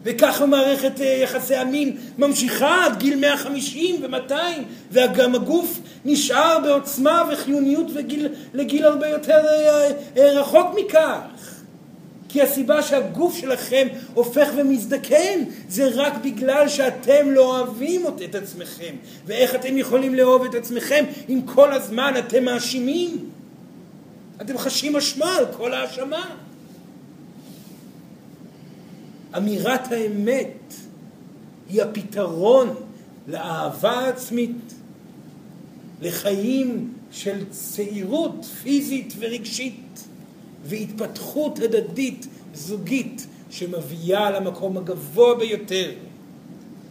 וככה 0.03 0.45
מערכת 0.45 1.01
אה, 1.01 1.05
יחסי 1.05 1.55
המין 1.55 1.97
ממשיכה 2.17 2.85
עד 2.85 2.99
גיל 2.99 3.19
150 3.19 3.95
ו-200, 4.01 4.33
וגם 4.91 5.35
הגוף 5.35 5.79
נשאר 6.05 6.59
בעוצמה 6.63 7.23
וחיוניות 7.31 7.87
וגיל, 7.93 8.27
לגיל 8.53 8.85
הרבה 8.85 9.07
יותר 9.07 9.41
אה, 9.45 9.91
אה, 10.17 10.39
רחוק 10.39 10.67
מכך. 10.75 11.52
כי 12.33 12.41
הסיבה 12.41 12.83
שהגוף 12.83 13.37
שלכם 13.37 13.87
הופך 14.13 14.49
ומזדקן 14.57 15.43
זה 15.69 15.89
רק 15.93 16.13
בגלל 16.23 16.69
שאתם 16.69 17.31
לא 17.31 17.59
אוהבים 17.59 18.05
את 18.25 18.35
עצמכם. 18.35 18.95
ואיך 19.25 19.55
אתם 19.55 19.77
יכולים 19.77 20.15
לאהוב 20.15 20.43
את 20.43 20.55
עצמכם 20.55 21.05
אם 21.29 21.39
כל 21.45 21.73
הזמן 21.73 22.13
אתם 22.19 22.45
מאשימים? 22.45 23.29
אתם 24.41 24.57
חשים 24.57 24.95
אשמה 24.95 25.35
על 25.35 25.45
כל 25.57 25.73
האשמה. 25.73 26.35
אמירת 29.37 29.91
האמת 29.91 30.73
היא 31.69 31.81
הפתרון 31.81 32.75
לאהבה 33.27 33.91
העצמית, 33.91 34.73
לחיים 36.01 36.93
של 37.11 37.45
צעירות 37.49 38.45
פיזית 38.63 39.13
ורגשית. 39.19 40.07
והתפתחות 40.63 41.59
הדדית 41.59 42.27
זוגית 42.53 43.27
שמביאה 43.49 44.31
למקום 44.31 44.77
הגבוה 44.77 45.35
ביותר. 45.35 45.91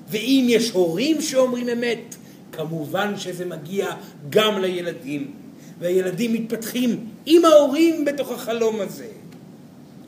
ואם 0.08 0.46
יש 0.48 0.70
הורים 0.70 1.20
שאומרים 1.20 1.68
אמת, 1.68 2.14
כמובן 2.52 3.18
שזה 3.18 3.44
מגיע 3.44 3.90
גם 4.30 4.60
לילדים. 4.60 5.30
והילדים 5.78 6.32
מתפתחים 6.32 7.06
עם 7.26 7.44
ההורים 7.44 8.04
בתוך 8.04 8.30
החלום 8.30 8.80
הזה. 8.80 9.08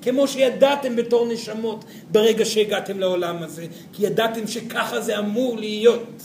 כמו 0.03 0.29
שידעתם 0.29 0.97
בתור 0.97 1.33
נשמות 1.33 1.85
ברגע 2.13 2.45
שהגעתם 2.45 2.99
לעולם 2.99 3.43
הזה, 3.43 3.67
כי 3.93 4.07
ידעתם 4.07 4.47
שככה 4.47 5.01
זה 5.01 5.19
אמור 5.19 5.57
להיות. 5.59 6.23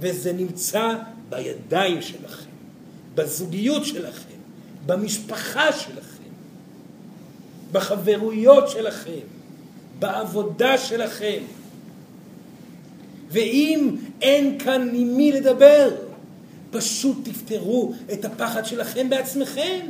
וזה 0.00 0.32
נמצא 0.32 0.94
בידיים 1.28 2.02
שלכם, 2.02 2.50
בזוגיות 3.14 3.86
שלכם. 3.86 4.29
במשפחה 4.86 5.72
שלכם, 5.72 6.30
בחברויות 7.72 8.68
שלכם, 8.68 9.26
בעבודה 9.98 10.78
שלכם. 10.78 11.42
ואם 13.30 13.96
אין 14.22 14.58
כאן 14.58 14.90
עם 14.94 15.16
מי 15.16 15.32
לדבר, 15.32 15.90
פשוט 16.70 17.16
תפתרו 17.28 17.92
את 18.12 18.24
הפחד 18.24 18.64
שלכם 18.64 19.10
בעצמכם. 19.10 19.86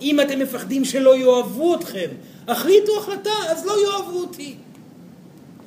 אם 0.00 0.20
אתם 0.20 0.38
מפחדים 0.38 0.84
שלא 0.84 1.16
יאהבו 1.16 1.74
אתכם, 1.74 2.08
החליטו 2.48 2.98
החלטה, 2.98 3.30
אז 3.48 3.66
לא 3.66 3.72
יאהבו 3.84 4.18
אותי. 4.18 4.54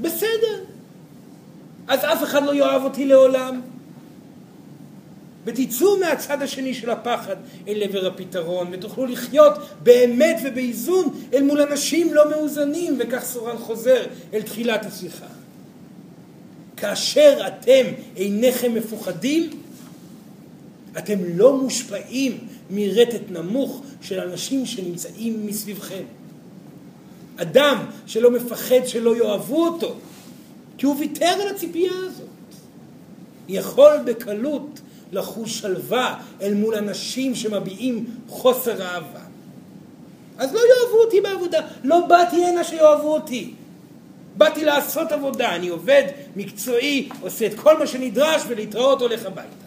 בסדר. 0.02 0.64
אז 1.88 2.00
אף 2.00 2.24
אחד 2.24 2.44
לא 2.44 2.56
יאהב 2.56 2.84
אותי 2.84 3.06
לעולם. 3.06 3.62
ותצאו 5.46 5.98
מהצד 6.00 6.42
השני 6.42 6.74
של 6.74 6.90
הפחד 6.90 7.36
אל 7.68 7.84
עבר 7.84 8.08
הפתרון, 8.08 8.68
ותוכלו 8.72 9.06
לחיות 9.06 9.54
באמת 9.84 10.38
ובאיזון 10.44 11.22
אל 11.34 11.44
מול 11.44 11.62
אנשים 11.62 12.14
לא 12.14 12.30
מאוזנים, 12.30 12.98
וכך 13.00 13.24
סורן 13.24 13.58
חוזר 13.58 14.06
אל 14.34 14.42
תחילת 14.42 14.86
השיחה. 14.86 15.26
כאשר 16.78 17.48
אתם 17.48 17.84
אינכם 18.16 18.74
מפוחדים, 18.74 19.50
אתם 20.98 21.20
לא 21.36 21.58
מושפעים 21.58 22.38
מרטט 22.70 23.22
נמוך 23.30 23.82
של 24.02 24.20
אנשים 24.20 24.66
שנמצאים 24.66 25.48
מסביבכם. 25.48 26.04
אדם 27.38 27.86
שלא 28.08 28.32
מפחד 28.32 28.86
שלא 28.86 29.18
יאהבו 29.18 29.66
אותו, 29.68 29.96
כי 30.78 30.86
הוא 30.86 30.96
ויתר 31.00 31.26
על 31.26 31.48
הציפייה 31.48 31.92
הזאת, 32.06 32.26
יכול 33.48 33.92
בקלות 34.06 34.80
לחוש 35.12 35.60
שלווה 35.60 36.20
אל 36.42 36.54
מול 36.54 36.76
אנשים 36.76 37.36
שמביעים 37.36 38.06
חוסר 38.30 38.82
אהבה. 38.82 39.20
אז 40.38 40.54
לא 40.54 40.60
יאהבו 40.60 40.98
אותי 41.04 41.22
בעבודה, 41.22 41.60
לא 41.84 42.08
באתי 42.08 42.46
הנה 42.46 42.64
שיאהבו 42.64 43.14
אותי. 43.14 43.54
באתי 44.38 44.66
לעשות 44.66 45.12
עבודה, 45.12 45.56
אני 45.56 45.68
עובד 45.68 46.04
מקצועי, 46.36 47.10
עושה 47.22 47.46
את 47.46 47.54
כל 47.54 47.80
מה 47.80 47.88
שנדרש 47.88 48.42
ולהתראות 48.48 49.02
הולך 49.02 49.26
הביתה. 49.26 49.66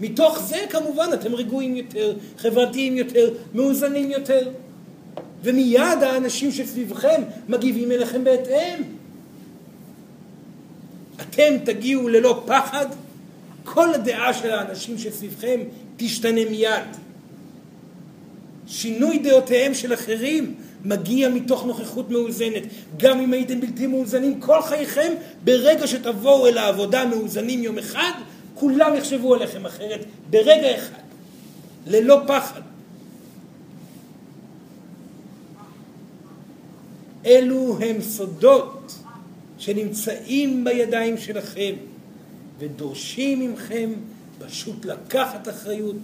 מתוך 0.00 0.38
זה 0.38 0.56
כמובן 0.70 1.08
אתם 1.14 1.34
רגועים 1.34 1.76
יותר, 1.76 2.14
חברתיים 2.38 2.96
יותר, 2.96 3.30
מאוזנים 3.54 4.10
יותר. 4.10 4.48
ומיד 5.42 6.02
האנשים 6.02 6.52
שסביבכם 6.52 7.22
מגיבים 7.48 7.92
אליכם 7.92 8.24
בהתאם. 8.24 8.82
אתם 11.20 11.54
תגיעו 11.64 12.08
ללא 12.08 12.42
פחד, 12.46 12.86
כל 13.64 13.94
הדעה 13.94 14.34
של 14.34 14.50
האנשים 14.50 14.98
שסביבכם 14.98 15.60
תשתנה 15.96 16.40
מיד. 16.50 16.84
שינוי 18.66 19.18
דעותיהם 19.18 19.74
של 19.74 19.94
אחרים 19.94 20.54
מגיע 20.84 21.28
מתוך 21.28 21.64
נוכחות 21.64 22.10
מאוזנת. 22.10 22.62
גם 22.96 23.20
אם 23.20 23.32
הייתם 23.32 23.60
בלתי 23.60 23.86
מאוזנים 23.86 24.40
כל 24.40 24.62
חייכם, 24.62 25.12
ברגע 25.44 25.86
שתבואו 25.86 26.46
אל 26.46 26.58
העבודה 26.58 27.06
מאוזנים 27.06 27.62
יום 27.62 27.78
אחד, 27.78 28.12
כולם 28.54 28.94
יחשבו 28.96 29.34
עליכם 29.34 29.66
אחרת 29.66 30.04
ברגע 30.30 30.76
אחד, 30.76 31.02
ללא 31.86 32.20
פחד. 32.26 32.60
אלו 37.26 37.78
הם 37.80 38.02
סודות 38.02 38.94
שנמצאים 39.58 40.64
בידיים 40.64 41.18
שלכם 41.18 41.74
ודורשים 42.58 43.52
מכם 43.52 43.90
פשוט 44.38 44.84
לקחת 44.84 45.48
אחריות 45.48 45.96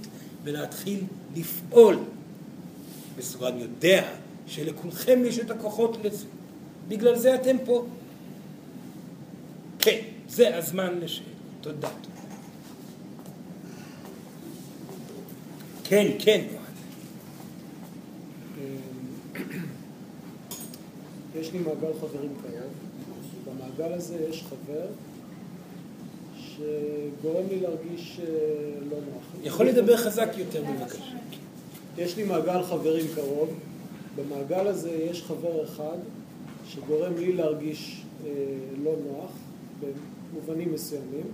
ולהתחיל 0.44 1.04
לפעול. 1.36 1.98
וסורן 3.16 3.58
יודע 3.58 4.08
שלכולכם 4.46 5.22
יש 5.24 5.38
את 5.38 5.50
הכוחות 5.50 5.96
לזה. 6.04 6.26
בגלל 6.88 7.16
זה 7.18 7.34
אתם 7.34 7.56
פה. 7.64 7.86
כן, 9.78 10.00
זה 10.28 10.56
הזמן 10.56 10.98
לשאלה. 11.00 11.28
תודה. 11.60 11.88
כן, 15.84 16.06
כן. 16.18 16.44
יש 21.40 21.52
לי 21.52 21.58
מעגל 21.58 21.92
חברים 22.00 22.32
קרוב. 22.42 22.72
במעגל 23.46 23.92
הזה 23.92 24.26
יש 24.30 24.44
חבר 24.44 24.86
שגורם 26.60 27.44
לי 27.48 27.60
להרגיש 27.60 28.20
אה, 28.20 28.26
לא 28.90 28.96
נוח. 28.96 29.44
יכול 29.44 29.66
לדבר 29.66 29.96
חזק 29.96 30.28
יותר 30.36 30.62
בבקשה. 30.62 31.04
יש 31.98 32.16
לי 32.16 32.24
מעגל 32.24 32.62
חברים 32.62 33.06
קרוב. 33.14 33.48
במעגל 34.16 34.66
הזה 34.66 34.90
יש 34.90 35.22
חבר 35.22 35.64
אחד 35.64 35.96
שגורם 36.68 37.16
לי 37.16 37.32
להרגיש 37.32 38.02
אה, 38.26 38.30
לא 38.84 38.92
נוח 39.06 39.30
במובנים 39.80 40.72
מסוימים. 40.74 41.26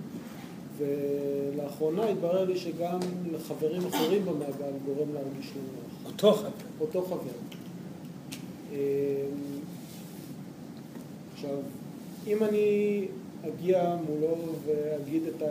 ולאחרונה 0.79 2.09
התברר 2.09 2.45
לי 2.45 2.59
שגם 2.59 2.99
לחברים 3.33 3.87
אחרים 3.87 4.25
במעגל 4.25 4.73
גורם 4.87 5.15
להרגיש 5.15 5.51
לא 5.57 5.63
נוח. 5.63 6.13
אותו 6.13 6.33
חבר. 6.33 6.51
אותו 6.81 7.03
חבר. 7.03 7.17
אמ, 8.73 8.77
עכשיו, 11.35 11.59
אם 12.27 12.45
אני 12.45 13.07
אגיע 13.49 13.97
מולו 14.09 14.37
ואגיד 14.67 15.23
את 15.37 15.43
ה... 15.43 15.47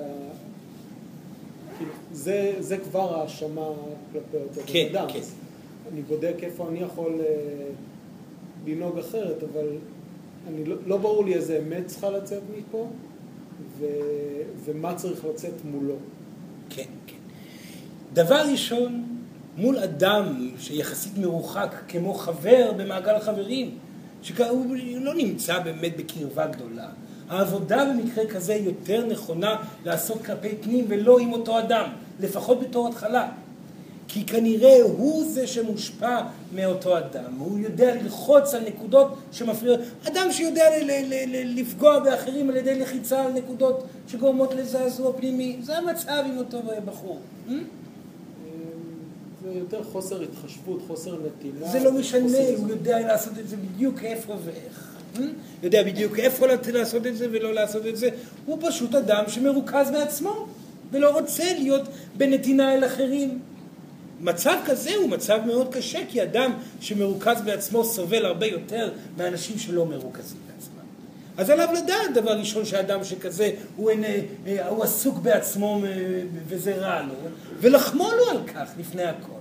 כאילו, 1.78 1.92
זה, 2.12 2.56
זה 2.60 2.78
כבר 2.78 3.22
האשמה 3.22 3.70
כלפי 4.12 4.38
אותו 4.38 4.62
כן, 4.66 4.88
בן 4.90 4.96
אדם. 4.98 5.08
כן. 5.14 5.20
אני 5.94 6.02
בודק 6.02 6.36
איפה 6.44 6.68
אני 6.70 6.80
יכול 6.80 7.20
אה, 7.20 7.68
לנהוג 8.68 8.98
אחרת, 8.98 9.44
אבל 9.44 9.68
אני 10.48 10.66
לא, 10.66 10.76
לא 10.86 10.98
ברור 10.98 11.26
לי 11.26 11.34
איזה 11.34 11.60
אמת 11.68 11.88
צריכה 11.88 12.10
לצאת 12.10 12.42
מפה, 12.58 12.88
ו, 13.80 13.86
ומה 14.66 14.96
צריך 14.96 15.26
לצאת 15.26 15.54
מולו. 15.66 15.96
כן, 16.70 16.84
כן. 17.08 17.16
דבר 18.14 18.44
ראשון, 18.52 19.04
מול 19.58 19.78
אדם 19.78 20.52
שיחסית 20.60 21.18
מרוחק 21.18 21.76
כמו 21.88 22.14
חבר 22.14 22.72
במעגל 22.78 23.20
חברים, 23.20 23.78
שהוא 24.22 24.76
לא 25.02 25.14
נמצא 25.14 25.60
באמת 25.60 25.98
בקרבה 25.98 26.48
גדולה. 26.48 26.90
העבודה 27.30 27.86
במקרה 27.86 28.26
כזה 28.26 28.54
יותר 28.54 29.06
נכונה 29.06 29.56
לעשות 29.86 30.26
כלפי 30.26 30.56
פנים 30.62 30.86
ולא 30.88 31.20
עם 31.20 31.34
אותו 31.34 31.60
אדם, 31.60 31.90
לפחות 32.20 32.60
בתור 32.62 32.88
התחלה. 32.88 33.30
כי 34.08 34.26
כנראה 34.26 34.82
הוא 34.84 35.26
זה 35.28 35.48
שמושפע 35.48 36.22
מאותו 36.56 36.98
אדם, 36.98 37.34
הוא 37.40 37.60
יודע 37.60 37.96
ללחוץ 37.96 38.54
על 38.54 38.64
נקודות 38.68 39.18
שמפריעות, 39.32 39.80
אדם 40.08 40.28
שיודע 40.32 40.64
ל- 40.70 40.84
ל- 40.84 41.14
ל- 41.36 41.60
לפגוע 41.60 42.00
באחרים 42.00 42.50
על 42.50 42.56
ידי 42.56 42.80
לחיצה 42.80 43.24
על 43.24 43.32
נקודות 43.32 43.84
שגורמות 44.08 44.54
לזעזוע 44.54 45.14
פנימי, 45.18 45.58
זה 45.62 45.78
המצב 45.78 46.24
עם 46.26 46.38
אותו 46.38 46.62
בחור. 46.86 47.20
אה? 47.50 47.54
זה 49.44 49.60
יותר 49.60 49.84
חוסר 49.84 50.22
התחשבות, 50.22 50.82
חוסר 50.88 51.16
נתינה. 51.26 51.72
זה 51.72 51.84
לא 51.84 51.92
משנה, 51.92 52.38
הוא 52.58 52.70
יודע 52.70 53.00
לעשות 53.00 53.34
את 53.40 53.48
זה 53.48 53.58
בדיוק 53.58 54.04
איפה 54.04 54.34
ואיך. 54.46 54.95
יודע 55.64 55.84
בדיוק 55.84 56.20
איפה 56.20 56.46
לעשות 56.74 57.08
את 57.08 57.18
זה 57.18 57.28
ולא 57.32 57.54
לעשות 57.54 57.86
את 57.86 57.98
זה. 57.98 58.10
הוא 58.46 58.58
פשוט 58.62 58.96
אדם 58.96 59.24
שמרוכז 59.28 59.92
בעצמו, 59.92 60.48
ולא 60.92 61.10
רוצה 61.20 61.44
להיות 61.54 61.84
בנתינה 62.18 62.74
אל 62.74 62.86
אחרים. 62.86 63.40
מצב 64.20 64.56
כזה 64.66 64.96
הוא 64.96 65.10
מצב 65.10 65.40
מאוד 65.46 65.74
קשה, 65.74 66.00
כי 66.10 66.24
אדם 66.24 66.52
שמרוכז 66.80 67.42
בעצמו 67.46 67.84
סובל 67.84 68.26
הרבה 68.26 68.46
יותר 68.46 68.92
מאנשים 69.18 69.60
שלא 69.60 69.86
מרוכזים 69.86 70.38
בעצמם. 70.48 70.84
אז 71.38 71.50
עליו 71.50 71.70
לדעת, 71.74 72.14
דבר 72.14 72.32
ראשון, 72.32 72.66
שאדם 72.66 73.04
שכזה, 73.04 73.52
הוא, 73.76 73.90
אין, 73.90 74.04
אה, 74.48 74.68
הוא 74.68 74.84
עסוק 74.84 75.18
בעצמו 75.18 75.82
אה, 75.86 75.92
וזה 76.48 76.76
רע 76.76 77.02
לו, 77.02 77.14
ולחמול 77.60 78.16
לו 78.16 78.30
על 78.30 78.48
כך 78.48 78.70
לפני 78.80 79.04
הכל. 79.04 79.32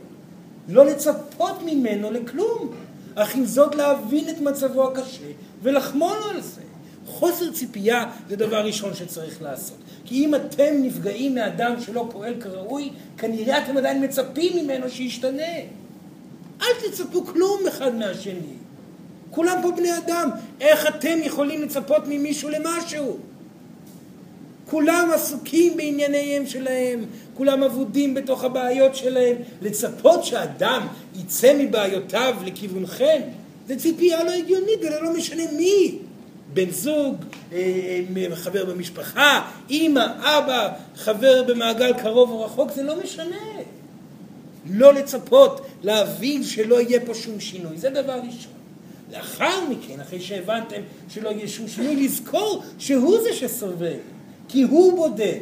לא 0.69 0.87
לצפות 0.87 1.63
ממנו 1.65 2.11
לכלום, 2.11 2.75
אך 3.15 3.35
עם 3.35 3.45
זאת 3.45 3.75
להבין 3.75 4.29
את 4.29 4.41
מצבו 4.41 4.91
הקשה 4.91 5.25
ולחמול 5.65 6.19
על 6.31 6.41
זה. 6.41 6.61
חוסר 7.07 7.53
ציפייה 7.53 8.05
זה 8.29 8.37
דבר 8.37 8.67
ראשון 8.67 8.95
שצריך 8.95 9.43
לעשות. 9.43 9.77
כי 10.05 10.25
אם 10.25 10.35
אתם 10.35 10.73
נפגעים 10.83 11.35
מאדם 11.35 11.75
שלא 11.81 12.09
פועל 12.13 12.41
כראוי, 12.41 12.91
כנראה 13.19 13.65
אתם 13.65 13.77
עדיין 13.77 14.05
מצפים 14.05 14.65
ממנו 14.65 14.91
שישתנה. 14.91 15.57
אל 16.63 16.91
תצפו 16.91 17.27
כלום 17.27 17.61
אחד 17.69 17.95
מהשני. 17.95 18.55
כולם 19.31 19.59
פה 19.63 19.71
בני 19.71 19.99
אדם. 19.99 20.31
איך 20.61 20.87
אתם 20.89 21.19
יכולים 21.23 21.63
לצפות 21.63 22.03
ממישהו 22.09 22.49
למשהו? 22.49 23.19
כולם 24.71 25.11
עסוקים 25.15 25.77
בענייניהם 25.77 26.47
שלהם, 26.47 27.05
כולם 27.35 27.63
אבודים 27.63 28.15
בתוך 28.15 28.45
הבעיות 28.45 28.95
שלהם. 28.95 29.37
לצפות 29.63 30.25
שאדם 30.25 30.87
יצא 31.15 31.57
מבעיותיו 31.59 32.35
לכיוונכם, 32.45 33.21
זה 33.67 33.77
ציפייה 33.77 34.25
לא 34.25 34.31
הגיונית, 34.31 34.79
ולא 34.81 35.03
לא 35.03 35.17
משנה 35.17 35.43
מי. 35.57 35.99
בן 36.55 36.71
זוג, 36.71 37.17
אה, 37.53 38.01
אה, 38.17 38.37
חבר 38.37 38.65
במשפחה, 38.65 39.51
אימא, 39.71 40.07
אבא, 40.19 40.73
חבר 40.97 41.43
במעגל 41.43 41.93
קרוב 41.93 42.31
או 42.31 42.45
רחוק, 42.45 42.73
זה 42.73 42.83
לא 42.83 43.03
משנה. 43.05 43.37
לא 44.71 44.95
לצפות, 44.95 45.61
להבין 45.83 46.45
שלא 46.45 46.81
יהיה 46.81 47.01
פה 47.07 47.15
שום 47.15 47.41
שינוי. 47.41 47.79
זה 47.79 47.91
דבר 47.91 48.21
ראשון. 48.27 48.53
לאחר 49.13 49.69
מכן, 49.69 50.01
אחרי 50.01 50.21
שהבנתם 50.21 50.81
שלא 51.09 51.29
יהיה 51.29 51.49
שום 51.49 51.69
שינוי, 51.69 51.97
לזכור 51.97 52.63
שהוא 52.79 53.19
זה 53.23 53.33
שסובל, 53.33 53.97
כי 54.49 54.63
הוא 54.63 54.97
בודד. 54.97 55.41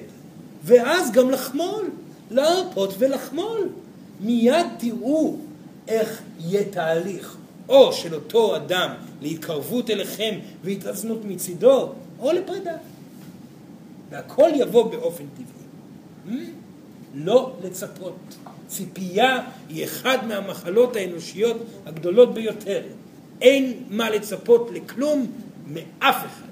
ואז 0.65 1.13
גם 1.13 1.31
לחמול, 1.31 1.91
להרפות 2.31 2.95
ולחמול. 2.99 3.69
מיד 4.21 4.67
תראו 4.79 5.37
איך 5.89 6.23
יהיה 6.41 6.65
תהליך, 6.65 7.37
או 7.69 7.93
של 7.93 8.15
אותו 8.15 8.57
אדם 8.57 8.95
להתקרבות 9.21 9.91
אליכם 9.91 10.39
והתאזנות 10.65 11.25
מצידו, 11.25 11.93
או 12.19 12.33
לפרידה. 12.33 12.77
והכל 14.11 14.51
יבוא 14.55 14.91
באופן 14.91 15.25
טבעי. 15.35 16.37
Hmm? 16.37 16.51
לא 17.15 17.57
לצפות. 17.65 18.17
ציפייה 18.67 19.39
היא 19.69 19.85
אחד 19.85 20.19
מהמחלות 20.29 20.97
האנושיות 20.97 21.57
הגדולות 21.87 22.35
ביותר. 22.35 22.83
אין 23.41 23.83
מה 23.91 24.11
לצפות 24.11 24.71
לכלום 24.73 25.33
מאף 25.67 26.27
אחד. 26.27 26.49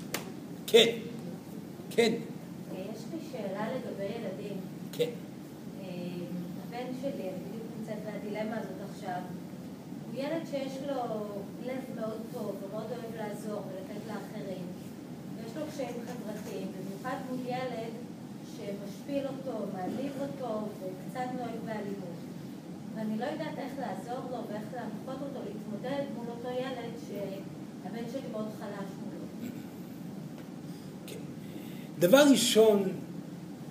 כן, 0.66 0.86
כן. 1.90 2.12
יש 2.72 3.02
לי 3.12 3.18
שאלה 3.32 3.66
לגבי 3.68 4.04
ילדים. 4.04 4.56
כן. 4.92 5.04
אה, 5.04 5.88
הבן 6.68 6.92
שלי, 7.00 7.10
אני 7.10 7.30
בדיוק 7.48 7.64
נמצאת 7.78 7.98
בדילמה 8.06 8.56
הזאת 8.58 8.90
עכשיו, 8.94 9.20
ילד 10.20 10.42
שיש 10.50 10.72
לו 10.86 10.94
לב 11.66 12.00
מאוד 12.00 12.20
טוב 12.32 12.56
ומאוד 12.62 12.86
אוהב 12.90 13.14
לעזור 13.16 13.62
ולתת 13.68 14.02
לאחרים. 14.06 14.64
ויש 15.36 15.56
לו 15.56 15.62
קשיים 15.72 15.94
חברתיים, 16.06 16.66
במיוחד 16.78 17.16
מול 17.30 17.40
ילד 17.46 17.92
שמשפיל 18.56 19.24
אותו, 19.26 19.58
מעליב 19.72 20.12
אותו 20.20 20.68
וקצת 20.80 21.26
נוהג 21.36 21.56
באלימות. 21.66 22.20
ואני 22.94 23.18
לא 23.18 23.24
יודעת 23.24 23.58
איך 23.58 23.72
לעזור 23.78 24.24
לו 24.30 24.36
ואיך 24.48 24.64
להנחות 24.74 25.28
אותו 25.28 25.40
להתמודד 25.46 26.04
מול 26.16 26.26
אותו 26.28 26.48
ילד 26.48 26.92
שהבן 27.08 28.04
שלי 28.12 28.30
מאוד 28.32 28.48
חלש 28.58 28.88
מולו. 29.00 29.50
דבר 31.98 32.24
ראשון, 32.30 32.88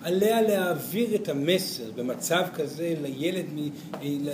עליה 0.02 0.42
להעביר 0.42 1.14
את 1.14 1.28
המסר 1.28 1.90
במצב 1.94 2.42
כזה 2.54 2.94
לילד, 3.02 3.44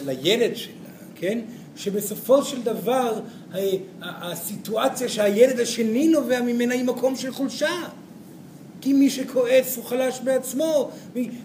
לילד 0.06 0.56
שלה, 0.56 0.72
כן? 1.14 1.38
שבסופו 1.76 2.44
של 2.44 2.62
דבר 2.62 3.20
הסיטואציה 4.02 5.08
שהילד 5.08 5.60
השני 5.60 6.08
נובע 6.08 6.40
ממנה 6.40 6.74
היא 6.74 6.84
מקום 6.84 7.16
של 7.16 7.32
חולשה. 7.32 7.82
כי 8.80 8.92
מי 8.92 9.10
שכועס 9.10 9.76
הוא 9.76 9.84
חלש 9.84 10.20
בעצמו, 10.20 10.90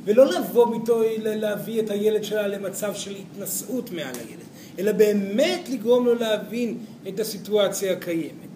ולא 0.06 0.26
לבוא 0.26 0.74
איתו 0.74 1.02
להביא 1.24 1.82
את 1.82 1.90
הילד 1.90 2.24
שלה 2.24 2.48
למצב 2.48 2.96
של 2.96 3.16
התנשאות 3.16 3.92
מעל 3.92 4.16
הילד, 4.16 4.44
אלא 4.80 4.92
באמת 4.92 5.70
לגרום 5.70 6.06
לו 6.06 6.16
להבין 6.16 6.78
את 7.08 7.20
הסיטואציה 7.20 7.94
הקיימת. 7.94 8.52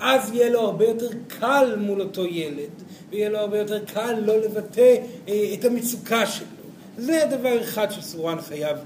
אז 0.00 0.30
יהיה 0.32 0.50
לו 0.50 0.60
הרבה 0.60 0.84
יותר 0.84 1.08
קל 1.28 1.74
מול 1.78 2.00
אותו 2.00 2.24
ילד, 2.24 2.70
ויהיה 3.10 3.28
לו 3.28 3.38
הרבה 3.38 3.58
יותר 3.58 3.84
קל 3.84 4.20
לא 4.26 4.36
לבטא 4.36 4.96
אה, 5.28 5.54
את 5.54 5.64
המצוקה 5.64 6.26
שלו. 6.26 6.46
זה 6.98 7.24
הדבר 7.24 7.60
אחד 7.62 7.90
שסורן 7.90 8.40
חייב 8.40 8.76
אה, 8.76 8.82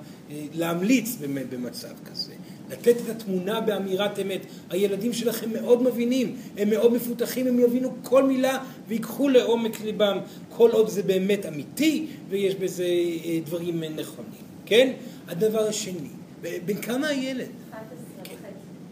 להמליץ 0.54 1.16
באמת 1.20 1.50
במצב 1.50 1.94
כזה. 2.10 2.32
לתת 2.70 2.96
את 3.04 3.08
התמונה 3.08 3.60
באמירת 3.60 4.18
אמת. 4.18 4.40
הילדים 4.70 5.12
שלכם 5.12 5.52
מאוד 5.52 5.82
מבינים, 5.82 6.36
הם 6.58 6.70
מאוד 6.70 6.92
מפותחים, 6.92 7.46
הם 7.46 7.58
יבינו 7.58 7.94
כל 8.02 8.22
מילה 8.22 8.58
ויקחו 8.88 9.28
לעומק 9.28 9.80
ליבם, 9.80 10.18
כל 10.48 10.70
עוד 10.70 10.88
זה 10.88 11.02
באמת 11.02 11.46
אמיתי 11.46 12.06
ויש 12.28 12.54
בזה 12.54 12.84
אה, 12.84 13.38
דברים 13.44 13.84
נכונים, 13.84 14.42
כן? 14.66 14.92
הדבר 15.28 15.68
השני, 15.68 16.08
בן 16.42 16.76
כמה 16.82 17.06
הילד? 17.06 17.46
11 17.70 17.96
כן, 18.24 18.34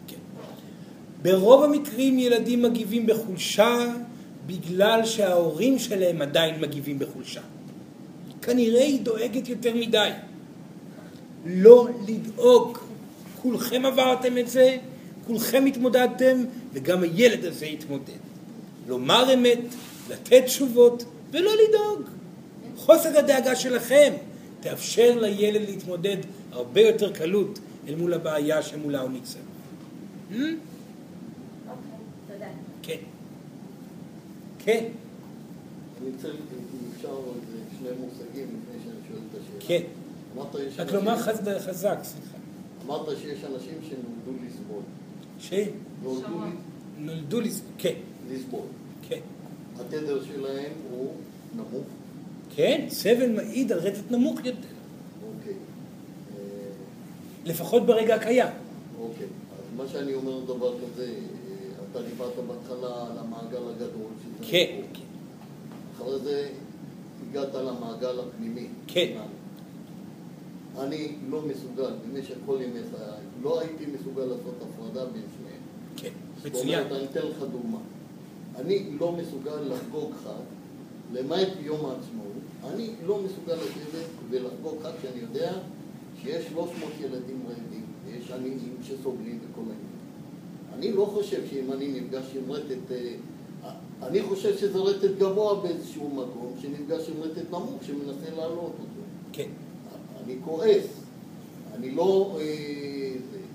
כן. 0.07 0.16
ברוב 1.22 1.64
המקרים 1.64 2.18
ילדים 2.18 2.62
מגיבים 2.62 3.07
בחולשה 3.07 3.95
בגלל 4.47 5.05
שההורים 5.05 5.78
שלהם 5.78 6.22
עדיין 6.22 6.61
מגיבים 6.61 6.99
בחולשה. 6.99 7.41
כנראה 8.43 8.82
היא 8.82 9.01
דואגת 9.01 9.49
יותר 9.49 9.74
מדי. 9.74 10.11
לא 11.49 11.89
לדאוג 12.09 12.79
כולכם 13.43 13.85
עברתם 13.85 14.39
את 14.39 14.49
זה, 14.49 14.77
כולכם 15.27 15.67
התמודדתם, 15.67 16.45
וגם 16.73 17.03
הילד 17.03 17.45
הזה 17.45 17.67
יתמודד. 17.67 18.19
לומר 18.89 19.35
אמת, 19.35 19.59
לתת 20.11 20.43
תשובות, 20.45 21.05
ולא 21.31 21.51
לדאוג. 21.69 22.03
חוסר 22.77 23.19
הדאגה 23.19 23.57
שלכם 23.57 24.13
תאפשר 24.61 25.19
לילד 25.21 25.69
להתמודד 25.69 26.17
הרבה 26.53 26.81
יותר 26.81 27.13
קלות 27.13 27.59
אל 27.89 27.95
מול 27.95 28.15
הבעיה 28.15 28.63
שמולה 28.63 29.01
הוא 29.01 29.11
ניצב. 29.11 29.39
Hmm? 29.39 30.35
אוקיי, 30.35 30.53
תודה. 32.33 32.47
כן. 32.83 32.97
כן. 34.59 34.85
אני 36.03 36.11
רוצה, 36.11 36.29
אם 36.29 36.35
אפשר 36.97 37.09
עוד 37.09 37.41
שני 37.79 37.89
מושגים 38.01 38.47
לפני 38.47 38.83
שאני 38.85 38.97
שואל 39.09 39.21
את 39.31 39.41
השאלה. 39.41 39.69
כן. 39.69 39.98
רק 40.78 40.93
לומר 40.93 41.16
חזק, 41.59 41.99
סליחה. 42.03 42.39
אמרת 42.86 43.18
שיש 43.18 43.45
אנשים 43.45 43.78
שנולדו 43.89 44.45
לסבול. 44.47 44.82
שנולדו 45.39 46.39
נולדו 46.99 47.41
לסבול. 47.41 47.72
כן, 47.78 47.95
לסבול. 48.30 48.66
כן. 49.09 49.20
התדר 49.80 50.24
שלהם 50.24 50.72
הוא 50.91 51.12
נמוך. 51.57 51.86
כן, 52.57 52.86
סבל 52.91 53.32
מעיד 53.32 53.72
על 53.72 53.78
רטט 53.78 54.11
נמוך 54.11 54.39
יותר, 54.45 54.68
אוקיי. 55.22 55.53
אה, 55.53 56.39
לפחות 57.45 57.86
ברגע 57.86 58.14
הקיים. 58.14 58.49
אוקיי. 59.01 59.26
אז 59.26 59.76
מה 59.76 59.84
שאני 59.89 60.14
אומר 60.14 60.41
דבר 60.45 60.74
כזה, 60.78 61.05
אה, 61.05 61.12
אתה 61.91 62.03
דיברת 62.03 62.32
בהתחלה 62.47 63.07
על 63.07 63.18
המעגל 63.18 63.68
הגדול. 63.68 64.11
כן. 64.43 64.80
כן. 64.95 65.01
אחרי 65.97 66.18
זה 66.18 66.49
הגעת 67.30 67.55
למעגל 67.55 68.20
הפנימי. 68.20 68.66
כן. 68.86 69.18
אני 70.81 71.12
לא 71.31 71.43
מסוגל, 71.43 71.91
במשך 72.09 72.35
כל 72.47 72.57
ימי 72.61 72.81
חיי, 72.91 73.24
לא 73.43 73.61
הייתי 73.61 73.85
מסוגל 73.87 74.22
לעשות 74.22 74.55
הפרדה 74.62 75.05
בין 75.07 75.22
שניהם. 75.39 75.61
כן, 75.97 76.11
זאת 76.37 76.47
מצוין. 76.47 76.79
אומרת, 76.85 76.93
אני 76.93 77.05
אתן 77.05 77.26
לך 77.26 77.43
דוגמה. 77.53 77.79
אני 78.57 78.97
לא 79.01 79.12
מסוגל 79.12 79.61
לחגוג 79.61 80.12
חג, 80.24 80.43
למעט 81.12 81.49
יום 81.61 81.76
העצמאות, 81.87 82.72
אני 82.74 82.91
לא 83.07 83.18
מסוגל 83.18 83.55
לשבת 83.55 84.07
ולחגוג 84.31 84.83
חג 84.83 84.91
כשאני 84.99 85.20
יודע 85.20 85.53
שיש 86.22 86.47
300 86.47 86.93
ילדים 87.01 87.43
רעבים, 87.49 87.85
ויש 88.07 88.31
עניים 88.31 88.76
שסובלים 88.83 89.39
וכל 89.39 89.61
העניין. 89.61 89.99
אני 90.74 90.93
לא 90.93 91.05
חושב 91.14 91.43
שאם 91.51 91.72
אני 91.72 92.01
נפגש 92.01 92.24
עם 92.37 92.53
רטט, 92.53 92.93
אה, 92.93 93.70
אני 94.03 94.22
חושב 94.22 94.57
שזה 94.57 94.79
רטט 94.79 95.11
גבוה 95.18 95.55
באיזשהו 95.55 96.09
מקום, 96.11 96.55
שנפגש 96.62 97.09
עם 97.09 97.22
רטט 97.22 97.51
נמוך 97.51 97.85
שמנסה 97.87 98.37
להעלות 98.37 98.59
אותו. 98.59 99.03
כן. 99.33 99.49
אני 100.29 100.37
כועס, 100.45 100.85
אני 101.74 101.91
לא, 101.91 102.39
אה, 102.41 102.45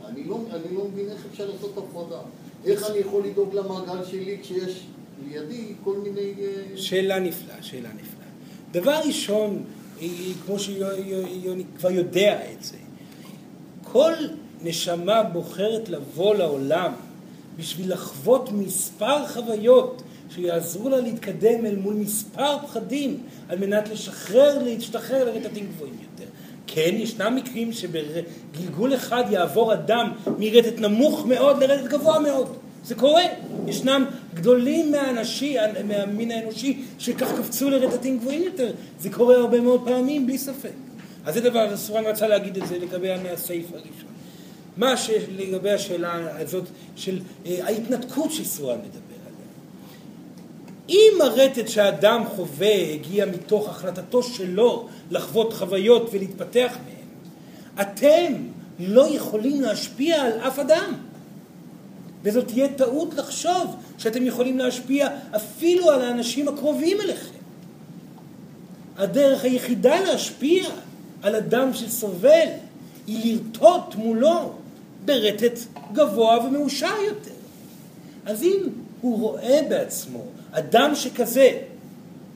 אני 0.09 0.24
לא, 0.24 0.39
אני 0.51 0.76
לא 0.76 0.86
מבין 0.86 1.09
איך 1.09 1.26
אפשר 1.32 1.49
לעשות 1.51 1.78
הפרדה. 1.78 2.19
איך 2.65 2.89
אני 2.89 2.97
יכול 2.97 3.24
לדאוג 3.26 3.55
למעגל 3.55 4.05
שלי 4.05 4.38
כשיש 4.41 4.84
לידי 5.28 5.74
כל 5.84 5.97
מיני... 5.97 6.34
אה, 6.39 6.78
שאלה 6.78 7.19
נפלאה, 7.19 7.55
שאלה 7.61 7.89
נפלאה. 7.89 8.28
דבר 8.71 8.99
ראשון, 9.05 9.63
היא, 9.99 10.36
כמו 10.45 10.59
שיוני 10.59 11.63
כבר 11.78 11.91
יודע 11.91 12.51
את 12.51 12.63
זה, 12.63 12.78
כל 13.84 14.13
נשמה 14.63 15.24
בוחרת 15.24 15.89
לבוא 15.89 16.36
לעולם 16.36 16.93
בשביל 17.57 17.93
לחוות 17.93 18.51
מספר 18.51 19.28
חוויות 19.28 20.03
שיעזרו 20.30 20.89
לה 20.89 21.01
להתקדם 21.01 21.65
אל 21.65 21.76
מול 21.76 21.93
מספר 21.93 22.57
פחדים 22.63 23.24
על 23.49 23.59
מנת 23.59 23.89
לשחרר, 23.89 24.63
להשתחרר 24.63 25.26
לרטטים 25.26 25.67
גבוהים 25.67 25.97
יותר. 26.01 26.32
כן, 26.74 26.95
ישנם 26.95 27.36
מקרים 27.36 27.74
שבגלגול 27.74 28.95
אחד 28.95 29.24
יעבור 29.30 29.74
אדם 29.74 30.11
מרטט 30.39 30.80
נמוך 30.80 31.26
מאוד 31.26 31.63
לרטט 31.63 31.88
גבוה 31.88 32.19
מאוד. 32.19 32.57
זה 32.84 32.95
קורה. 32.95 33.24
ישנם 33.67 34.05
גדולים 34.34 34.91
מהאנשי, 34.91 35.55
מהמין 35.88 36.32
האנושי 36.32 36.82
שכך 36.99 37.32
קפצו 37.38 37.69
לרטטים 37.69 38.17
גבוהים 38.17 38.43
יותר. 38.43 38.71
זה 38.99 39.09
קורה 39.09 39.36
הרבה 39.36 39.61
מאוד 39.61 39.82
פעמים, 39.86 40.26
בלי 40.26 40.38
ספק. 40.38 40.71
אז 41.26 41.34
זה 41.34 41.41
דבר, 41.41 41.78
סורן 41.78 42.05
רצה 42.05 42.28
להגיד 42.28 42.57
את 42.57 42.67
זה 42.67 42.78
לגבי 42.80 43.11
הסעיף 43.11 43.65
הראשון. 43.74 44.13
מה 44.78 44.97
שלגבי 44.97 45.71
השאלה 45.71 46.41
הזאת 46.41 46.65
של 46.95 47.19
אה, 47.45 47.65
ההתנתקות 47.65 48.32
שסורן 48.32 48.78
מדבר. 48.78 49.12
אם 50.89 51.13
הרטט 51.21 51.67
שהאדם 51.67 52.23
חווה 52.36 52.91
הגיע 52.93 53.25
מתוך 53.25 53.69
החלטתו 53.69 54.23
שלו 54.23 54.88
לחוות 55.11 55.53
חוויות 55.53 56.09
ולהתפתח 56.13 56.77
מהן, 56.86 57.03
אתם 57.81 58.34
לא 58.79 59.15
יכולים 59.15 59.61
להשפיע 59.61 60.21
על 60.21 60.31
אף 60.31 60.59
אדם. 60.59 60.93
וזאת 62.23 62.47
תהיה 62.47 62.67
טעות 62.67 63.13
לחשוב 63.13 63.75
שאתם 63.97 64.25
יכולים 64.25 64.57
להשפיע 64.57 65.09
אפילו 65.36 65.91
על 65.91 66.01
האנשים 66.01 66.47
הקרובים 66.47 67.01
אליכם. 67.01 67.38
הדרך 68.97 69.43
היחידה 69.43 69.99
להשפיע 69.99 70.65
על 71.21 71.36
אדם 71.36 71.73
שסובל 71.73 72.47
היא 73.07 73.38
לרטוט 73.38 73.95
מולו 73.95 74.53
ברטט 75.05 75.59
גבוה 75.93 76.45
ומאושר 76.45 76.95
יותר. 77.07 77.31
אז 78.25 78.43
אם 78.43 78.59
הוא 79.01 79.19
רואה 79.19 79.59
בעצמו 79.69 80.23
אדם 80.54 80.95
שכזה, 80.95 81.51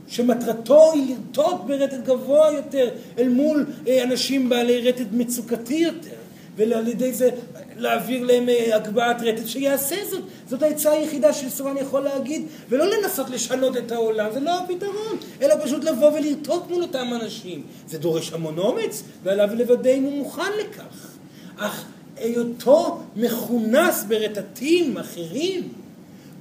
שמטרתו 0.07 0.91
היא 0.93 1.15
לרטוט 1.15 1.61
ברטט 1.67 2.03
גבוה 2.05 2.51
יותר 2.51 2.89
אל 3.17 3.29
מול 3.29 3.65
אה, 3.87 4.03
אנשים 4.03 4.49
בעלי 4.49 4.89
רטט 4.89 5.07
מצוקתי 5.11 5.73
יותר, 5.73 6.15
ועל 6.55 6.87
ידי 6.87 7.13
זה 7.13 7.29
להעביר 7.77 8.23
להם 8.23 8.49
אה, 8.49 8.75
הגבהת 8.75 9.21
רטט, 9.21 9.47
שיעשה 9.47 9.95
זאת. 10.09 10.23
זאת 10.49 10.63
העצה 10.63 10.91
היחידה 10.91 11.33
שסורן 11.33 11.77
יכול 11.77 12.01
להגיד, 12.01 12.45
ולא 12.69 12.85
לנסות 12.85 13.29
לשנות 13.29 13.77
את 13.77 13.91
העולם, 13.91 14.31
זה 14.33 14.39
לא 14.39 14.59
הפתרון, 14.59 15.17
אלא 15.41 15.55
פשוט 15.63 15.83
לבוא 15.83 16.11
ולרטוט 16.11 16.63
מול 16.69 16.81
אותם 16.81 17.07
אנשים. 17.21 17.63
זה 17.87 17.97
דורש 17.97 18.33
המון 18.33 18.57
אומץ, 18.57 19.03
ועליו 19.23 19.49
לוודא 19.53 19.89
אם 19.89 20.03
הוא 20.03 20.13
מוכן 20.13 20.51
לכך. 20.59 21.17
אך 21.57 21.85
היותו 22.17 22.99
מכונס 23.15 24.03
ברטטים 24.03 24.97
אחרים, 24.97 25.69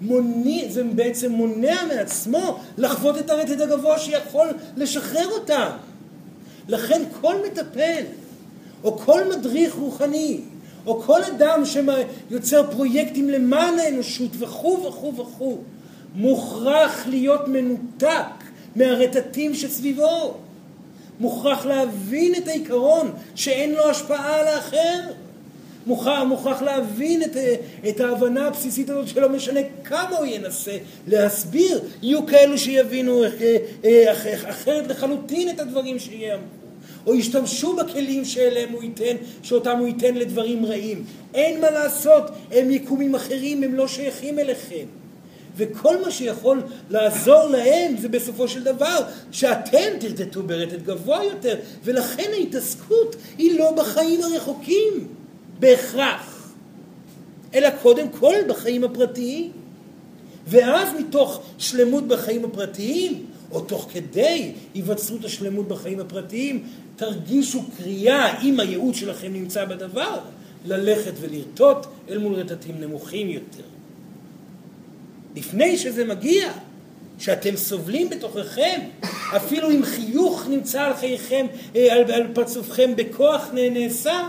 מוני, 0.01 0.67
זה 0.71 0.85
בעצם 0.85 1.33
מונע 1.33 1.85
מעצמו 1.89 2.59
לחוות 2.79 3.19
את 3.19 3.31
הרטט 3.31 3.61
הגבוה 3.61 3.99
שיכול 3.99 4.49
לשחרר 4.77 5.29
אותם. 5.31 5.69
לכן 6.69 7.03
כל 7.21 7.35
מטפל, 7.47 8.03
או 8.85 8.99
כל 8.99 9.21
מדריך 9.37 9.75
רוחני, 9.75 10.41
או 10.87 11.01
כל 11.01 11.23
אדם 11.23 11.63
שיוצר 11.65 12.71
פרויקטים 12.71 13.31
למען 13.31 13.79
האנושות 13.79 14.31
וכו' 14.39 14.83
וכו' 14.89 15.17
וכו', 15.17 15.59
מוכרח 16.15 17.07
להיות 17.07 17.49
מנותק 17.49 18.27
מהרטטים 18.77 19.55
שסביבו. 19.55 20.35
מוכרח 21.21 21.67
להבין 21.67 22.35
את 22.35 22.49
העיקרון 22.49 23.11
שאין 23.35 23.75
לו 23.75 23.91
השפעה 23.91 24.41
על 24.41 24.47
האחר. 24.47 25.01
מוכרח, 25.87 26.23
מוכרח 26.23 26.63
להבין 26.63 27.23
את, 27.23 27.37
את 27.89 28.01
ההבנה 28.01 28.47
הבסיסית 28.47 28.91
הזאת 28.91 29.09
שלא 29.09 29.29
משנה 29.29 29.61
כמה 29.85 30.17
הוא 30.17 30.27
ינסה 30.27 30.77
להסביר, 31.07 31.81
יהיו 32.03 32.27
כאלו 32.27 32.59
שיבינו 32.59 33.25
אה, 33.25 33.57
אה, 33.85 34.13
אחרת 34.51 34.87
לחלוטין 34.89 35.51
את 35.51 35.61
הדברים 35.61 35.99
שיאמרו. 35.99 36.47
או 37.07 37.15
ישתמשו 37.15 37.77
בכלים 37.77 38.25
שאליהם 38.25 38.73
הוא 38.73 38.83
ייתן, 38.83 39.17
שאותם 39.43 39.79
הוא 39.79 39.87
ייתן 39.87 40.15
לדברים 40.15 40.67
רעים. 40.67 41.05
אין 41.35 41.61
מה 41.61 41.71
לעשות, 41.71 42.23
הם 42.51 42.71
יקומים 42.71 43.15
אחרים, 43.15 43.63
הם 43.63 43.75
לא 43.75 43.89
שייכים 43.89 44.39
אליכם. 44.39 44.87
וכל 45.57 46.01
מה 46.05 46.11
שיכול 46.11 46.63
לעזור 46.91 47.49
להם 47.49 47.97
זה 47.97 48.09
בסופו 48.09 48.49
של 48.49 48.63
דבר 48.63 48.99
שאתם 49.33 49.89
תרטטו 50.01 50.43
ברטט 50.43 50.83
גבוה 50.83 51.25
יותר, 51.25 51.57
ולכן 51.85 52.31
ההתעסקות 52.33 53.17
היא 53.39 53.59
לא 53.59 53.73
בחיים 53.73 54.21
הרחוקים 54.23 55.09
בהכרח, 55.61 56.53
אלא 57.55 57.69
קודם 57.83 58.09
כל 58.09 58.35
בחיים 58.49 58.85
הפרטיים. 58.85 59.53
ואז 60.47 60.89
מתוך 60.99 61.43
שלמות 61.59 62.09
בחיים 62.09 62.45
הפרטיים, 62.45 63.27
או 63.51 63.61
תוך 63.61 63.89
כדי 63.93 64.53
היווצרות 64.75 65.25
השלמות 65.25 65.69
בחיים 65.69 66.01
הפרטיים, 66.01 66.65
תרגישו 66.97 67.63
קריאה, 67.77 68.43
אם 68.43 68.61
הייעוד 68.61 68.95
שלכם 68.95 69.33
נמצא 69.33 69.65
בדבר, 69.65 70.19
ללכת 70.67 71.13
ולרטוט 71.21 71.87
אל 72.09 72.19
מול 72.19 72.35
רטטים 72.35 72.81
נמוכים 72.81 73.31
יותר. 73.31 73.63
לפני 75.37 75.79
שזה 75.79 76.05
מגיע, 76.05 76.53
שאתם 77.19 77.57
סובלים 77.57 78.11
בתוככם, 78.11 78.81
אפילו 79.37 79.71
אם 79.71 79.85
חיוך 79.85 80.47
נמצא 80.49 80.83
על 80.83 80.95
חייכם, 80.95 81.47
אה, 81.77 81.93
על, 81.93 82.13
על 82.13 82.27
פרצופכם 82.35 82.93
בכוח 82.97 83.49
נעשה, 83.53 84.29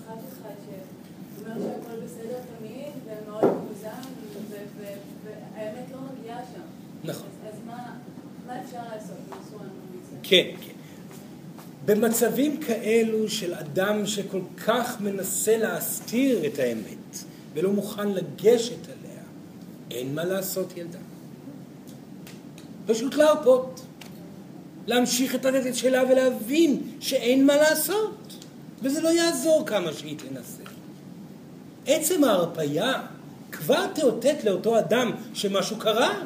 נכון. 7.03 7.27
אז 7.47 7.55
מה 8.47 8.61
אפשר 8.63 8.77
לעשות? 8.95 9.17
כן, 10.23 10.47
כן. 10.61 10.71
במצבים 11.85 12.57
כאלו 12.61 13.29
של 13.29 13.53
אדם 13.53 14.07
שכל 14.07 14.41
כך 14.67 15.01
מנסה 15.01 15.57
להסתיר 15.57 16.45
את 16.45 16.59
האמת 16.59 17.17
ולא 17.53 17.71
מוכן 17.71 18.09
לגשת 18.09 18.85
עליה, 18.85 19.21
אין 19.91 20.15
מה 20.15 20.25
לעשות 20.25 20.77
ילדה. 20.77 20.99
פשוט 22.85 23.15
להרפות. 23.15 23.81
להמשיך 24.87 25.35
את 25.35 25.45
הרטט 25.45 25.75
שלה 25.75 26.03
ולהבין 26.09 26.81
שאין 26.99 27.45
מה 27.45 27.55
לעשות. 27.55 28.33
וזה 28.81 29.01
לא 29.01 29.09
יעזור 29.09 29.63
כמה 29.65 29.93
שהיא 29.93 30.17
תנסה. 30.17 30.63
עצם 31.85 32.23
ההרפייה 32.23 32.93
כבר 33.51 33.87
תאותת 33.87 34.43
לאותו 34.43 34.79
אדם 34.79 35.11
שמשהו 35.33 35.75
קרה. 35.77 36.23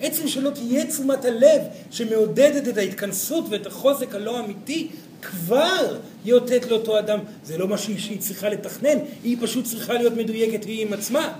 עצם 0.00 0.28
שלא 0.28 0.50
תהיה 0.50 0.86
תשומת 0.86 1.24
הלב 1.24 1.62
שמעודדת 1.90 2.68
את 2.68 2.78
ההתכנסות 2.78 3.44
ואת 3.50 3.66
החוזק 3.66 4.14
הלא 4.14 4.40
אמיתי, 4.40 4.88
כבר 5.22 5.98
יאותת 6.24 6.66
לאותו 6.70 6.98
אדם. 6.98 7.18
זה 7.44 7.58
לא 7.58 7.68
משהו 7.68 8.00
שהיא 8.00 8.20
צריכה 8.20 8.48
לתכנן, 8.48 8.98
היא 9.24 9.36
פשוט 9.40 9.64
צריכה 9.64 9.94
להיות 9.94 10.12
מדויקת 10.12 10.64
היא 10.64 10.86
עם 10.86 10.92
עצמה. 10.92 11.32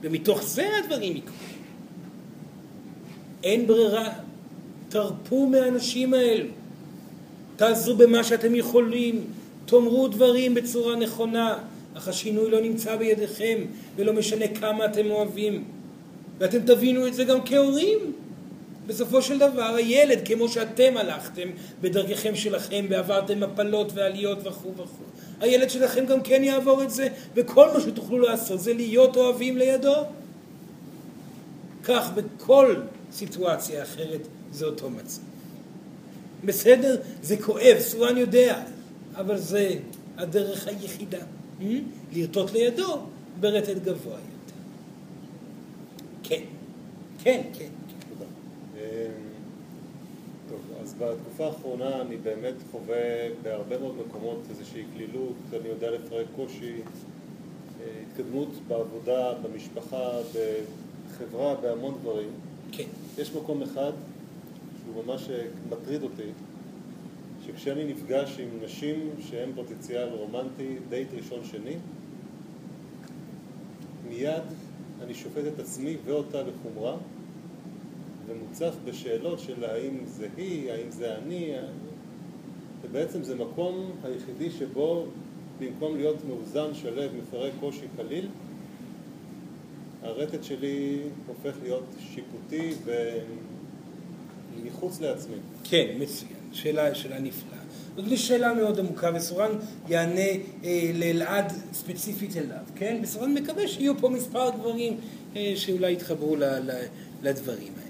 ומתוך 0.00 0.42
זה 0.42 0.68
הדברים 0.78 1.16
יקרו. 1.16 1.34
אין 3.42 3.66
ברירה. 3.66 4.08
תרפו 4.88 5.46
מהאנשים 5.46 6.14
האלו. 6.14 6.57
תעזרו 7.58 7.96
במה 7.96 8.24
שאתם 8.24 8.54
יכולים. 8.54 9.24
תאמרו 9.66 10.08
דברים 10.08 10.54
בצורה 10.54 10.96
נכונה, 10.96 11.58
אך 11.94 12.08
השינוי 12.08 12.50
לא 12.50 12.60
נמצא 12.60 12.96
בידיכם, 12.96 13.58
ולא 13.96 14.12
משנה 14.12 14.48
כמה 14.48 14.84
אתם 14.84 15.10
אוהבים. 15.10 15.64
ואתם 16.38 16.58
תבינו 16.58 17.06
את 17.06 17.14
זה 17.14 17.24
גם 17.24 17.38
כהורים. 17.44 17.98
בסופו 18.86 19.22
של 19.22 19.38
דבר 19.38 19.74
הילד, 19.74 20.18
כמו 20.24 20.48
שאתם 20.48 20.96
הלכתם 20.96 21.48
בדרככם 21.80 22.34
שלכם 22.34 22.86
ועברתם 22.90 23.40
מפלות 23.40 23.92
ועליות 23.94 24.38
וכו' 24.46 24.72
וכו', 24.76 25.04
הילד 25.40 25.70
שלכם 25.70 26.06
גם 26.06 26.20
כן 26.20 26.44
יעבור 26.44 26.82
את 26.82 26.90
זה, 26.90 27.08
וכל 27.34 27.68
מה 27.74 27.80
שתוכלו 27.80 28.18
לעשות 28.18 28.60
זה 28.60 28.74
להיות 28.74 29.16
אוהבים 29.16 29.56
לידו. 29.56 29.94
כך 31.84 32.10
בכל 32.14 32.76
סיטואציה 33.12 33.82
אחרת 33.82 34.20
זה 34.52 34.66
אותו 34.66 34.90
מצב. 34.90 35.27
בסדר? 36.44 37.00
זה 37.22 37.36
כואב, 37.36 37.76
סורן 37.78 38.16
יודע, 38.16 38.62
אבל 39.14 39.38
זה 39.38 39.74
הדרך 40.16 40.68
היחידה. 40.68 41.18
Hmm? 41.60 41.64
לרטוט 42.12 42.52
לידו 42.52 42.98
ברטט 43.40 43.76
גבוה. 43.84 44.18
כן, 46.22 46.42
כן, 47.22 47.42
כן. 47.58 47.68
תודה. 48.08 48.30
אמ, 48.76 48.80
טוב, 50.48 50.60
אז 50.82 50.94
בתקופה 50.98 51.46
האחרונה 51.46 52.00
אני 52.00 52.16
באמת 52.16 52.54
חווה 52.70 53.28
בהרבה 53.42 53.78
מאוד 53.78 53.94
מקומות 54.06 54.38
איזושהי 54.50 54.84
קלילות, 54.94 55.36
אני 55.60 55.68
יודע 55.68 55.90
לפרק 55.90 56.26
קושי, 56.36 56.74
אה, 56.74 57.86
התקדמות 58.02 58.48
בעבודה, 58.68 59.32
במשפחה, 59.42 60.10
בחברה, 60.32 61.54
בהמון 61.54 61.98
דברים. 62.02 62.30
כן. 62.72 62.84
יש 63.18 63.32
מקום 63.34 63.62
אחד 63.62 63.92
ממש 65.06 65.28
מטריד 65.70 66.02
אותי, 66.02 66.30
שכשאני 67.46 67.84
נפגש 67.84 68.40
עם 68.40 68.48
נשים 68.64 69.10
שהן 69.20 69.50
פוטנציאל 69.54 70.08
רומנטי, 70.08 70.76
דייט 70.88 71.08
ראשון 71.14 71.44
שני, 71.44 71.76
מיד 74.08 74.42
אני 75.02 75.14
שופט 75.14 75.42
את 75.54 75.60
עצמי 75.60 75.96
ואותה 76.04 76.42
בחומרה 76.42 76.96
ומוצף 78.26 78.74
בשאלות 78.84 79.40
של 79.40 79.64
האם 79.64 79.98
זה 80.06 80.28
היא, 80.36 80.72
האם 80.72 80.90
זה 80.90 81.16
אני, 81.18 81.52
ובעצם 82.82 83.22
זה 83.22 83.34
מקום 83.34 83.90
היחידי 84.04 84.50
שבו 84.50 85.06
במקום 85.60 85.96
להיות 85.96 86.16
מאוזן, 86.28 86.74
שלב, 86.74 87.10
מפרק 87.16 87.52
קושי 87.60 87.86
קליל, 87.96 88.28
הרטט 90.02 90.44
שלי 90.44 91.00
הופך 91.26 91.56
להיות 91.62 91.84
שיפוטי 91.98 92.74
ומחוץ 94.62 95.00
לעצמי. 95.00 95.36
כן, 95.64 95.86
מצוין. 95.98 96.32
שאלה, 96.52 96.94
שאלה 96.94 97.18
נפלאה. 97.20 97.58
זאת 97.96 98.18
שאלה 98.18 98.54
מאוד 98.54 98.78
עמוקה, 98.78 99.10
וסורן 99.14 99.50
יענה 99.88 100.20
אה, 100.64 100.90
לאלעד 100.94 101.52
ספציפית 101.72 102.36
אליו, 102.36 102.58
כן? 102.76 103.00
וסורן 103.02 103.34
מקווה 103.34 103.68
שיהיו 103.68 103.98
פה 103.98 104.08
מספר 104.08 104.50
דברים 104.50 104.96
אה, 105.36 105.52
שאולי 105.56 105.92
יתחברו 105.92 106.36
ל, 106.36 106.44
ל, 106.44 106.70
לדברים 107.22 107.72
האלה. 107.76 107.88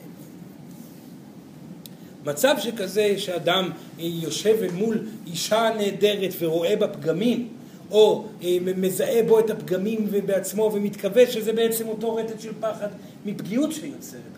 מצב 2.24 2.54
שכזה 2.58 3.14
שאדם 3.18 3.70
אה, 3.98 4.04
יושב 4.04 4.56
אל 4.62 4.70
מול 4.70 5.06
אישה 5.26 5.70
נהדרת 5.78 6.30
ורואה 6.38 6.76
בה 6.76 6.88
פגמים, 6.88 7.48
או 7.90 8.24
אה, 8.42 8.58
מזהה 8.76 9.22
בו 9.22 9.38
את 9.38 9.50
הפגמים 9.50 10.08
בעצמו 10.26 10.70
ומתכווה 10.74 11.26
שזה 11.26 11.52
בעצם 11.52 11.88
אותו 11.88 12.14
רטט 12.14 12.40
של 12.40 12.52
פחד 12.60 12.88
מפגיעות 13.26 13.72
שיוצרת 13.72 14.37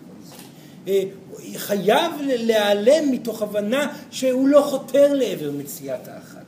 חייב 1.57 2.13
להיעלם 2.21 3.11
מתוך 3.11 3.43
הבנה 3.43 3.93
שהוא 4.11 4.49
לא 4.49 4.61
חותר 4.61 5.13
לעבר 5.15 5.51
מציאת 5.51 6.09
האחת. 6.09 6.41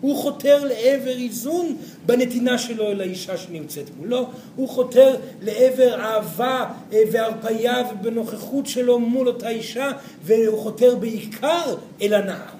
הוא 0.00 0.16
חותר 0.16 0.64
לעבר 0.64 1.10
איזון 1.10 1.76
בנתינה 2.06 2.58
שלו 2.58 2.86
אל 2.90 3.00
האישה 3.00 3.36
שנמצאת 3.36 3.90
מולו, 3.98 4.26
הוא 4.56 4.68
חותר 4.68 5.16
לעבר 5.42 6.00
אהבה 6.00 6.66
אה, 6.92 7.02
והרפייה 7.12 7.82
ובנוכחות 7.92 8.66
שלו 8.66 8.98
מול 8.98 9.28
אותה 9.28 9.48
אישה, 9.48 9.90
והוא 10.24 10.58
חותר 10.58 10.96
בעיקר 10.96 11.74
אל 12.02 12.14
הנאה. 12.14 12.50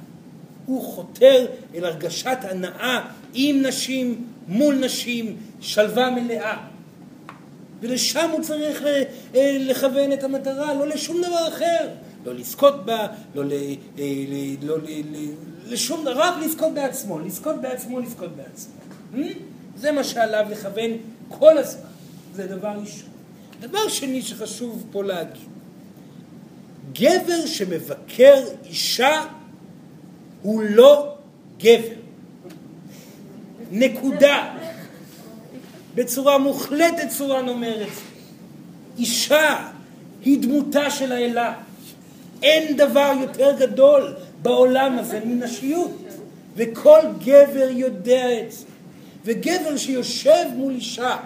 הוא 0.67 0.83
חותר 0.83 1.47
אל 1.75 1.85
הרגשת 1.85 2.39
הנאה 2.43 3.01
עם 3.35 3.63
נשים, 3.63 4.25
מול 4.49 4.75
נשים, 4.75 5.37
שלווה 5.61 6.11
מלאה. 6.11 6.70
ולשם 7.81 8.31
הוא 8.33 8.43
צריך 8.43 8.83
אה, 9.35 9.57
לכוון 9.61 10.13
את 10.13 10.25
המטרה, 10.25 10.75
לא 10.75 10.87
לשום 10.87 11.23
דבר 11.23 11.49
אחר. 11.49 11.89
לא 12.25 12.35
לזכות 12.35 12.87
בה, 12.87 13.07
לא, 13.35 13.45
ל, 13.45 13.53
אה, 13.99 14.05
לא 14.63 14.79
ל, 14.79 15.03
לשום 15.67 16.05
דבר, 16.05 16.21
רק 16.21 16.35
לזכות 16.45 16.75
בעצמו, 16.75 17.19
לזכות 17.19 17.61
בעצמו, 17.61 18.01
לזכות 18.01 18.37
בעצמו. 18.37 18.73
Hmm? 19.15 19.39
זה 19.77 19.93
מה 19.93 20.05
שעליו 20.05 20.47
לכוון 20.51 20.91
כל 21.29 21.59
הזמן. 21.59 21.91
זה 22.35 22.47
דבר 22.47 22.69
ראשון. 22.69 23.09
דבר 23.61 23.89
שני 23.89 24.23
שחשוב 24.23 24.87
פה 24.93 25.05
להגיד, 25.05 25.49
גבר 26.93 27.47
שמבקר 27.47 28.43
אישה 28.65 29.25
הוא 30.43 30.63
לא 30.63 31.15
גבר. 31.59 31.95
נקודה. 33.71 34.55
בצורה 35.95 36.39
מוחלטת 36.39 37.05
את 37.05 37.11
זה. 37.11 38.01
אישה 38.99 39.69
היא 40.25 40.43
דמותה 40.43 40.91
של 40.91 41.13
האלה. 41.13 41.55
אין 42.43 42.77
דבר 42.77 43.13
יותר 43.21 43.57
גדול 43.59 44.15
בעולם 44.43 44.99
הזה 44.99 45.21
מנשיות. 45.25 45.91
וכל 46.57 47.01
גבר 47.19 47.69
יודע 47.71 48.41
את 48.41 48.53
זה. 48.53 48.65
וגבר 49.25 49.77
שיושב 49.77 50.45
מול 50.57 50.73
אישה, 50.73 51.17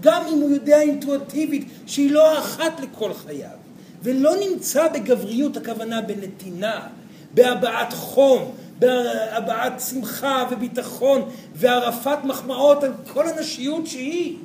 גם 0.00 0.22
אם 0.32 0.40
הוא 0.40 0.50
יודע 0.50 0.80
אינטואטיבית 0.80 1.68
שהיא 1.86 2.10
לא 2.10 2.38
אחת 2.38 2.80
לכל 2.80 3.14
חייו, 3.14 3.56
ולא 4.02 4.32
נמצא 4.36 4.88
בגבריות, 4.88 5.56
הכוונה 5.56 6.00
בנתינה, 6.00 6.86
בהבעת 7.34 7.92
חום, 7.92 8.54
בהבעת 8.78 9.80
שמחה 9.80 10.44
וביטחון 10.50 11.30
והרעפת 11.54 12.18
מחמאות 12.24 12.84
על 12.84 12.92
כל 13.12 13.28
הנשיות 13.28 13.86
שהיא, 13.86 14.36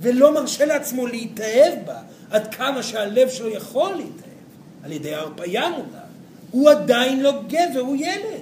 ולא 0.00 0.34
מרשה 0.34 0.64
לעצמו 0.64 1.06
להתאהב 1.06 1.74
בה 1.86 2.00
עד 2.30 2.54
כמה 2.54 2.82
שהלב 2.82 3.28
שלו 3.30 3.48
יכול 3.48 3.94
להתאהב, 3.94 4.36
על 4.84 4.92
ידי 4.92 5.14
ההרפאיה 5.14 5.70
מולה. 5.70 6.00
הוא 6.50 6.70
עדיין 6.70 7.22
לא 7.22 7.32
גבר, 7.48 7.80
הוא 7.80 7.96
ילד. 7.96 8.40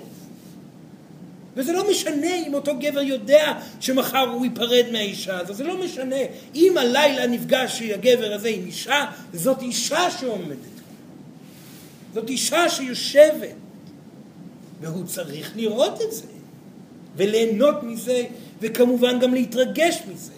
וזה 1.56 1.72
לא 1.72 1.90
משנה 1.90 2.34
אם 2.46 2.54
אותו 2.54 2.72
גבר 2.78 3.00
יודע 3.00 3.52
שמחר 3.80 4.28
הוא 4.28 4.44
ייפרד 4.44 4.84
מהאישה 4.92 5.38
הזו, 5.38 5.54
זה 5.54 5.64
לא 5.64 5.84
משנה. 5.84 6.16
אם 6.54 6.78
הלילה 6.78 7.26
נפגש 7.26 7.82
הגבר 7.82 8.32
הזה 8.34 8.48
עם 8.48 8.66
אישה, 8.66 9.04
זאת 9.32 9.62
אישה 9.62 10.10
שעומדת. 10.10 10.56
זאת 12.14 12.30
אישה 12.30 12.68
שיושבת. 12.68 13.63
והוא 14.84 15.04
צריך 15.06 15.52
לראות 15.56 16.02
את 16.02 16.12
זה, 16.12 16.26
וליהנות 17.16 17.82
מזה, 17.82 18.24
וכמובן 18.60 19.20
גם 19.20 19.34
להתרגש 19.34 20.02
מזה. 20.12 20.32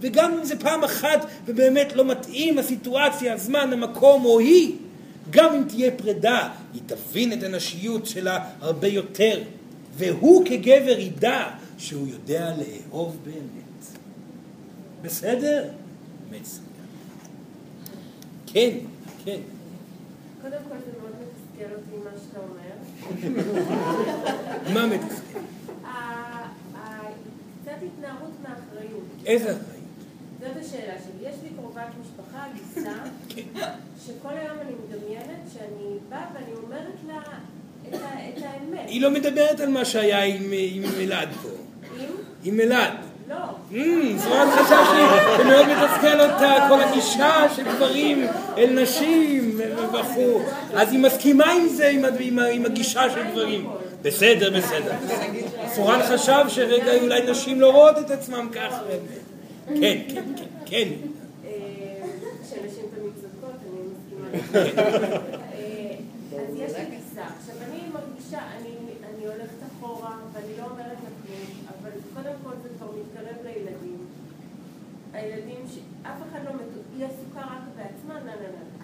וגם 0.00 0.32
אם 0.38 0.44
זה 0.44 0.58
פעם 0.58 0.84
אחת 0.84 1.26
ובאמת 1.46 1.92
לא 1.96 2.04
מתאים 2.04 2.58
הסיטואציה, 2.58 3.34
הזמן, 3.34 3.72
המקום 3.72 4.24
או 4.24 4.38
היא, 4.38 4.76
גם 5.30 5.54
אם 5.54 5.64
תהיה 5.68 5.90
פרידה, 5.90 6.48
היא 6.74 6.82
תבין 6.86 7.32
את 7.32 7.42
הנשיות 7.42 8.06
שלה 8.06 8.44
הרבה 8.60 8.88
יותר, 8.88 9.42
והוא 9.96 10.46
כגבר 10.46 10.98
ידע 10.98 11.50
שהוא 11.78 12.08
יודע 12.08 12.52
לאהוב 12.56 13.16
באמת. 13.24 13.86
בסדר? 15.02 15.64
מצוין. 16.30 16.64
כן, 18.46 18.70
כן. 19.24 19.40
קודם 20.42 20.58
כל 20.68 20.76
זה 20.84 21.00
מאוד 21.00 21.12
מתסכל 21.58 21.74
אותי 21.74 21.96
מה 22.04 22.10
שאתה 22.20 22.40
אומר. 22.40 22.74
מה 24.74 24.86
מתסכל? 24.86 25.38
קצת 27.62 27.76
התנערות 27.86 28.32
מאחריות. 28.42 29.04
איזה 29.26 29.44
אחריות? 29.44 29.78
זאת 30.40 30.50
השאלה 30.56 30.92
שלי. 31.04 31.28
יש 31.28 31.34
לי 31.42 31.48
קרובת 31.56 31.82
משפחה, 32.00 32.44
גיסה. 32.54 32.92
שכל 34.06 34.28
היום 34.28 34.58
אני 34.60 34.72
מדמיינת 34.72 35.40
שאני 35.54 35.98
באה 36.08 36.24
ואני 36.34 36.52
אומרת 36.64 36.96
לה 37.06 37.22
את 37.90 38.42
האמת. 38.42 38.88
היא 38.88 39.02
לא 39.02 39.10
מדברת 39.10 39.60
על 39.60 39.68
מה 39.68 39.84
שהיה 39.84 40.24
עם 40.24 40.84
אלעד 41.00 41.28
פה. 41.42 41.48
עם? 41.98 42.10
עם 42.44 42.60
אלעד. 42.60 42.92
לא. 43.28 43.36
זרוען 44.16 44.50
חשב 44.50 44.76
שזה 44.84 45.44
מאוד 45.44 45.66
מתסכל 45.68 46.20
אותה, 46.20 46.66
כל 46.68 46.80
הגישה 46.80 47.54
של 47.56 47.64
גברים 47.64 48.26
אל 48.56 48.82
נשים 48.82 49.47
וכו'. 49.92 50.42
אז 50.74 50.92
היא 50.92 51.00
מסכימה 51.00 51.52
עם 51.52 51.68
זה, 51.68 51.92
עם 52.52 52.64
הגישה 52.64 53.10
של 53.10 53.30
גברים. 53.30 53.70
בסדר, 54.02 54.58
בסדר. 54.58 54.92
זרוען 55.74 56.00
חשב 56.02 56.44
שרגע 56.48 57.00
אולי 57.00 57.30
נשים 57.30 57.60
לא 57.60 57.72
רואות 57.72 57.98
את 57.98 58.10
עצמם 58.10 58.48
כך. 58.52 58.74
כן, 59.66 59.74
כן, 59.80 60.24
כן, 60.36 60.44
כן. 60.66 60.88
כשנשים 62.42 62.84
תמיד 62.94 63.12
צודקות, 63.20 63.58
אני 63.62 63.80
מסכימה. 63.90 64.68
אה, 65.54 65.94
אז 66.32 66.54
יש 66.54 66.72
לי 66.72 66.84
גיסה. 66.90 67.22
עכשיו 67.38 67.54
אני 67.68 67.80
מרגישה, 67.92 68.38
אני 68.56 69.26
הולכת 69.26 69.60
אחורה, 69.78 70.16
ואני 70.32 70.52
לא 70.58 70.64
אומרת 70.64 70.86
לה 70.86 71.10
אבל 71.82 71.90
קודם 72.14 72.34
כל 72.44 72.50
זה 72.62 72.68
כבר 72.78 72.86
מתקרב 72.86 73.36
לילדים. 73.44 73.98
הילדים, 75.12 75.64
אף 76.02 76.18
אחד 76.30 76.40
לא 76.44 76.50
היא 76.96 77.06
עסוקה 77.06 77.40
רק 77.40 77.62
בעצמה, 77.76 78.14
נה 78.14 78.20
נה 78.24 78.48
נה. 78.54 78.77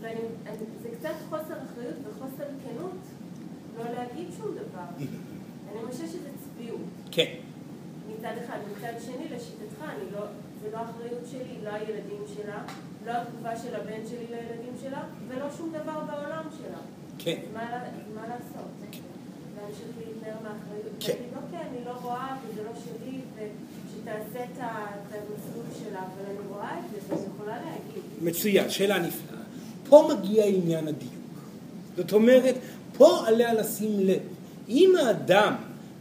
וזה 0.00 0.88
קצת 0.98 1.14
חוסר 1.28 1.54
אחריות 1.64 1.96
וחוסר 2.04 2.44
כנות 2.64 3.00
לא 3.78 3.84
להגיד 3.92 4.28
שום 4.36 4.54
דבר. 4.54 4.88
אני 5.72 5.92
חושבת 5.92 6.08
שזה 6.08 6.28
צביעות. 6.44 6.80
כן. 7.10 7.34
מצד 8.18 8.32
אחד. 8.44 8.58
מצד 8.76 8.92
שני, 9.04 9.28
לשיטתך, 9.36 9.82
אני 9.84 10.10
לא, 10.12 10.20
זה 10.62 10.70
לא 10.72 10.78
אחריות 10.82 11.22
שלי, 11.30 11.54
לא 11.64 11.70
הילדים 11.70 12.22
שלה, 12.36 12.62
לא 13.06 13.12
התגובה 13.12 13.56
של 13.56 13.74
הבן 13.74 14.06
שלי 14.08 14.26
לילדים 14.30 14.74
שלה, 14.82 15.02
ולא 15.28 15.46
שום 15.56 15.72
דבר 15.72 16.00
בעולם 16.00 16.44
שלה. 16.58 16.78
כן. 17.18 17.40
מה, 17.54 17.84
מה 18.14 18.22
לעשות? 18.28 18.70
כן. 18.90 18.98
להמשיך 19.56 19.88
להתנער 19.98 20.36
מהאחריות. 20.42 20.92
כן. 21.00 21.12
להגיד, 21.12 21.36
אוקיי, 21.44 21.68
אני 21.70 21.84
לא 21.84 21.92
רואה, 22.02 22.36
וזה 22.44 22.62
לא 22.62 22.70
שלי, 22.84 23.20
ושתעשה 23.34 24.44
את 24.44 24.58
המסלול 24.58 25.66
שלה, 25.78 26.00
אבל 26.00 26.30
אני 26.30 26.48
רואה 26.48 26.78
את 26.78 26.84
זה, 26.90 27.14
ואני 27.14 27.26
יכולה 27.34 27.56
להגיד. 27.56 28.02
מצוין, 28.22 28.70
שאלה 28.70 28.98
נפלאה. 28.98 29.37
פה 29.88 30.10
מגיע 30.12 30.44
עניין 30.44 30.88
הדיוק. 30.88 31.12
זאת 31.96 32.12
אומרת, 32.12 32.54
פה 32.96 33.22
עליה 33.26 33.54
לשים 33.54 34.00
לב. 34.00 34.20
אם 34.68 34.92
האדם 35.00 35.54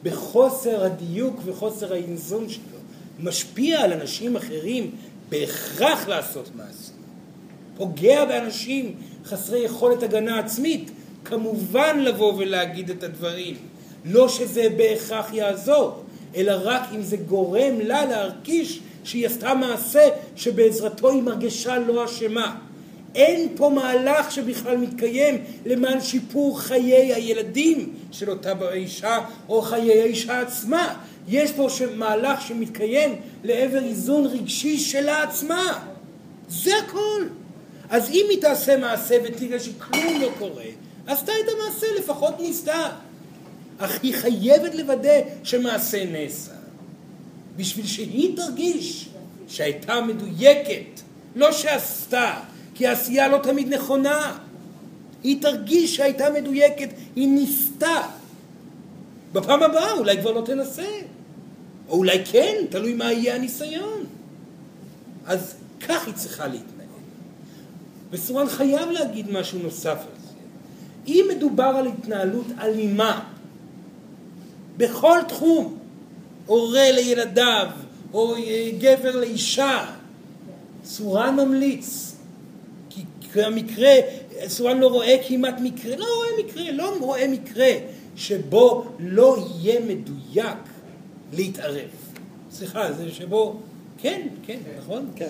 בחוסר 0.03 0.83
הדיוק 0.83 1.39
וחוסר 1.45 1.93
האיזון 1.93 2.49
שלו 2.49 2.77
משפיע 3.19 3.81
על 3.81 3.93
אנשים 3.93 4.35
אחרים 4.35 4.91
בהכרח 5.29 6.07
לעשות 6.07 6.49
מעשים, 6.55 6.95
פוגע 7.77 8.25
באנשים 8.25 8.95
חסרי 9.25 9.59
יכולת 9.59 10.03
הגנה 10.03 10.39
עצמית, 10.39 10.91
כמובן 11.25 11.99
לבוא 11.99 12.33
ולהגיד 12.37 12.89
את 12.89 13.03
הדברים. 13.03 13.55
לא 14.05 14.29
שזה 14.29 14.67
בהכרח 14.77 15.33
יעזור, 15.33 16.03
אלא 16.35 16.53
רק 16.63 16.81
אם 16.95 17.01
זה 17.01 17.17
גורם 17.17 17.79
לה 17.79 18.05
להרגיש 18.05 18.79
שהיא 19.03 19.25
עשתה 19.25 19.53
מעשה 19.53 20.07
שבעזרתו 20.35 21.09
היא 21.09 21.21
מרגישה 21.21 21.79
לא 21.79 22.05
אשמה. 22.05 22.55
אין 23.17 23.47
פה 23.55 23.69
מהלך 23.69 24.31
שבכלל 24.31 24.77
מתקיים 24.77 25.43
למען 25.65 26.01
שיפור 26.01 26.59
חיי 26.59 27.13
הילדים 27.13 27.93
של 28.11 28.29
אותה 28.29 28.53
אישה 28.73 29.17
או 29.49 29.61
חיי 29.61 30.01
האישה 30.01 30.41
עצמה. 30.41 30.93
יש 31.27 31.51
פה 31.51 31.67
מהלך 31.95 32.41
שמתקיים 32.41 33.15
לעבר 33.43 33.83
איזון 33.83 34.25
רגשי 34.25 34.77
שלה 34.77 35.23
עצמה. 35.23 35.79
זה 36.49 36.71
הכל. 36.77 37.23
אז 37.89 38.09
אם 38.09 38.25
היא 38.29 38.41
תעשה 38.41 38.77
מעשה 38.77 39.17
ותראה 39.23 39.59
שכלום 39.59 40.21
לא 40.21 40.29
קורה, 40.39 40.63
עשתה 41.07 41.31
את 41.31 41.49
המעשה, 41.53 41.87
לפחות 41.99 42.39
ניסתה. 42.39 42.89
אך 43.77 43.99
היא 44.03 44.13
חייבת 44.13 44.75
לוודא 44.75 45.19
שמעשה 45.43 46.05
נעשה. 46.05 46.51
בשביל 47.55 47.85
שהיא 47.85 48.37
תרגיש 48.37 49.09
שהייתה 49.47 50.01
מדויקת, 50.01 51.01
לא 51.35 51.51
שעשתה, 51.51 52.33
כי 52.77 52.87
העשייה 52.87 53.27
לא 53.27 53.37
תמיד 53.37 53.73
נכונה. 53.73 54.37
היא 55.23 55.41
תרגיש 55.41 55.95
שהייתה 55.95 56.29
מדויקת, 56.29 56.89
היא 57.15 57.27
ניסתה. 57.27 58.01
בפעם 59.33 59.63
הבאה 59.63 59.91
אולי 59.91 60.17
כבר 60.21 60.31
לא 60.31 60.41
תנסה. 60.41 60.89
או 61.89 61.97
אולי 61.97 62.25
כן, 62.25 62.55
תלוי 62.69 62.93
מה 62.93 63.11
יהיה 63.11 63.35
הניסיון. 63.35 64.05
אז 65.25 65.53
כך 65.87 66.07
היא 66.07 66.13
צריכה 66.13 66.47
להתנהל. 66.47 66.87
וסורן 68.11 68.49
חייב 68.49 68.89
להגיד 68.89 69.31
משהו 69.31 69.59
נוסף 69.59 69.97
על 69.97 70.21
זה. 70.21 70.33
אם 71.07 71.25
מדובר 71.35 71.63
על 71.63 71.87
התנהלות 71.87 72.45
אלימה, 72.59 73.23
בכל 74.77 75.19
תחום, 75.27 75.77
הורה 76.45 76.91
לילדיו, 76.91 77.67
או 78.13 78.35
אה, 78.35 78.69
גבר 78.79 79.15
לאישה, 79.15 79.85
סורן 80.85 81.35
ממליץ, 81.35 82.16
המקרה, 83.45 83.91
סורן 84.47 84.77
לא 84.77 84.87
רואה 84.87 85.15
כמעט 85.27 85.55
מקרה, 85.61 85.95
לא 85.95 86.05
רואה 86.15 86.29
מקרה, 86.45 86.71
לא 86.71 86.97
רואה 86.99 87.27
מקרה 87.27 87.71
שבו 88.15 88.85
לא 88.99 89.37
יהיה 89.61 89.79
מדויק 89.79 90.57
להתערב. 91.33 91.89
סליחה, 92.51 92.93
זה 92.93 93.11
שבו, 93.11 93.55
כן, 93.97 94.27
כן, 94.45 94.57
נכון? 94.77 95.11
כן. 95.15 95.29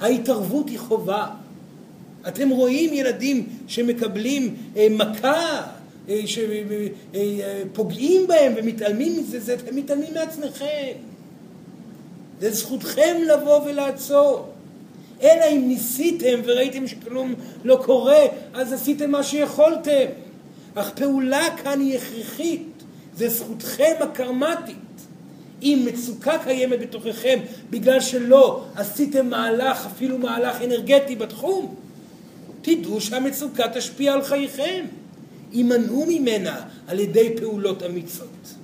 ההתערבות 0.00 0.68
היא 0.68 0.78
חובה. 0.78 1.26
אתם 2.28 2.48
רואים 2.48 2.94
ילדים 2.94 3.48
שמקבלים 3.66 4.56
אה, 4.76 4.86
מכה, 4.90 5.62
אה, 6.08 6.20
שפוגעים 6.26 8.20
אה, 8.20 8.26
בהם 8.26 8.52
ומתעלמים 8.56 9.18
מזה, 9.18 9.40
זה, 9.40 9.54
אתם 9.54 9.76
מתעלמים 9.76 10.14
מעצמכם. 10.14 10.92
זה 12.40 12.50
זכותכם 12.50 13.16
לבוא 13.26 13.60
ולעצור. 13.64 14.51
אלא 15.22 15.44
אם 15.50 15.64
ניסיתם 15.68 16.40
וראיתם 16.44 16.86
שכלום 16.86 17.34
לא 17.64 17.82
קורה, 17.84 18.22
אז 18.54 18.72
עשיתם 18.72 19.10
מה 19.10 19.22
שיכולתם. 19.22 20.04
אך 20.74 20.90
פעולה 20.90 21.56
כאן 21.62 21.80
היא 21.80 21.98
הכרחית, 21.98 22.68
זה 23.16 23.28
זכותכם 23.28 23.94
הקרמטית. 24.00 24.76
אם 25.62 25.86
מצוקה 25.86 26.38
קיימת 26.44 26.80
בתוככם 26.80 27.38
בגלל 27.70 28.00
שלא 28.00 28.64
עשיתם 28.74 29.30
מהלך, 29.30 29.86
אפילו 29.86 30.18
מהלך 30.18 30.62
אנרגטי 30.62 31.16
בתחום, 31.16 31.74
תדעו 32.62 33.00
שהמצוקה 33.00 33.68
תשפיע 33.74 34.12
על 34.12 34.22
חייכם. 34.22 34.84
יימנעו 35.52 36.04
ממנה 36.08 36.60
על 36.86 37.00
ידי 37.00 37.34
פעולות 37.36 37.82
אמיצות. 37.82 38.54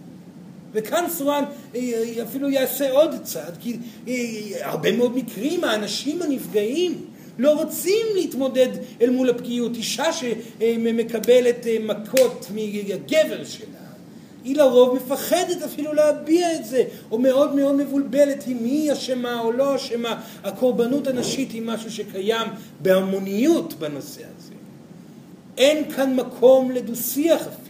וכאן 0.72 1.04
סורן 1.08 1.44
אה, 1.74 1.80
אה, 1.80 2.22
אפילו 2.22 2.50
יעשה 2.50 2.90
עוד 2.90 3.14
צעד, 3.22 3.56
כי 3.60 3.76
אה, 4.08 4.14
הרבה 4.60 4.92
מאוד 4.92 5.16
מקרים 5.16 5.64
האנשים 5.64 6.22
הנפגעים 6.22 7.04
לא 7.38 7.50
רוצים 7.50 8.06
להתמודד 8.14 8.68
אל 9.00 9.10
מול 9.10 9.30
הפגיעות. 9.30 9.76
אישה 9.76 10.12
שמקבלת 10.12 11.66
מכות 11.80 12.46
מגבר 12.54 13.44
שלה, 13.44 13.78
היא 14.44 14.56
לרוב 14.56 14.96
מפחדת 14.96 15.62
אפילו 15.62 15.92
להביע 15.92 16.54
את 16.54 16.64
זה, 16.64 16.84
או 17.10 17.18
מאוד 17.18 17.54
מאוד 17.54 17.74
מבולבלת 17.74 18.44
אם 18.48 18.64
היא 18.64 18.92
אשמה 18.92 19.40
או 19.40 19.52
לא 19.52 19.76
אשמה. 19.76 20.20
הקורבנות 20.44 21.06
הנשית 21.06 21.52
היא 21.52 21.62
משהו 21.62 21.90
שקיים 21.90 22.48
בהמוניות 22.80 23.74
בנושא 23.74 24.22
הזה. 24.38 24.52
אין 25.58 25.92
כאן 25.92 26.16
מקום 26.16 26.70
לדו-שיח 26.70 27.40
אפילו. 27.40 27.67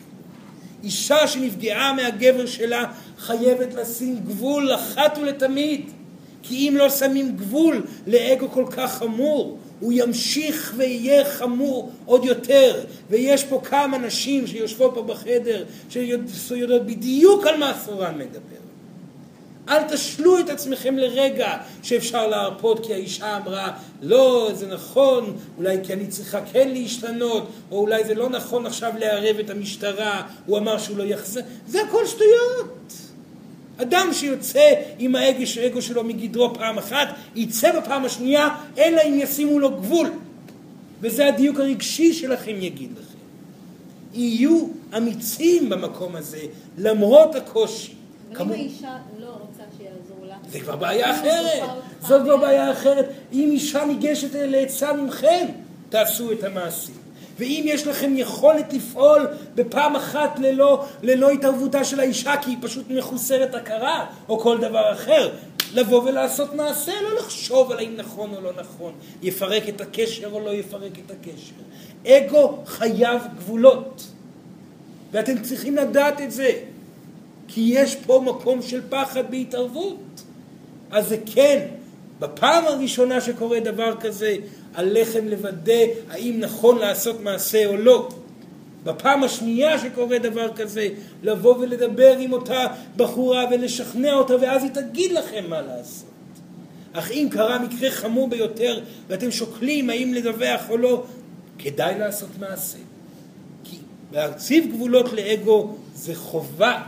אישה 0.84 1.28
שנפגעה 1.28 1.92
מהגבר 1.92 2.46
שלה 2.46 2.84
חייבת 3.18 3.74
לשים 3.74 4.18
גבול 4.26 4.74
אחת 4.74 5.18
ולתמיד. 5.18 5.90
כי 6.42 6.68
אם 6.68 6.76
לא 6.76 6.90
שמים 6.90 7.36
גבול 7.36 7.82
לאגו 8.06 8.48
כל 8.50 8.64
כך 8.70 8.98
חמור, 8.98 9.58
הוא 9.80 9.92
ימשיך 9.96 10.74
ויהיה 10.76 11.24
חמור 11.24 11.90
עוד 12.04 12.24
יותר. 12.24 12.84
ויש 13.10 13.44
פה 13.44 13.60
כמה 13.64 13.98
נשים 13.98 14.46
שיושבות 14.46 14.90
פה 14.94 15.02
בחדר 15.02 15.64
שיודעות 15.90 16.86
בדיוק 16.86 17.46
על 17.46 17.56
מה 17.56 17.72
סורן 17.84 18.18
מדבר. 18.18 18.67
אל 19.68 19.82
תשלו 19.82 20.38
את 20.38 20.48
עצמכם 20.48 20.98
לרגע 20.98 21.56
שאפשר 21.82 22.26
להרפות 22.26 22.86
כי 22.86 22.94
האישה 22.94 23.36
אמרה 23.36 23.72
לא, 24.02 24.50
זה 24.54 24.66
נכון, 24.66 25.36
אולי 25.58 25.78
כי 25.82 25.92
אני 25.92 26.06
צריכה 26.06 26.40
כן 26.52 26.68
להשתנות, 26.68 27.48
או 27.70 27.80
אולי 27.80 28.04
זה 28.04 28.14
לא 28.14 28.28
נכון 28.28 28.66
עכשיו 28.66 28.92
לערב 28.98 29.38
את 29.38 29.50
המשטרה, 29.50 30.22
הוא 30.46 30.58
אמר 30.58 30.78
שהוא 30.78 30.98
לא 30.98 31.02
יחזר, 31.02 31.40
זה 31.66 31.82
הכל 31.82 32.06
שטויות. 32.06 32.92
אדם 33.82 34.08
שיוצא 34.12 34.72
עם 34.98 35.16
האגו 35.16 35.82
שלו 35.82 36.04
מגדרו 36.04 36.54
פעם 36.54 36.78
אחת, 36.78 37.08
יצא 37.34 37.80
בפעם 37.80 38.04
השנייה, 38.04 38.48
אלא 38.78 39.00
אם 39.08 39.14
ישימו 39.18 39.58
לו 39.58 39.70
גבול. 39.70 40.10
וזה 41.00 41.28
הדיוק 41.28 41.60
הרגשי 41.60 42.12
שלכם 42.12 42.54
יגיד 42.60 42.90
לכם. 42.92 43.18
יהיו 44.14 44.66
אמיצים 44.96 45.68
במקום 45.68 46.16
הזה, 46.16 46.40
למרות 46.78 47.34
הקושי. 47.34 47.92
אבל 48.36 48.46
אם 48.46 48.50
האישה 48.50 48.96
לא. 49.20 49.27
זה 50.52 50.60
כבר 50.60 50.76
בעיה 50.76 51.20
אחרת. 51.20 51.68
זאת 52.00 52.22
כבר 52.22 52.36
בעיה 52.36 52.72
אחרת. 52.72 53.08
אם 53.32 53.48
אישה 53.52 53.84
ניגשת 53.84 54.30
לעצה 54.34 54.92
ממכם, 54.92 55.46
תעשו 55.88 56.32
את 56.32 56.44
המעשים. 56.44 56.94
ואם 57.38 57.64
יש 57.66 57.86
לכם 57.86 58.12
יכולת 58.16 58.72
לפעול 58.72 59.26
בפעם 59.54 59.96
אחת 59.96 60.38
ללא, 60.38 60.84
ללא 61.02 61.30
התערבותה 61.30 61.84
של 61.84 62.00
האישה 62.00 62.34
כי 62.36 62.50
היא 62.50 62.56
פשוט 62.60 62.90
מחוסרת 62.90 63.54
הכרה 63.54 64.06
או 64.28 64.38
כל 64.38 64.58
דבר 64.58 64.92
אחר, 64.92 65.30
לבוא 65.74 66.02
ולעשות 66.02 66.54
מעשה, 66.54 66.92
לא 67.02 67.18
לחשוב 67.18 67.72
על 67.72 67.78
האם 67.78 67.96
נכון 67.96 68.34
או 68.34 68.40
לא 68.40 68.52
נכון, 68.60 68.92
יפרק 69.22 69.68
את 69.68 69.80
הקשר 69.80 70.32
או 70.32 70.40
לא 70.40 70.54
יפרק 70.54 70.92
את 71.06 71.10
הקשר. 71.10 71.54
אגו 72.06 72.58
חייב 72.66 73.22
גבולות, 73.36 74.06
ואתם 75.12 75.42
צריכים 75.42 75.76
לדעת 75.76 76.20
את 76.20 76.30
זה, 76.30 76.50
כי 77.48 77.60
יש 77.74 77.96
פה 77.96 78.22
מקום 78.26 78.62
של 78.62 78.80
פחד 78.88 79.30
בהתערבות. 79.30 80.07
אז 80.90 81.08
זה 81.08 81.16
כן, 81.34 81.66
בפעם 82.20 82.64
הראשונה 82.64 83.20
שקורה 83.20 83.60
דבר 83.60 83.96
כזה, 84.00 84.36
עליכם 84.74 85.28
לוודא 85.28 85.82
האם 86.10 86.36
נכון 86.40 86.78
לעשות 86.78 87.20
מעשה 87.20 87.66
או 87.66 87.76
לא. 87.76 88.08
בפעם 88.84 89.24
השנייה 89.24 89.78
שקורה 89.78 90.18
דבר 90.18 90.52
כזה, 90.56 90.88
לבוא 91.22 91.56
ולדבר 91.56 92.16
עם 92.18 92.32
אותה 92.32 92.66
בחורה 92.96 93.44
ולשכנע 93.50 94.12
אותה, 94.12 94.34
ואז 94.40 94.62
היא 94.62 94.70
תגיד 94.70 95.12
לכם 95.12 95.44
מה 95.48 95.60
לעשות. 95.60 96.08
אך 96.92 97.10
אם 97.10 97.28
קרה 97.30 97.58
מקרה 97.58 97.90
חמור 97.90 98.28
ביותר 98.28 98.80
ואתם 99.08 99.30
שוקלים 99.30 99.90
האם 99.90 100.14
לדווח 100.14 100.70
או 100.70 100.76
לא, 100.76 101.04
כדאי 101.58 101.98
לעשות 101.98 102.28
מעשה. 102.38 102.78
כי 103.64 103.76
להציב 104.12 104.66
גבולות 104.74 105.12
לאגו 105.12 105.74
זה 105.94 106.14
חובה. 106.14 106.82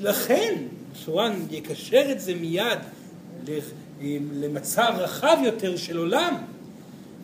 לכן, 0.00 0.54
שורן 0.94 1.32
יקשר 1.50 2.12
את 2.12 2.20
זה 2.20 2.34
מיד 2.34 2.78
למצב 4.32 4.92
רחב 4.96 5.36
יותר 5.44 5.76
של 5.76 5.96
עולם, 5.96 6.34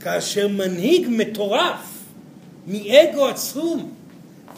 כאשר 0.00 0.48
מנהיג 0.48 1.06
מטורף 1.10 1.98
מאגו 2.66 3.26
עצום 3.26 3.92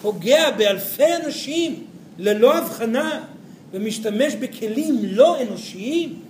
פוגע 0.02 0.50
באלפי 0.50 1.16
אנשים 1.24 1.84
ללא 2.18 2.56
הבחנה 2.58 3.24
ומשתמש 3.72 4.34
בכלים 4.34 4.98
לא 5.02 5.42
אנושיים, 5.42 6.20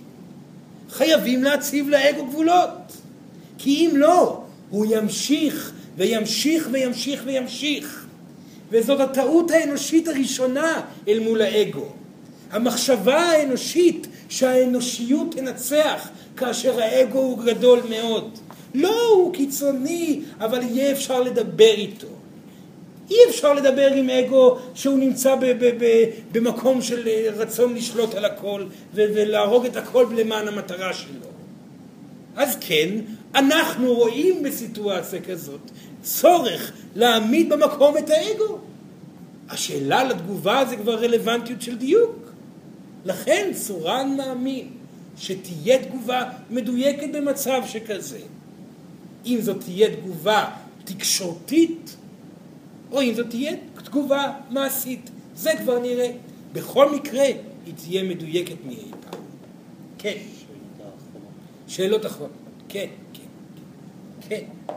חייבים 0.89 1.43
להציב 1.43 1.89
לאגו 1.89 2.25
גבולות. 2.25 2.97
כי 3.57 3.69
אם 3.69 3.91
לא, 3.95 4.43
הוא 4.69 4.85
ימשיך 4.89 5.71
וימשיך 5.97 6.69
וימשיך 6.71 7.23
וימשיך. 7.25 8.05
וזאת 8.69 8.99
הטעות 8.99 9.51
האנושית 9.51 10.07
הראשונה 10.07 10.81
אל 11.07 11.19
מול 11.19 11.41
האגו. 11.41 11.89
המחשבה 12.53 13.21
האנושית 13.21 14.07
שהאנושיות 14.29 15.35
תנצח 15.35 16.09
כאשר 16.37 16.79
האגו 16.81 17.19
הוא 17.19 17.43
גדול 17.43 17.79
מאוד. 17.89 18.39
לא, 18.75 19.09
הוא 19.09 19.33
קיצוני, 19.33 20.21
אבל 20.39 20.61
יהיה 20.61 20.91
אפשר 20.91 21.21
לדבר 21.21 21.73
איתו. 21.73 22.07
אי 23.11 23.15
אפשר 23.29 23.53
לדבר 23.53 23.93
עם 23.93 24.09
אגו 24.09 24.57
שהוא 24.73 24.99
נמצא 24.99 25.35
ב- 25.35 25.45
ב- 25.45 25.83
ב- 25.83 26.05
במקום 26.31 26.81
של 26.81 27.07
רצון 27.35 27.75
לשלוט 27.75 28.15
על 28.15 28.25
הכל 28.25 28.65
ולהרוג 28.93 29.65
את 29.65 29.75
הכל 29.75 30.05
למען 30.17 30.47
המטרה 30.47 30.93
שלו. 30.93 31.27
אז 32.35 32.57
כן, 32.61 32.89
אנחנו 33.35 33.93
רואים 33.93 34.43
בסיטואציה 34.43 35.21
כזאת 35.21 35.71
צורך 36.01 36.71
להעמיד 36.95 37.49
במקום 37.49 37.97
את 37.97 38.09
האגו. 38.09 38.57
השאלה 39.49 40.03
לתגובה 40.03 40.65
זה 40.69 40.75
כבר 40.75 40.95
רלוונטיות 40.95 41.61
של 41.61 41.75
דיוק. 41.75 42.22
לכן 43.05 43.51
צורן 43.53 44.17
מאמין 44.17 44.69
שתהיה 45.17 45.83
תגובה 45.85 46.29
מדויקת 46.49 47.07
במצב 47.13 47.61
שכזה. 47.67 48.19
אם 49.25 49.37
זאת 49.41 49.59
תהיה 49.63 49.95
תגובה 49.95 50.55
תקשורתית, 50.85 51.95
או 52.91 53.01
אם 53.01 53.13
זאת 53.13 53.29
תהיה 53.29 53.51
תגובה 53.83 54.39
מעשית. 54.49 55.09
זה 55.35 55.51
כבר 55.63 55.79
נראה. 55.79 56.11
בכל 56.53 56.95
מקרה, 56.95 57.25
היא 57.65 57.73
תהיה 57.75 58.03
מדויקת 58.03 58.55
מאי 58.65 58.91
פעם. 59.09 59.21
כן. 59.97 60.17
שאלות 61.67 62.05
אחרונות. 62.05 62.37
כן, 62.69 62.87
כן, 63.13 63.21
כן. 64.29 64.29
כן. 64.29 64.73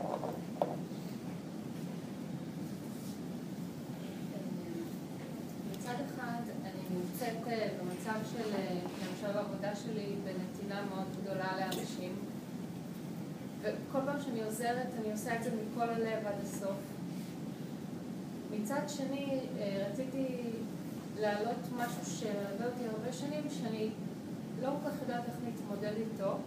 מצד 5.71 5.95
אחד, 6.15 6.41
אני 6.63 6.99
נמצאת 6.99 7.33
במצב 8.07 8.19
של, 8.31 8.55
אה, 8.55 8.79
למשל 9.09 9.33
בעבודה 9.33 9.75
שלי, 9.75 10.15
בנתינה 10.23 10.81
מאוד 10.89 11.07
גדולה 11.21 11.59
לאנשים, 11.59 12.15
וכל 13.61 13.99
פעם 14.05 14.21
שאני 14.21 14.43
עוזרת, 14.43 14.87
אני 15.01 15.11
עושה 15.11 15.35
את 15.35 15.43
זה 15.43 15.49
מכל 15.51 15.89
הלב 15.89 16.27
עד 16.27 16.35
הסוף. 16.43 16.77
מצד 18.51 18.81
שני, 18.87 19.39
אה, 19.59 19.87
רציתי 19.91 20.25
להעלות 21.19 21.59
משהו 21.77 22.05
שמלווה 22.05 22.65
אותי 22.65 22.85
הרבה 22.85 23.13
שנים, 23.13 23.43
שאני 23.49 23.89
לא 24.61 24.69
כל 24.69 24.89
כך 24.89 25.01
יודעת 25.01 25.23
איך 25.25 25.35
להתמודד 25.45 25.93
איתו, 25.97 26.37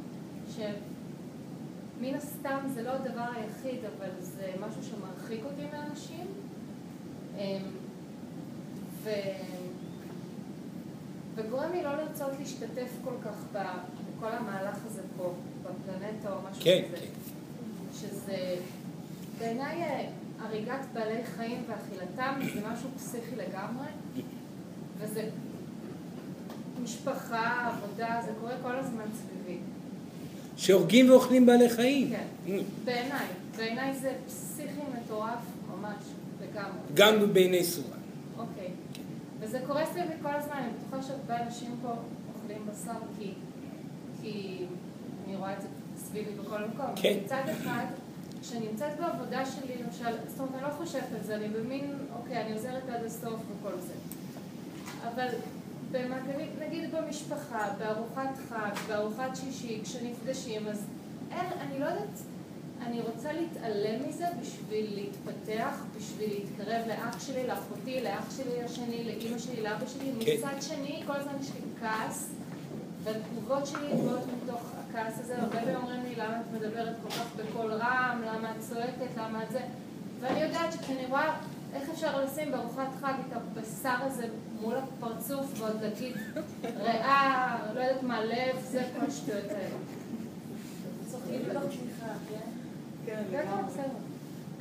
שמן 0.57 2.15
הסתם 2.15 2.59
זה 2.75 2.83
לא 2.83 2.91
הדבר 2.91 3.27
היחיד, 3.37 3.81
אבל 3.85 4.11
זה 4.21 4.53
משהו 4.61 4.83
שמרחיק 4.83 5.45
אותי 5.45 5.63
מאנשים. 5.73 6.27
אמ, 7.39 7.63
ו... 9.03 9.11
וגורם 11.35 11.73
לי 11.73 11.83
לא 11.83 11.97
לרצות 11.97 12.31
להשתתף 12.39 12.91
כל 13.05 13.15
כך 13.25 13.35
בכל 13.53 14.33
המהלך 14.33 14.77
הזה 14.87 15.03
פה, 15.17 15.35
בפלנטה 15.63 16.33
או 16.33 16.39
משהו 16.51 16.65
כן, 16.65 16.83
כזה. 16.89 16.97
כן. 16.97 17.07
שזה 18.01 18.57
בעיניי 19.39 19.83
אה, 19.83 20.09
הריגת 20.41 20.87
בעלי 20.93 21.25
חיים 21.25 21.65
ואכילתם 21.69 22.41
זה 22.55 22.61
משהו 22.73 22.89
פסיכי 22.97 23.37
לגמרי, 23.37 23.87
וזה 24.99 25.29
משפחה, 26.83 27.73
עבודה, 27.73 28.21
זה 28.27 28.33
קורה 28.41 28.53
כל 28.63 28.77
הזמן 28.77 29.05
סביבי. 29.15 29.59
שהורגים 30.57 31.11
ואוכלים 31.11 31.47
בעלי 31.47 31.71
חיים. 31.71 32.11
כן. 32.47 32.59
בעיניי, 32.85 33.27
בעיניי 33.57 33.95
זה 33.95 34.13
פסיכי 34.27 34.81
מטורף 34.95 35.39
ממש, 35.71 35.97
לגמרי. 36.43 36.79
גם 36.95 37.33
בעיני 37.33 37.65
סורה. 37.65 38.00
וזה 39.41 39.61
קורה 39.67 39.87
סביבי 39.87 40.15
כל 40.23 40.35
הזמן, 40.35 40.57
אני 40.57 40.69
בטוחה 40.79 41.03
שהרבה 41.03 41.43
אנשים 41.43 41.77
פה 41.83 41.93
אוכלים 42.35 42.67
בשר 42.67 42.99
כי, 43.19 43.33
כי 44.23 44.67
אני 45.27 45.37
רואה 45.37 45.53
את 45.53 45.63
זה 45.63 45.69
סביבי 45.97 46.31
בכל 46.31 46.65
מקום. 46.65 46.87
כן. 46.97 47.19
מצד 47.25 47.43
אחד, 47.51 47.85
כשאני 48.43 48.69
נמצאת 48.69 49.01
בעבודה 49.01 49.47
שלי, 49.47 49.83
למשל, 49.83 50.17
זאת 50.29 50.41
אומרת, 50.41 50.55
אני 50.55 50.63
לא 50.63 50.69
חושבת 50.77 51.09
על 51.19 51.23
זה, 51.25 51.37
אני 51.37 51.49
במין, 51.49 51.99
אוקיי, 52.19 52.43
אני 52.43 52.53
עוזרת 52.53 52.89
עד 52.89 53.05
הסוף 53.05 53.41
וכל 53.51 53.73
זה. 53.81 53.93
אבל 55.09 55.29
במעגלים, 55.93 56.49
נגיד 56.67 56.95
במשפחה, 56.95 57.69
בארוחת 57.79 58.37
חג, 58.49 58.71
בארוחת 58.89 59.37
שישי, 59.37 59.81
כשנפגשים, 59.83 60.69
אז 60.69 60.85
אין, 61.31 61.47
אני 61.61 61.79
לא 61.79 61.85
יודעת, 61.85 62.23
אני 62.87 63.01
רוצה 63.01 63.33
להתעלם 63.33 64.09
מזה 64.09 64.27
בשביל 64.41 64.95
להתפתח, 64.95 65.85
בשביל 65.97 66.31
להתקרב 66.31 66.83
לאח 66.89 67.21
שלי, 67.27 67.47
לאחותי, 67.47 68.01
לאח 68.01 68.37
שלי 68.37 68.63
השני, 68.63 69.05
לאימא 69.05 69.39
שלי, 69.39 69.63
לאבא 69.63 69.87
שלי. 69.87 70.13
כן. 70.21 70.33
מצד 70.39 70.63
שני, 70.63 71.03
כל 71.07 71.13
הזמן 71.13 71.33
יש 71.41 71.51
לי 71.55 71.61
כעס, 71.81 72.31
והתגובות 73.05 73.67
שלי 73.67 73.89
באות 73.95 74.25
מתוך 74.43 74.63
הכעס 74.91 75.21
הזה. 75.21 75.43
הרבה 75.43 75.61
פעמים 75.61 75.77
אומרים 75.77 76.03
לי, 76.03 76.15
למה 76.17 76.41
את 76.41 76.55
מדברת 76.55 76.97
כל 77.03 77.11
כך 77.11 77.27
בקול 77.37 77.73
רם, 77.73 78.23
למה 78.27 78.51
את 78.51 78.61
צועקת, 78.61 79.17
למה 79.17 79.43
את 79.43 79.51
זה. 79.51 79.61
ואני 80.21 80.41
יודעת 80.41 80.73
שכשאני 80.73 81.07
רואה 81.07 81.37
איך 81.75 81.91
אפשר 81.91 82.25
לשים 82.25 82.53
בארוחת 82.53 82.89
חג 83.01 83.13
את 83.29 83.37
הבשר 83.37 83.97
הזה 84.01 84.27
מול 84.61 84.75
הפרצוף 84.77 85.61
ועוד 85.61 85.83
להגיד 85.83 86.17
ריאה, 86.65 87.59
לא 87.75 87.81
יודעת 87.81 88.03
מה, 88.03 88.25
לב, 88.25 88.57
זה 88.71 88.83
כל 88.99 89.07
השטויות 89.07 89.51
האלה. 89.51 89.77
צוחקים 91.11 91.41
בתוך 91.51 91.63
צמיחה, 91.63 92.13
כן? 92.29 92.50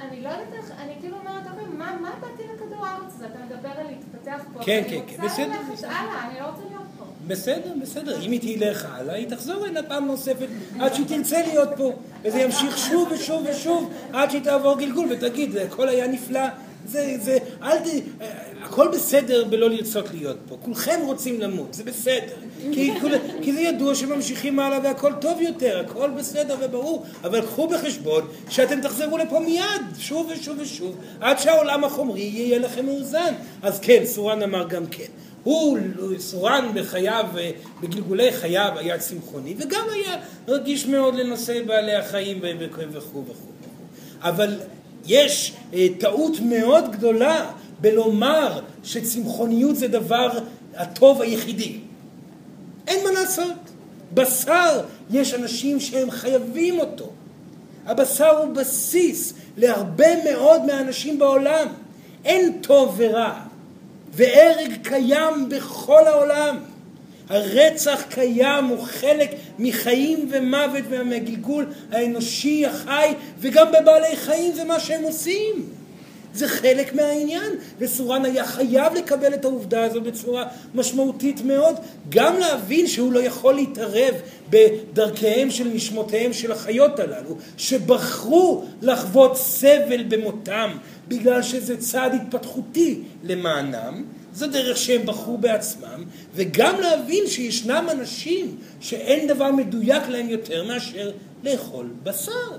אני 0.01 0.21
לא 0.21 0.29
יודעת 0.29 0.53
איך, 0.53 0.71
אני 0.79 0.93
כאילו 0.99 1.17
אומרת, 1.17 1.43
אוקיי, 1.51 1.65
מה 1.77 2.11
באתי 2.21 2.43
לכדור 2.55 2.85
הארץ 2.85 3.13
הזה? 3.15 3.25
אתה 3.25 3.39
מדבר 3.45 3.69
על 3.69 3.85
להתפתח 3.87 4.43
פה, 4.53 4.63
כן, 4.63 4.79
אבל 4.79 4.89
כן, 4.89 4.95
אני 4.95 5.17
כן, 5.17 5.23
רוצה 5.23 5.33
בסדר, 5.33 5.47
ללכת 5.47 5.71
בסדר. 5.73 5.89
הלאה, 5.89 6.27
אני 6.29 6.39
לא 6.39 6.45
רוצה 6.45 6.61
להיות 6.69 6.87
פה. 6.99 7.05
בסדר, 7.27 7.73
בסדר. 7.81 8.21
אם 8.21 8.31
היא 8.31 8.57
תלך 8.59 8.87
הלאה, 8.91 9.15
היא 9.15 9.29
תחזור 9.29 9.65
הנה 9.65 9.83
פעם 9.83 10.05
נוספת 10.05 10.47
עד 10.79 10.93
שהיא 10.93 11.05
תרצה 11.07 11.41
להיות 11.41 11.69
פה. 11.77 11.93
וזה 12.23 12.39
ימשיך 12.39 12.77
שוב 12.77 13.11
ושוב 13.11 13.45
ושוב 13.49 13.93
עד 14.13 14.31
שהיא 14.31 14.43
תעבור 14.43 14.79
גלגול 14.79 15.07
ותגיד, 15.11 15.57
הכל 15.57 15.89
היה 15.89 16.07
נפלא. 16.07 16.47
זה, 16.85 17.15
זה, 17.19 17.37
אל 17.63 17.77
ת... 17.77 17.87
הכל 18.69 18.87
בסדר 18.87 19.43
בלא 19.43 19.69
לרצות 19.69 20.05
להיות 20.13 20.37
פה. 20.47 20.57
כולכם 20.61 20.99
רוצים 21.05 21.41
למות, 21.41 21.73
זה 21.73 21.83
בסדר. 21.83 22.33
כי, 22.71 22.99
כול, 23.01 23.11
כי 23.41 23.53
זה 23.53 23.61
ידוע 23.61 23.95
שממשיכים 23.95 24.59
הלאה 24.59 24.79
והכל 24.83 25.13
טוב 25.21 25.41
יותר, 25.41 25.79
הכל 25.79 26.09
בסדר 26.09 26.55
וברור. 26.61 27.05
אבל 27.23 27.41
קחו 27.41 27.67
בחשבון 27.67 28.27
שאתם 28.49 28.81
תחזרו 28.81 29.17
לפה 29.17 29.39
מיד, 29.39 29.81
שוב 29.99 30.31
ושוב 30.33 30.57
ושוב, 30.59 30.95
עד 31.19 31.39
שהעולם 31.39 31.83
החומרי 31.83 32.21
יהיה 32.21 32.59
לכם 32.59 32.85
מאוזן. 32.85 33.33
אז 33.61 33.79
כן, 33.79 34.01
סורן 34.05 34.43
אמר 34.43 34.67
גם 34.67 34.85
כן. 34.87 35.11
הוא, 35.43 35.77
סורן 36.17 36.71
בחייו, 36.73 37.25
בגלגולי 37.81 38.31
חייו 38.31 38.71
היה 38.75 38.97
צמחוני, 38.97 39.55
וגם 39.57 39.85
היה 39.93 40.15
רגיש 40.47 40.85
מאוד 40.85 41.15
לנושא 41.15 41.63
בעלי 41.65 41.95
החיים 41.95 42.39
וכו' 42.91 43.25
וכו'. 43.25 43.51
אבל 44.21 44.59
יש 45.05 45.53
אה, 45.73 45.87
טעות 45.99 46.39
מאוד 46.39 46.91
גדולה 46.91 47.51
בלומר 47.81 48.61
שצמחוניות 48.83 49.75
זה 49.75 49.87
דבר 49.87 50.29
הטוב 50.75 51.21
היחידי. 51.21 51.77
אין 52.87 53.03
מה 53.03 53.11
לעשות. 53.11 53.53
בשר, 54.13 54.81
יש 55.09 55.33
אנשים 55.33 55.79
שהם 55.79 56.11
חייבים 56.11 56.79
אותו. 56.79 57.09
הבשר 57.85 58.37
הוא 58.37 58.55
בסיס 58.55 59.33
להרבה 59.57 60.23
מאוד 60.31 60.65
מהאנשים 60.65 61.19
בעולם. 61.19 61.67
אין 62.25 62.61
טוב 62.61 62.95
ורע. 62.97 63.39
והרג 64.13 64.73
קיים 64.83 65.49
בכל 65.49 66.07
העולם. 66.07 66.57
הרצח 67.29 68.01
קיים, 68.09 68.65
הוא 68.65 68.83
חלק 68.83 69.31
מחיים 69.59 70.29
ומוות 70.31 70.83
ומהגלגול 70.89 71.65
האנושי 71.91 72.65
החי, 72.65 73.13
וגם 73.39 73.67
בבעלי 73.71 74.15
חיים 74.15 74.53
זה 74.53 74.63
מה 74.63 74.79
שהם 74.79 75.03
עושים. 75.03 75.78
זה 76.33 76.47
חלק 76.47 76.93
מהעניין, 76.93 77.51
וסורן 77.79 78.25
היה 78.25 78.45
חייב 78.45 78.93
לקבל 78.93 79.33
את 79.33 79.45
העובדה 79.45 79.83
הזאת 79.83 80.03
בצורה 80.03 80.45
משמעותית 80.75 81.41
מאוד, 81.41 81.75
גם 82.09 82.39
להבין 82.39 82.87
שהוא 82.87 83.11
לא 83.11 83.19
יכול 83.19 83.53
להתערב 83.53 84.13
בדרכיהם 84.49 85.49
של 85.51 85.67
נשמותיהם 85.67 86.33
של 86.33 86.51
החיות 86.51 86.99
הללו, 86.99 87.37
שבחרו 87.57 88.65
לחוות 88.81 89.37
סבל 89.37 90.03
במותם 90.03 90.77
בגלל 91.07 91.41
שזה 91.41 91.77
צעד 91.77 92.13
התפתחותי 92.13 93.01
למענם, 93.23 94.03
זו 94.33 94.47
דרך 94.47 94.77
שהם 94.77 95.05
בחרו 95.05 95.37
בעצמם, 95.37 96.03
וגם 96.35 96.75
להבין 96.79 97.27
שישנם 97.27 97.87
אנשים 97.91 98.57
שאין 98.79 99.27
דבר 99.27 99.51
מדויק 99.51 100.07
להם 100.07 100.29
יותר 100.29 100.63
מאשר 100.63 101.11
לאכול 101.43 101.89
בשר. 102.03 102.57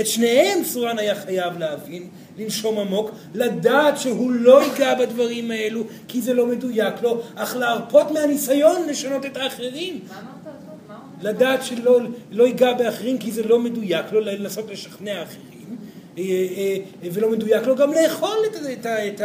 את 0.00 0.06
שניהם 0.06 0.64
סורן 0.64 0.98
היה 0.98 1.14
חייב 1.14 1.58
להבין, 1.58 2.08
לנשום 2.40 2.78
עמוק, 2.78 3.10
לדעת 3.34 3.98
שהוא 3.98 4.32
לא 4.32 4.62
ייגע 4.62 4.94
בדברים 4.94 5.50
האלו 5.50 5.84
כי 6.08 6.20
זה 6.20 6.34
לא 6.34 6.46
מדויק 6.46 6.94
לו, 7.02 7.22
אך 7.34 7.56
להרפות 7.56 8.10
מהניסיון 8.10 8.88
לשנות 8.88 9.26
את 9.26 9.36
האחרים. 9.36 10.00
מה 10.08 10.14
אמרת? 10.18 10.40
לדעת 11.22 11.64
שלא 11.64 12.00
לא 12.30 12.44
ייגע 12.44 12.72
באחרים 12.72 13.18
כי 13.18 13.32
זה 13.32 13.42
לא 13.42 13.58
מדויק 13.58 14.12
לו, 14.12 14.20
לנסות 14.20 14.70
לשכנע 14.70 15.22
אחרים, 15.22 15.76
אה, 16.18 16.22
אה, 16.22 17.08
ולא 17.12 17.30
מדויק 17.30 17.66
לו 17.66 17.76
גם 17.76 17.92
לאכול 17.92 18.36
את, 18.46 18.56
את, 18.56 18.86
את, 18.86 19.20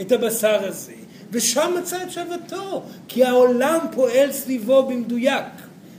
את, 0.00 0.12
הבשר 0.12 0.68
הזה. 0.68 0.92
ושם 1.30 1.74
מצא 1.78 2.02
את 2.02 2.10
שוותו, 2.10 2.82
כי 3.08 3.24
העולם 3.24 3.78
פועל 3.92 4.32
סביבו 4.32 4.82
במדויק. 4.82 5.44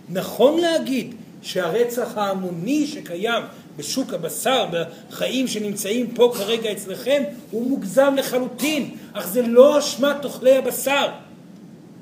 נכון 0.09 0.59
להגיד 0.59 1.15
שהרצח 1.41 2.17
ההמוני 2.17 2.87
שקיים 2.87 3.43
בשוק 3.77 4.13
הבשר, 4.13 4.65
בחיים 5.09 5.47
שנמצאים 5.47 6.11
פה 6.11 6.33
כרגע 6.37 6.71
אצלכם, 6.71 7.23
הוא 7.51 7.67
מוגזם 7.69 8.13
לחלוטין, 8.17 8.95
אך 9.13 9.27
זה 9.27 9.41
לא 9.41 9.79
אשמת 9.79 10.25
אוכלי 10.25 10.57
הבשר. 10.57 11.07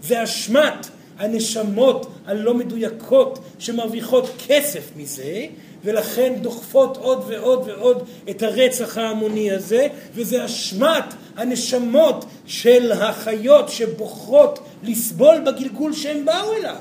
זה 0.01 0.23
אשמת 0.23 0.87
הנשמות 1.17 2.05
הלא 2.25 2.53
מדויקות 2.53 3.39
שמרוויחות 3.59 4.29
כסף 4.47 4.83
מזה, 4.95 5.45
ולכן 5.83 6.33
דוחפות 6.41 6.97
עוד 6.97 7.23
ועוד 7.27 7.63
ועוד 7.67 8.07
את 8.29 8.43
הרצח 8.43 8.97
ההמוני 8.97 9.51
הזה, 9.51 9.87
וזה 10.13 10.45
אשמת 10.45 11.03
הנשמות 11.35 12.25
של 12.45 12.91
החיות 12.91 13.69
שבוחרות 13.69 14.59
לסבול 14.83 15.39
בגלגול 15.45 15.93
שהם 15.93 16.25
באו 16.25 16.53
אליו. 16.53 16.75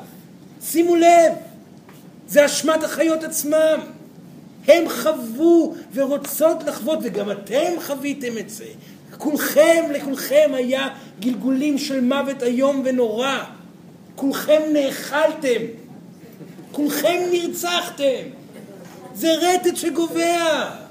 שימו 0.62 0.96
לב, 0.96 1.32
זה 2.28 2.46
אשמת 2.46 2.84
החיות 2.84 3.24
עצמם. 3.24 3.80
הם 4.68 4.88
חוו 4.88 5.74
ורוצות 5.94 6.62
לחוות, 6.66 6.98
וגם 7.02 7.30
אתם 7.30 7.72
חוויתם 7.86 8.38
את 8.38 8.50
זה. 8.50 8.66
כולכם, 9.18 9.84
לכולכם 9.90 10.50
היה 10.54 10.88
גלגולים 11.20 11.78
של 11.78 12.00
מוות 12.00 12.42
איום 12.42 12.82
ונורא. 12.84 13.38
כולכם 14.14 14.60
נאכלתם. 14.72 15.60
כולכם 16.72 17.22
נרצחתם. 17.32 18.22
זה 19.14 19.34
רטט 19.34 19.76
שגובע. 19.76 20.81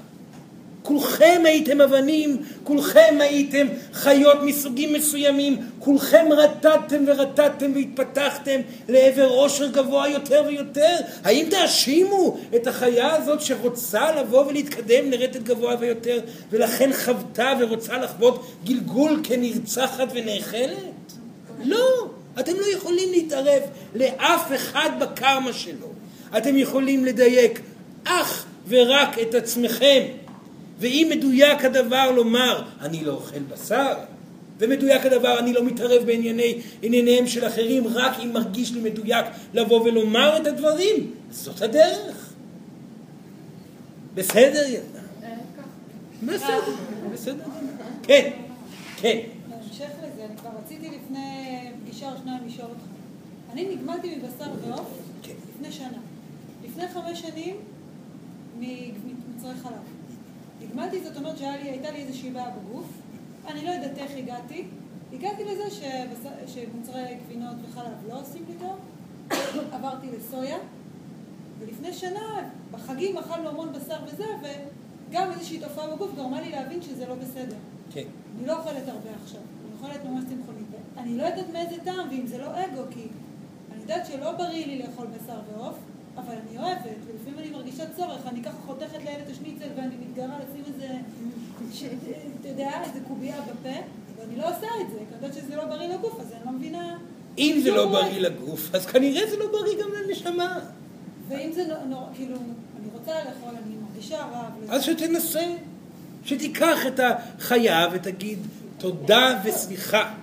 כולכם 0.82 1.42
הייתם 1.44 1.80
אבנים, 1.80 2.36
כולכם 2.64 3.14
הייתם 3.20 3.66
חיות 3.92 4.42
מסוגים 4.42 4.92
מסוימים, 4.92 5.56
כולכם 5.78 6.26
רטטתם 6.30 7.04
ורטטתם 7.06 7.72
והתפתחתם 7.74 8.60
לעבר 8.88 9.28
עושר 9.28 9.66
גבוה 9.66 10.08
יותר 10.08 10.42
ויותר. 10.46 10.96
האם 11.24 11.46
תאשימו 11.50 12.38
את 12.56 12.66
החיה 12.66 13.14
הזאת 13.14 13.40
שרוצה 13.40 14.12
לבוא 14.20 14.46
ולהתקדם 14.46 15.10
לרטט 15.10 15.42
גבוה 15.42 15.74
ויותר, 15.80 16.20
ולכן 16.50 16.90
חוותה 17.04 17.52
ורוצה 17.60 17.98
לחוות 17.98 18.46
גלגול 18.64 19.20
כנרצחת 19.24 20.08
ונאכלת? 20.14 21.12
לא, 21.64 22.08
אתם 22.40 22.52
לא 22.60 22.66
יכולים 22.76 23.10
להתערב 23.10 23.62
לאף 23.94 24.52
אחד 24.54 24.90
בקרמה 25.00 25.52
שלו. 25.52 25.86
אתם 26.36 26.56
יכולים 26.56 27.04
לדייק 27.04 27.60
אך 28.04 28.44
ורק 28.68 29.18
את 29.18 29.34
עצמכם. 29.34 30.02
ואם 30.82 31.08
מדויק 31.10 31.64
הדבר 31.64 32.10
לומר, 32.10 32.62
אני 32.80 33.04
לא 33.04 33.12
אוכל 33.12 33.38
בשר, 33.38 33.94
ומדויק 34.58 35.06
הדבר, 35.06 35.38
אני 35.38 35.52
לא 35.52 35.64
מתערב 35.64 36.02
בענייני, 36.06 36.62
ענייניהם 36.82 37.26
של 37.26 37.46
אחרים, 37.46 37.86
רק 37.86 38.12
אם 38.24 38.32
מרגיש 38.32 38.72
לי 38.72 38.80
מדויק 38.80 39.26
לבוא 39.54 39.80
ולומר 39.80 40.36
את 40.36 40.46
הדברים, 40.46 41.10
זאת 41.30 41.62
הדרך. 41.62 42.32
בסדר, 44.14 44.66
ילדה? 44.68 45.00
בסדר, 46.22 46.74
בסדר. 47.12 47.44
כן, 48.02 48.30
כן. 48.96 49.18
בהמשך 49.48 49.90
לזה, 49.98 50.24
אני 50.24 50.36
כבר 50.36 50.50
רציתי 50.64 50.86
לפני 50.86 51.58
פגישה 51.84 52.12
או 52.12 52.16
שניים 52.22 52.42
לשאול 52.46 52.68
אותך. 52.70 52.84
אני 53.52 53.74
נגמלתי 53.74 54.16
מבשר 54.16 54.50
ועוף 54.68 54.98
כן. 55.22 55.32
לפני 55.54 55.72
שנה. 55.72 55.98
לפני 56.64 56.88
חמש 56.88 57.20
שנים 57.20 57.56
ממוצרי 58.58 59.54
חלב. 59.62 59.91
נגמלתי, 60.72 61.00
זאת 61.00 61.16
אומרת 61.16 61.38
שהייתה 61.38 61.90
לי 61.90 62.02
איזושהי 62.02 62.30
בעיה 62.30 62.50
בגוף, 62.50 62.86
אני 63.46 63.64
לא 63.64 63.70
יודעת 63.70 63.98
איך 63.98 64.12
הגעתי. 64.16 64.64
הגעתי 65.12 65.44
לזה 65.44 65.70
שבס... 65.70 66.30
שמוצרי 66.46 67.18
גבינות 67.24 67.56
וחלב 67.62 68.08
לא 68.08 68.20
עושים 68.20 68.44
לי 68.48 68.54
טוב, 68.58 68.78
עברתי 69.74 70.06
לסויה, 70.16 70.58
ולפני 71.58 71.92
שנה, 71.92 72.50
בחגים 72.70 73.18
אכלנו 73.18 73.48
המון 73.48 73.72
בשר 73.72 73.96
וזה, 74.06 74.24
וגם 74.40 75.32
איזושהי 75.32 75.60
תופעה 75.60 75.94
בגוף 75.94 76.14
גרמה 76.16 76.40
לי 76.40 76.50
להבין 76.50 76.82
שזה 76.82 77.06
לא 77.06 77.14
בסדר. 77.14 77.56
כן. 77.92 78.04
אני 78.38 78.46
לא 78.46 78.58
אוכלת 78.58 78.88
הרבה 78.88 79.10
עכשיו, 79.22 79.40
אני 79.40 79.72
אוכלת 79.80 80.04
ממש 80.04 80.24
צמחונית. 80.24 80.66
אני 80.96 81.16
לא 81.16 81.22
יודעת 81.22 81.46
מאיזה 81.52 81.76
טעם, 81.84 82.08
ואם 82.10 82.26
זה 82.26 82.38
לא 82.38 82.46
אגו, 82.46 82.82
כי 82.90 83.06
אני 83.72 83.80
יודעת 83.80 84.06
שלא 84.06 84.32
בריא 84.32 84.66
לי 84.66 84.78
לאכול 84.78 85.06
בשר 85.06 85.40
ועוף, 85.52 85.78
אבל 86.16 86.34
אני 86.34 86.58
אוהבת, 86.58 86.96
ולפעמים 87.06 87.38
אני 87.38 87.50
מרגישה 87.50 87.84
צורך, 87.96 88.26
אני 88.26 88.42
ככה 88.42 88.56
חותכת 88.66 88.98
לילד 89.04 89.30
השניצל 89.30 89.68
ואני 89.76 89.94
מתגרה 89.96 90.38
לשים 90.38 90.62
איזה, 90.74 90.94
אתה 92.40 92.48
יודע, 92.48 92.70
איזה 92.84 92.98
קובייה 93.08 93.40
בפה, 93.40 93.78
ואני 94.18 94.36
לא 94.36 94.48
עושה 94.48 94.66
את 94.80 94.90
זה, 94.90 94.98
כי 94.98 95.14
אני 95.14 95.26
יודעת 95.26 95.34
שזה 95.34 95.56
לא 95.56 95.64
בריא 95.64 95.88
לגוף, 95.88 96.20
אז 96.20 96.32
אני 96.32 96.40
לא 96.46 96.52
מבינה... 96.52 96.98
אם 97.38 97.60
זה 97.62 97.70
לא. 97.70 97.86
בריא 97.86 98.20
לגוף, 98.20 98.74
אז 98.74 98.86
כנראה 98.86 99.30
זה 99.30 99.36
לא 99.36 99.46
בריא 99.52 99.82
גם 99.82 99.88
לנשמה. 99.92 100.58
ואם 101.28 101.52
זה 101.52 101.64
נורא, 101.88 102.06
כאילו, 102.14 102.36
אני 102.80 102.88
רוצה 102.92 103.12
לאכול, 103.12 103.54
אני 103.66 103.74
מרגישה 103.88 104.18
רע, 104.18 104.48
אז 104.68 104.82
שתנסה, 104.82 105.54
שתיקח 106.24 106.86
את 106.86 107.00
החיה 107.00 107.88
ותגיד 107.92 108.38
תודה 108.78 109.40
וסליחה. 109.44 110.14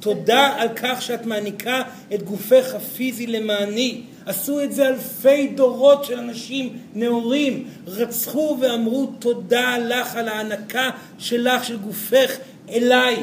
תודה 0.00 0.54
על 0.58 0.68
כך 0.76 1.02
שאת 1.02 1.26
מעניקה 1.26 1.82
את 2.14 2.22
גופך 2.22 2.74
הפיזי 2.74 3.26
למעני. 3.26 4.02
עשו 4.26 4.62
את 4.62 4.72
זה 4.72 4.88
אלפי 4.88 5.46
דורות 5.46 6.04
של 6.04 6.18
אנשים 6.18 6.78
נאורים. 6.94 7.64
רצחו 7.86 8.56
ואמרו 8.60 9.06
תודה 9.18 9.78
לך 9.78 10.16
על 10.16 10.28
ההענקה 10.28 10.90
שלך, 11.18 11.64
של 11.64 11.76
גופך, 11.76 12.36
אליי. 12.70 13.16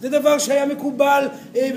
זה 0.00 0.08
דבר 0.08 0.38
שהיה 0.38 0.66
מקובל 0.66 1.28
אה, 1.56 1.70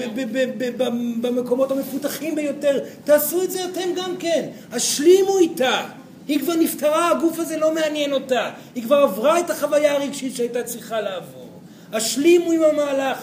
במקומות 1.21 1.71
המפותחים 1.71 2.35
ביותר. 2.35 2.79
תעשו 3.03 3.43
את 3.43 3.51
זה 3.51 3.65
אתם 3.65 3.89
גם 3.95 4.17
כן. 4.19 4.45
השלימו 4.71 5.37
איתה. 5.37 5.85
היא 6.27 6.39
כבר 6.39 6.53
נפטרה, 6.53 7.11
הגוף 7.11 7.39
הזה 7.39 7.57
לא 7.57 7.73
מעניין 7.73 8.13
אותה. 8.13 8.49
היא 8.75 8.83
כבר 8.83 8.95
עברה 8.95 9.39
את 9.39 9.49
החוויה 9.49 9.93
הרגשית 9.93 10.35
שהייתה 10.35 10.63
צריכה 10.63 11.01
לעבור. 11.01 11.47
השלימו 11.93 12.51
עם 12.51 12.61
המהלך, 12.63 13.17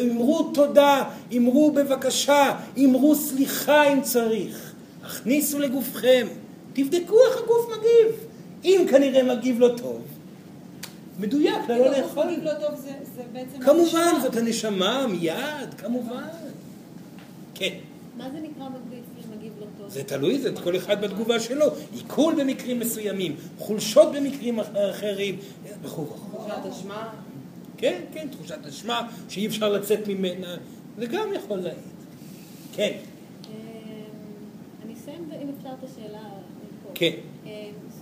אמרו 0.00 0.50
תודה, 0.54 1.04
אמרו 1.36 1.70
בבקשה, 1.70 2.58
אמרו 2.84 3.14
סליחה 3.14 3.92
אם 3.92 4.02
צריך. 4.02 4.72
הכניסו 5.04 5.58
לגופכם, 5.58 6.26
תבדקו 6.72 7.16
איך 7.28 7.38
הגוף 7.44 7.66
מגיב. 7.78 8.26
אם 8.64 8.86
כנראה 8.90 9.36
מגיב 9.36 9.60
לא 9.60 9.68
טוב, 9.76 10.02
מדויק, 11.18 11.54
לא 11.54 11.66
כאילו, 11.66 11.84
הגוף 11.84 11.98
לאכול. 11.98 12.26
מגיב 12.26 12.44
לא 12.44 12.52
טוב, 12.54 12.80
זה 12.80 12.90
זה 13.16 13.22
בעצם... 13.32 13.58
כמובן, 13.60 13.98
הנשמה. 13.98 14.20
זאת 14.22 14.36
הנשמה, 14.36 15.06
מיד, 15.06 15.74
כמובן. 15.78 16.22
כן. 17.54 17.74
מה 18.16 18.30
זה 18.30 18.38
נקרא 18.38 18.68
מגביל 18.68 19.00
מגיב 19.36 19.52
לא 19.60 19.66
טוב? 19.78 19.88
זה 19.88 20.04
תלוי, 20.04 20.38
זה 20.38 20.52
כל 20.64 20.76
אחד 20.76 21.00
בתגובה 21.00 21.40
שלו. 21.40 21.66
עיכול 21.92 22.34
במקרים 22.34 22.80
מסוימים, 22.80 23.36
חולשות 23.58 24.12
במקרים 24.12 24.60
אחרים, 24.90 25.38
וכו' 25.82 26.06
וכו'. 26.06 26.38
כן, 27.76 28.00
כן, 28.12 28.28
תחושת 28.30 28.66
אשמה 28.68 29.08
שאי 29.28 29.46
אפשר 29.46 29.72
לצאת 29.72 30.08
ממנה, 30.08 30.56
זה 30.98 31.06
גם 31.06 31.28
יכול 31.36 31.58
להעיד. 31.58 31.78
כן, 32.72 32.92
אמ, 33.44 33.52
אני 34.84 34.94
אסיים 34.94 35.30
אם 35.42 35.48
אפשר 35.58 35.68
את 35.78 35.90
השאלה. 35.90 36.22
כן. 36.94 37.10
אמ, 37.46 37.50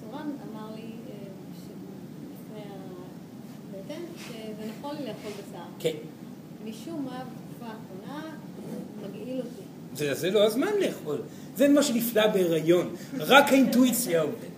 סורן 0.00 0.30
אמר 0.52 0.74
לי 0.74 0.82
אמ, 0.82 2.60
הבטן 3.74 4.02
שזה 4.18 4.70
נכון 4.78 4.96
לי 4.96 5.02
לאכול 5.02 5.30
בשר. 5.32 5.64
כן. 5.78 5.96
משום 6.64 7.04
מה 7.04 7.24
בתקופה 7.24 7.72
האחרונה 7.72 8.36
מגעיל 9.02 9.38
אותי. 9.38 9.62
זה, 9.96 10.14
זה 10.14 10.30
לא 10.30 10.46
הזמן 10.46 10.70
לאכול. 10.80 11.18
זה 11.56 11.68
מה 11.68 11.82
שנפלא 11.82 12.26
בהיריון. 12.26 12.94
רק 13.18 13.44
האינטואיציה 13.48 14.22
עובדת. 14.22 14.54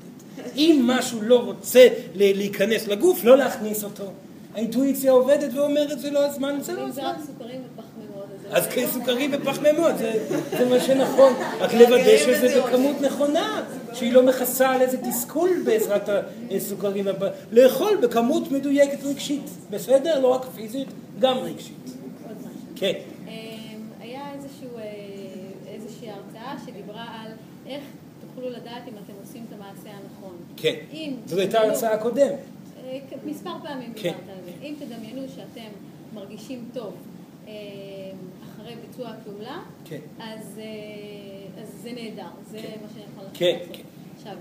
אם 0.56 0.82
משהו 0.86 1.22
לא 1.22 1.44
רוצה 1.44 1.88
להיכנס 2.14 2.88
לגוף, 2.88 3.24
לא 3.24 3.36
להכניס 3.36 3.84
אותו. 3.84 4.12
האינטואיציה 4.56 5.12
עובדת 5.12 5.54
ואומרת 5.54 6.00
זה 6.00 6.10
לא 6.10 6.26
הזמן, 6.26 6.58
זה 6.60 6.72
לא 6.72 6.80
הזמן. 6.88 7.04
אז 7.04 8.66
לא- 8.76 8.86
סוכרים 8.86 9.30
ופחמימות, 9.32 9.98
זה, 9.98 10.68
מה 10.70 10.80
שנכון. 10.80 11.32
רק 11.60 11.74
לוודא 11.74 12.16
שזה 12.16 12.62
בכמות 12.62 13.00
נכונה, 13.00 13.64
שהיא 13.94 14.12
לא 14.12 14.22
מכסה 14.22 14.68
על 14.70 14.80
איזה 14.80 14.96
תסכול 14.96 15.50
בעזרת 15.64 16.08
הסוכרים. 16.50 17.06
לאכול 17.52 17.96
בכמות 18.02 18.50
מדויקת 18.50 19.04
רגשית, 19.04 19.50
בסדר? 19.70 20.20
לא 20.20 20.28
רק 20.28 20.44
פיזית, 20.54 20.88
גם 21.20 21.38
רגשית. 21.38 21.90
כן. 22.76 22.92
אמ, 23.28 23.32
היה 24.00 24.20
אה, 24.20 24.32
איזושהי 25.74 26.10
הרצאה 26.10 26.54
שדיברה 26.66 27.04
על 27.22 27.32
איך 27.66 27.82
תוכלו 28.20 28.50
לדעת 28.50 28.82
אם 28.88 28.92
אתם 29.04 29.12
עושים 29.20 29.44
את 29.48 29.52
המעשה 29.52 29.88
הנכון. 29.88 30.36
כן. 30.56 30.74
זאת 31.26 31.38
הייתה 31.38 31.60
הרצאה 31.60 31.98
קודמת. 31.98 32.55
מספר 33.26 33.52
פעמים 33.62 33.92
כן. 33.94 34.02
דיברת 34.02 34.38
על 34.38 34.44
זה. 34.44 34.52
אם 34.62 34.74
תדמיינו 34.78 35.22
שאתם 35.28 35.70
מרגישים 36.14 36.68
טוב 36.72 36.94
אה, 37.46 37.52
אחרי 38.44 38.74
ביצוע 38.86 39.08
הפעולה, 39.08 39.62
כן. 39.84 40.00
אז, 40.18 40.58
אה, 40.58 41.62
אז 41.62 41.68
זה 41.82 41.92
נהדר, 41.92 42.28
זה 42.50 42.58
כן. 42.58 42.78
מה 42.82 42.88
שאני 42.94 43.04
יכולה 43.12 43.28
כן, 43.34 43.56
לעשות. 43.60 43.76
כן. 43.76 43.82
עכשיו, 44.16 44.36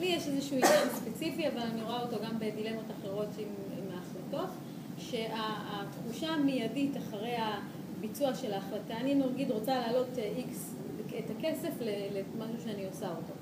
לי 0.00 0.06
יש 0.06 0.28
איזשהו 0.28 0.56
עניין 0.56 0.88
ספציפי, 0.94 1.48
אבל 1.48 1.60
אני 1.60 1.82
רואה 1.82 2.02
אותו 2.02 2.16
גם 2.24 2.38
בדילמות 2.38 2.84
אחרות 3.00 3.28
עם, 3.38 3.46
ההחלטות, 3.94 4.50
שהתחושה 4.98 6.28
המיידית 6.28 6.96
אחרי 6.96 7.34
הביצוע 7.36 8.34
של 8.34 8.52
ההחלטה, 8.52 8.96
אני 8.96 9.14
נגיד 9.14 9.50
רוצה 9.50 9.74
להעלות 9.74 10.18
איקס 10.36 10.74
את 11.18 11.30
הכסף 11.38 11.70
למשהו 11.80 12.62
שאני 12.64 12.86
עושה 12.86 13.08
אותו. 13.08 13.39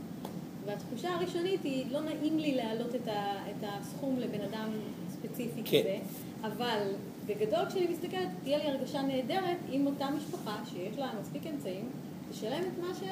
והתחושה 0.69 1.15
הראשונית 1.15 1.65
היא, 1.65 1.85
לא 1.91 2.01
נעים 2.01 2.39
לי 2.39 2.55
להעלות 2.55 2.95
את, 2.95 3.09
ה, 3.09 3.37
את 3.51 3.69
הסכום 3.69 4.17
לבן 4.19 4.41
אדם 4.41 4.69
ספציפי 5.13 5.63
כן. 5.65 5.81
כזה, 5.81 5.97
אבל 6.43 6.79
בגדול 7.27 7.65
כשאני 7.69 7.87
מסתכלת, 7.91 8.29
תהיה 8.43 8.59
לי 8.59 8.65
הרגשה 8.65 9.03
נהדרת 9.03 9.57
עם 9.71 9.87
אותה 9.87 10.09
משפחה 10.11 10.57
שיש 10.71 10.99
לה 10.99 11.11
מספיק 11.21 11.43
אמצעים, 11.47 11.89
תשלם 12.31 12.63
את 12.63 12.79
מה 12.81 12.95
ש... 12.95 13.03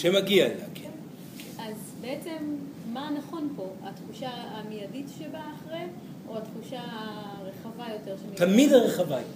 שמגיע 0.00 0.48
לה, 0.48 0.64
כן. 0.74 0.90
אז 1.58 1.74
בעצם, 2.00 2.36
מה 2.92 3.10
נכון 3.18 3.52
פה? 3.56 3.66
התחושה 3.82 4.30
המיידית 4.30 5.06
שבאה 5.18 5.52
אחרי, 5.54 5.82
או 6.28 6.38
התחושה 6.38 6.80
הרחבה 6.82 7.84
יותר? 7.92 8.16
תמיד 8.34 8.72
הרחבה 8.72 9.16
יותר. 9.16 9.28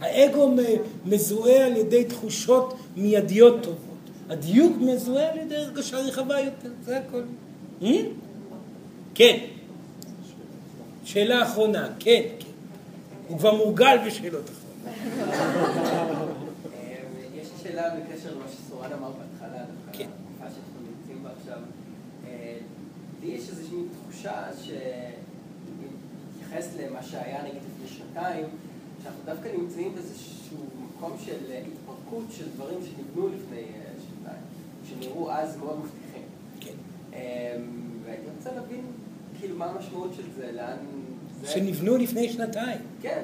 האגו 0.00 0.48
מ- 0.48 1.10
מזוהה 1.10 1.66
על 1.66 1.76
ידי 1.76 2.04
תחושות 2.04 2.74
מיידיות 2.96 3.62
טובות. 3.62 3.91
הדיוק 4.32 4.76
מזוהה 4.80 5.30
על 5.30 5.38
ידי 5.38 5.56
הרגשה 5.56 5.96
רחבה 5.96 6.40
יותר, 6.40 6.70
זה 6.84 6.98
הכל. 6.98 7.22
Hmm? 7.80 7.84
כן. 9.14 9.38
שאלה 11.04 11.42
אחרונה, 11.42 11.88
כן, 11.98 12.22
כן. 12.38 12.46
הוא 13.28 13.38
כבר 13.38 13.54
מורגל 13.54 13.96
בשאלות 14.06 14.50
אחרונות. 14.50 14.62
יש 17.34 17.48
לי 17.48 17.58
שאלה 17.62 17.90
בקשר 17.94 18.34
למה 18.34 18.44
שסורן 18.48 18.92
אמר 18.92 19.10
בהתחלה, 19.10 19.58
דווקא 19.58 19.98
כן. 19.98 20.04
בתקופה 20.04 20.44
שאנחנו 20.44 20.80
נמצאים 20.90 21.22
בה 21.22 21.30
עכשיו. 21.40 21.58
אה, 22.26 22.56
לי 23.22 23.30
יש 23.30 23.48
איזושהי 23.48 23.78
תחושה 23.92 24.42
שמתייחס 26.42 26.68
למה 26.80 27.02
שהיה 27.02 27.42
נגיד 27.42 27.62
לפני 27.62 27.88
שנתיים, 27.98 28.46
שאנחנו 29.02 29.20
דווקא 29.24 29.48
נמצאים 29.58 29.94
באיזשהו 29.94 30.56
מקום 30.84 31.16
של 31.24 31.38
התפרקות 31.66 32.24
של 32.30 32.48
דברים 32.54 32.78
שנבנו 32.84 33.28
לפני 33.28 33.58
אה, 33.58 33.91
שנראו 34.88 35.30
אז 35.32 35.56
מאוד 35.56 35.78
מבטיחים. 35.78 36.22
כן. 36.60 36.72
אה, 37.14 37.56
והייתי 38.04 38.26
רוצה 38.36 38.50
להבין 38.54 38.84
כאילו 39.40 39.56
מה 39.56 39.64
המשמעות 39.66 40.10
של 40.16 40.22
זה, 40.36 40.52
לאן 40.52 40.76
זה... 41.40 41.46
שנבנו 41.48 41.96
לפני 41.96 42.32
שנתיים. 42.32 42.78
כן, 43.02 43.22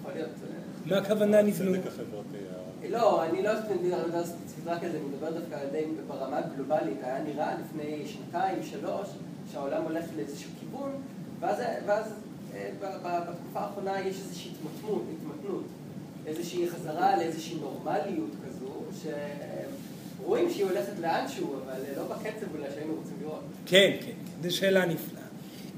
יכול 0.00 0.12
להיות. 0.14 0.28
אה, 0.30 0.90
מה 0.90 0.96
הכוונה 0.98 1.42
נבנו? 1.42 1.74
הצדק 1.74 1.86
החברתי. 1.86 2.36
ה- 2.54 2.88
לא, 2.90 3.24
אני 3.24 3.42
לא 3.42 3.50
מדבר 3.82 4.24
ספציפית 4.24 4.66
רק 4.66 4.84
על 4.84 4.90
זה, 4.92 4.98
אני 4.98 5.06
מדבר 5.06 5.30
דווקא 5.40 5.54
על 5.54 5.66
די 5.72 5.84
ברמה 6.08 6.38
הגלובלית. 6.38 6.96
היה 7.02 7.22
נראה 7.24 7.54
לפני 7.60 8.06
שנתיים, 8.06 8.62
שלוש, 8.62 9.08
שהעולם 9.52 9.82
הולך 9.82 10.04
לאיזשהו 10.16 10.50
כיוון, 10.60 10.90
ואז, 11.40 11.56
ואז 11.86 12.04
אה, 12.54 12.70
בתקופה 12.82 13.60
האחרונה 13.60 14.00
יש 14.00 14.16
איזושהי 14.20 14.50
התמתנות, 14.52 15.02
התמתנות, 15.12 15.64
איזושהי 16.26 16.70
חזרה 16.70 17.16
לאיזושהי 17.16 17.56
נורמליות 17.60 18.30
כזו, 18.48 18.66
שרואים 20.28 20.50
שהיא 20.50 20.64
הולכת 20.64 20.92
לאנשהו, 21.00 21.54
אבל 21.64 21.80
לא 21.96 22.02
בקצב 22.02 22.46
אולי 22.54 22.66
שהיינו 22.74 22.94
רוצים 22.94 23.14
לראות. 23.22 23.40
כן, 23.66 23.90
כן, 24.00 24.48
זו 24.48 24.56
שאלה 24.56 24.86
נפלאה. 24.86 25.22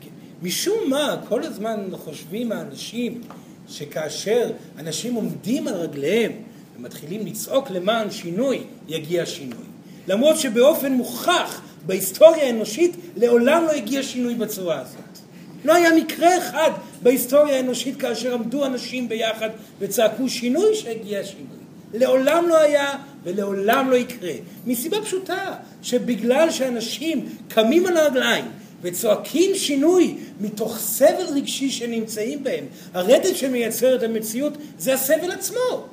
כן. 0.01 0.09
משום 0.43 0.91
מה, 0.91 1.17
כל 1.29 1.43
הזמן 1.43 1.89
חושבים 1.93 2.53
האנשים 2.53 3.21
שכאשר 3.69 4.51
אנשים 4.79 5.15
עומדים 5.15 5.69
על 5.69 5.75
רגליהם 5.75 6.33
ומתחילים 6.77 7.27
לצעוק 7.27 7.71
למען 7.71 8.11
שינוי, 8.11 8.63
יגיע 8.89 9.27
שינוי. 9.27 9.65
למרות 10.09 10.39
שבאופן 10.39 10.93
מוכח 10.93 11.63
בהיסטוריה 11.87 12.47
האנושית 12.47 12.97
לעולם 13.17 13.65
לא 13.65 13.71
הגיע 13.71 14.03
שינוי 14.03 14.35
בצורה 14.35 14.81
הזאת. 14.81 15.19
לא 15.65 15.75
היה 15.75 15.91
מקרה 15.97 16.39
אחד 16.39 16.71
בהיסטוריה 17.03 17.57
האנושית 17.57 17.97
כאשר 17.97 18.35
עמדו 18.35 18.67
אנשים 18.67 19.09
ביחד 19.09 19.51
וצעקו 19.79 20.29
שינוי 20.29 20.75
שהגיע 20.75 21.25
שינוי. 21.25 21.60
לעולם 21.95 22.49
לא 22.49 22.59
היה 22.59 22.99
ולעולם 23.25 23.91
לא 23.91 23.97
יקרה. 23.97 24.33
מסיבה 24.67 25.03
פשוטה, 25.03 25.55
שבגלל 25.83 26.51
שאנשים 26.51 27.29
קמים 27.49 27.87
על 27.87 27.97
הרגליים 27.97 28.45
וצועקים 28.83 29.55
שינוי 29.55 30.17
מתוך 30.41 30.79
סבל 30.79 31.27
רגשי 31.35 31.71
שנמצאים 31.71 32.45
בהם, 32.45 32.65
הרדת 32.95 33.37
שמייצר 33.37 33.97
את 33.97 34.03
המציאות 34.03 34.53
זה 34.79 34.95
הסבל 34.95 35.31
עצמו. 35.31 35.87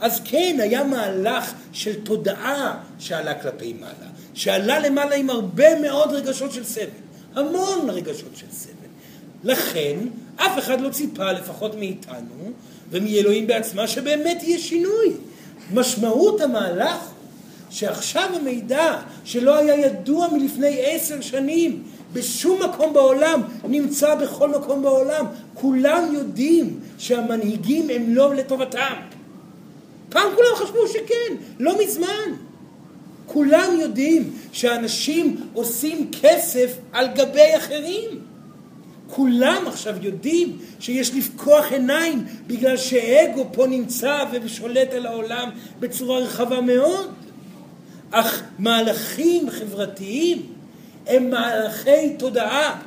אז 0.00 0.20
כן, 0.24 0.56
היה 0.60 0.84
מהלך 0.84 1.52
של 1.72 2.02
תודעה 2.02 2.82
שעלה 2.98 3.34
כלפי 3.34 3.72
מעלה, 3.72 4.10
שעלה 4.34 4.78
למעלה 4.78 5.16
עם 5.16 5.30
הרבה 5.30 5.80
מאוד 5.80 6.12
רגשות 6.12 6.52
של 6.52 6.64
סבל, 6.64 6.86
המון 7.34 7.90
רגשות 7.90 8.36
של 8.36 8.46
סבל. 8.50 8.72
לכן, 9.44 9.98
אף 10.36 10.58
אחד 10.58 10.80
לא 10.80 10.90
ציפה, 10.90 11.32
לפחות 11.32 11.74
מאיתנו, 11.74 12.52
ומאלוהים 12.92 13.46
בעצמה, 13.46 13.86
שבאמת 13.88 14.42
יהיה 14.42 14.58
שינוי. 14.58 15.12
משמעות 15.74 16.40
המהלך 16.40 17.10
שעכשיו 17.70 18.28
המידע 18.34 18.98
שלא 19.24 19.56
היה 19.56 19.86
ידוע 19.86 20.28
מלפני 20.32 20.78
עשר 20.84 21.20
שנים 21.20 21.82
בשום 22.12 22.62
מקום 22.62 22.92
בעולם 22.92 23.42
נמצא 23.68 24.14
בכל 24.14 24.48
מקום 24.48 24.82
בעולם. 24.82 25.26
כולם 25.54 26.10
יודעים 26.14 26.80
שהמנהיגים 26.98 27.90
הם 27.90 28.14
לא 28.14 28.34
לטובתם. 28.34 28.94
פעם 30.08 30.28
כולם 30.34 30.54
חשבו 30.56 30.88
שכן, 30.88 31.34
לא 31.58 31.84
מזמן. 31.84 32.32
כולם 33.26 33.80
יודעים 33.80 34.32
שאנשים 34.52 35.36
עושים 35.54 36.10
כסף 36.22 36.76
על 36.92 37.06
גבי 37.14 37.56
אחרים. 37.56 38.31
כולם 39.14 39.64
עכשיו 39.66 39.94
יודעים 40.02 40.58
שיש 40.80 41.14
לפקוח 41.14 41.72
עיניים 41.72 42.24
בגלל 42.46 42.76
שאגו 42.76 43.46
פה 43.52 43.66
נמצא 43.66 44.24
ושולט 44.32 44.94
על 44.94 45.06
העולם 45.06 45.50
בצורה 45.80 46.18
רחבה 46.18 46.60
מאוד. 46.60 47.12
אך 48.10 48.42
מהלכים 48.58 49.50
חברתיים 49.50 50.42
הם 51.06 51.30
מהלכי 51.30 52.16
תודעה. 52.18 52.80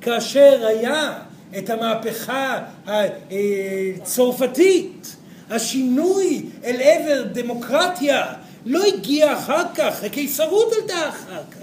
כאשר 0.00 0.66
היה 0.66 1.18
את 1.58 1.70
המהפכה 1.70 2.58
הצרפתית, 2.86 5.16
השינוי 5.50 6.46
אל 6.64 6.80
עבר 6.80 7.22
דמוקרטיה 7.32 8.32
לא 8.66 8.84
הגיע 8.84 9.38
אחר 9.38 9.64
כך, 9.74 10.04
הקיסרות 10.04 10.72
עלתה 10.72 11.08
אחר 11.08 11.42
כך. 11.50 11.62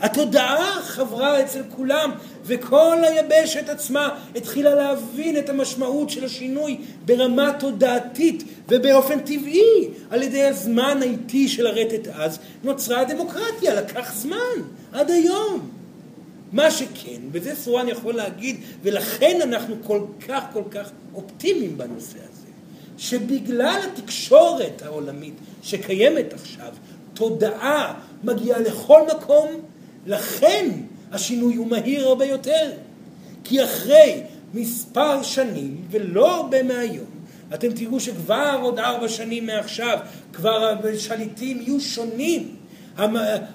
התודעה 0.00 0.82
חברה 0.82 1.42
אצל 1.42 1.62
כולם, 1.76 2.10
וכל 2.50 2.96
היבשת 3.02 3.68
עצמה 3.68 4.18
התחילה 4.36 4.74
להבין 4.74 5.36
את 5.38 5.48
המשמעות 5.48 6.10
של 6.10 6.24
השינוי 6.24 6.78
ברמה 7.04 7.52
תודעתית 7.58 8.44
ובאופן 8.68 9.20
טבעי. 9.20 9.88
על 10.10 10.22
ידי 10.22 10.42
הזמן 10.42 10.98
האיטי 11.00 11.48
של 11.48 11.66
הרטט 11.66 12.08
אז 12.12 12.38
נוצרה 12.64 13.00
הדמוקרטיה, 13.00 13.74
לקח 13.74 14.14
זמן, 14.14 14.62
עד 14.92 15.10
היום. 15.10 15.70
מה 16.52 16.70
שכן, 16.70 17.20
וזה 17.32 17.54
סורן 17.54 17.88
יכול 17.88 18.14
להגיד, 18.14 18.56
ולכן 18.82 19.38
אנחנו 19.42 19.74
כל 19.84 20.00
כך 20.28 20.44
כל 20.52 20.62
כך 20.70 20.90
אופטימיים 21.14 21.78
בנושא 21.78 22.18
הזה, 22.18 22.48
שבגלל 22.98 23.80
התקשורת 23.92 24.82
העולמית 24.82 25.34
שקיימת 25.62 26.32
עכשיו, 26.32 26.72
תודעה 27.14 27.94
מגיעה 28.24 28.58
לכל 28.58 29.00
מקום, 29.16 29.48
לכן 30.06 30.70
השינוי 31.12 31.54
הוא 31.54 31.66
מהיר 31.66 32.08
הרבה 32.08 32.24
יותר. 32.24 32.70
כי 33.44 33.64
אחרי 33.64 34.22
מספר 34.54 35.22
שנים, 35.22 35.76
ולא 35.90 36.36
הרבה 36.36 36.62
מהיום, 36.62 37.20
אתם 37.54 37.72
תראו 37.72 38.00
שכבר 38.00 38.58
עוד 38.62 38.78
ארבע 38.78 39.08
שנים 39.08 39.46
מעכשיו, 39.46 39.98
כבר 40.32 40.74
השליטים 40.94 41.60
יהיו 41.60 41.80
שונים. 41.80 42.56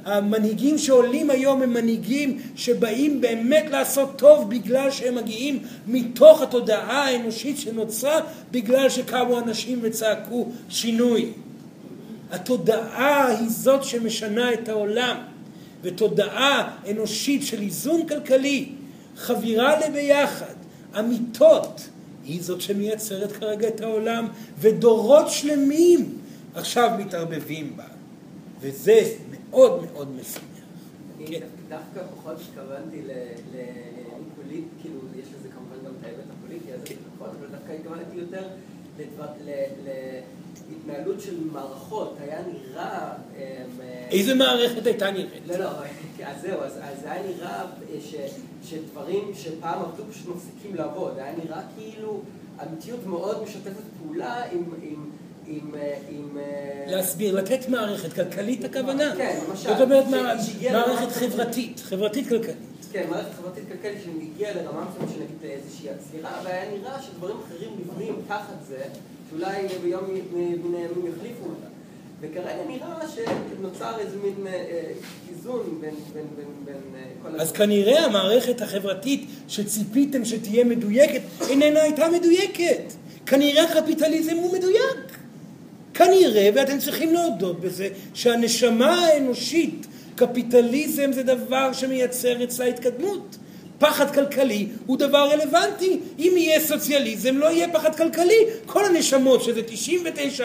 המנהיגים 0.06 0.78
שעולים 0.78 1.30
היום 1.30 1.62
הם 1.62 1.74
מנהיגים 1.74 2.42
שבאים 2.56 3.22
באמת 3.22 3.66
לעשות 3.72 4.18
טוב 4.18 4.50
בגלל 4.50 4.92
שהם 4.92 5.16
מגיעים 5.16 5.60
מתוך 5.88 6.42
התודעה 6.42 7.04
האנושית 7.04 7.60
שנוצרה 7.60 8.20
בגלל 8.52 8.90
שקמו 8.90 9.40
אנשים 9.40 9.80
וצעקו 9.82 10.48
שינוי. 10.70 11.32
התודעה 12.32 13.28
היא 13.28 13.50
זאת 13.50 13.84
שמשנה 13.84 14.54
את 14.54 14.70
העולם. 14.70 15.35
ותודעה 15.86 16.78
אנושית 16.92 17.44
של 17.44 17.62
איזון 17.62 18.08
כלכלי, 18.08 18.72
חבירה 19.16 19.88
לביחד, 19.88 20.56
אמיתות, 21.00 21.90
היא 22.24 22.44
זאת 22.44 22.62
שמייצרת 22.62 23.32
כרגע 23.32 23.68
את 23.68 23.82
העולם, 23.82 24.28
ודורות 24.60 25.30
שלמים 25.30 26.18
עכשיו 26.56 26.92
מתערבבים 27.00 27.78
בה. 27.78 27.84
וזה 28.60 29.02
מאוד 29.50 29.86
מאוד 29.86 30.08
משמח. 30.22 30.42
כן. 31.28 31.40
דווקא 31.70 32.02
פחות 32.16 32.38
התכוונתי 32.50 33.02
פוליטיים, 34.36 34.68
כאילו, 34.82 35.00
יש 35.20 35.28
לזה 35.40 35.50
כמובן 35.50 35.86
גם 35.86 35.94
את 36.00 36.04
ההיבט 36.06 36.24
הפוליטי 36.38 36.72
הזה, 36.74 36.86
כן. 36.86 36.96
אבל 37.20 37.48
דווקא 37.52 37.72
התכוונתי 37.72 38.18
יותר 38.18 38.48
להתנהלות 40.70 41.22
של 41.22 41.36
מערכות. 41.52 42.18
היה 42.20 42.40
נראה... 42.54 43.14
אמ, 43.38 43.42
איזה 44.12 44.36
מערכת 44.36 44.86
הייתה 44.86 45.12
נראית? 45.12 45.48
לא, 45.48 45.58
לא, 45.58 45.70
אז 46.30 46.42
זהו, 46.42 46.60
אז, 46.62 46.78
אז 46.82 47.02
זה 47.02 47.12
היה 47.12 47.24
נראה 47.24 47.62
אה, 47.62 47.68
ש, 48.02 48.16
שדברים 48.70 49.32
שפעם 49.36 49.82
עבדו 49.82 50.04
פשוט 50.12 50.28
מפסיקים 50.36 50.76
לעבוד. 50.76 51.14
היה 51.18 51.34
נראה 51.44 51.62
כאילו 51.78 52.22
המציאות 52.58 53.06
מאוד 53.06 53.44
משתפת 53.44 53.84
פעולה 53.98 54.44
עם... 54.52 54.64
עם 54.82 55.12
עם, 55.48 55.76
אה, 55.76 55.98
עם 56.10 56.38
אה, 56.38 56.84
להסביר, 56.88 57.36
לתת 57.36 57.70
מערכת 57.70 58.14
כלכלית 58.14 58.64
הכוונה. 58.64 59.14
כן, 59.18 59.40
למשל. 59.50 59.70
זאת 59.70 59.82
אומרת 59.82 60.06
מערכת 60.72 61.12
חברתית, 61.12 61.80
חברתית 61.80 62.30
כלכלית. 62.30 62.58
כן, 62.92 63.06
מערכת 63.10 63.34
חברתית 63.38 63.64
כלכלית 63.68 63.98
שהגיעה 64.04 64.54
לרמה 64.54 64.86
מסוימת 64.90 65.10
של 65.14 65.20
נגיד 65.20 65.52
איזושהי 65.52 65.90
עצירה, 65.90 66.42
והיה 66.44 66.72
נראה 66.72 67.02
שדברים 67.02 67.38
אחרים 67.48 67.70
נבנים 67.80 68.16
תחת 68.28 68.56
זה, 68.68 68.84
שאולי 69.30 69.68
ביום 69.84 70.04
מן 70.34 70.76
הימים 70.76 71.14
יחליפו 71.18 71.46
אותה. 71.46 71.68
וכרגע 72.22 72.64
נראה 72.68 73.08
שנוצר 73.08 74.00
איזה 74.00 74.18
מין 74.24 74.48
אה, 74.48 74.82
איזון 75.30 75.78
בין, 75.82 75.96
בין, 76.14 76.26
בין, 76.36 76.46
בין 76.66 76.76
אה, 76.96 77.32
כל 77.32 77.40
אז 77.40 77.52
כנראה 77.52 78.06
המערכת 78.06 78.62
החברתית 78.62 79.30
שציפיתם 79.48 80.26
שתהיה 80.26 80.64
מדויקת 80.64 81.22
איננה 81.50 81.82
הייתה 81.82 82.10
מדויקת. 82.10 82.94
כנראה 83.26 83.64
הקפיטליזם 83.64 84.36
הוא 84.36 84.54
מדויק. 84.54 85.18
כנראה, 85.94 86.50
ואתם 86.56 86.80
צריכים 86.80 87.14
להודות 87.14 87.60
בזה, 87.60 87.90
שהנשמה 88.14 89.06
האנושית 89.06 89.88
קפיטליזם 90.16 91.12
זה 91.12 91.24
דבר 91.24 91.74
שמייצר 91.74 92.44
אצלה 92.44 92.66
התקדמות. 92.66 93.38
פחד 93.80 94.14
כלכלי 94.14 94.68
הוא 94.86 94.98
דבר 94.98 95.30
רלוונטי. 95.32 96.00
אם 96.20 96.34
יהיה 96.38 96.60
סוציאליזם 96.60 97.38
לא 97.38 97.46
יהיה 97.46 97.68
פחד 97.74 97.96
כלכלי. 97.96 98.46
כל 98.66 98.86
הנשמות, 98.86 99.44
שזה 99.44 99.62
99% 100.40 100.42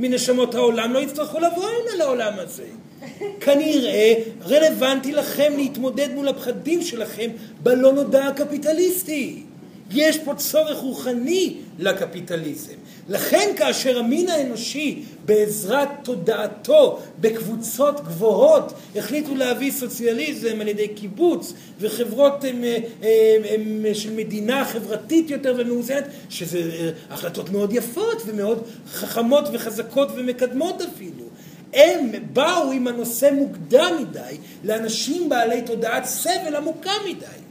מנשמות 0.00 0.54
העולם, 0.54 0.92
לא 0.92 0.98
יצטרכו 0.98 1.38
לבוא 1.40 1.64
הנה 1.68 2.04
לעולם 2.04 2.32
הזה. 2.36 2.64
כנראה 3.44 4.14
רלוונטי 4.46 5.12
לכם 5.12 5.52
להתמודד 5.56 6.14
מול 6.14 6.28
הפחדים 6.28 6.82
שלכם 6.82 7.30
בלא 7.62 7.92
נודע 7.92 8.26
הקפיטליסטי. 8.26 9.42
יש 9.90 10.18
פה 10.18 10.34
צורך 10.34 10.78
רוחני 10.78 11.56
לקפיטליזם. 11.78 12.74
לכן 13.08 13.50
כאשר 13.56 13.98
המין 13.98 14.28
האנושי 14.28 15.02
בעזרת 15.24 15.88
תודעתו 16.02 16.98
בקבוצות 17.20 18.00
גבוהות 18.00 18.72
החליטו 18.96 19.34
להביא 19.34 19.72
סוציאליזם 19.72 20.60
על 20.60 20.68
ידי 20.68 20.88
קיבוץ 20.88 21.52
וחברות 21.80 22.44
הם, 22.44 22.64
הם, 23.02 23.42
הם, 23.44 23.94
של 23.94 24.12
מדינה 24.12 24.64
חברתית 24.64 25.30
יותר 25.30 25.54
ומאוזנת 25.58 26.04
שזה 26.30 26.92
החלטות 27.10 27.50
מאוד 27.50 27.72
יפות 27.72 28.22
ומאוד 28.26 28.62
חכמות 28.92 29.44
וחזקות 29.52 30.08
ומקדמות 30.16 30.82
אפילו 30.82 31.24
הם 31.72 32.10
באו 32.32 32.72
עם 32.72 32.86
הנושא 32.86 33.30
מוקדם 33.32 33.92
מדי 34.00 34.36
לאנשים 34.64 35.28
בעלי 35.28 35.62
תודעת 35.62 36.04
סבל 36.04 36.56
עמוקה 36.56 36.90
מדי 37.08 37.45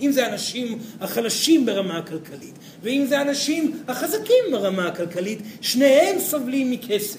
אם 0.00 0.12
זה 0.12 0.26
האנשים 0.26 0.78
החלשים 1.00 1.66
ברמה 1.66 1.98
הכלכלית, 1.98 2.54
ואם 2.82 3.06
זה 3.08 3.18
האנשים 3.18 3.82
החזקים 3.88 4.44
ברמה 4.52 4.86
הכלכלית, 4.86 5.38
שניהם 5.60 6.18
סובלים 6.18 6.70
מכסף. 6.70 7.18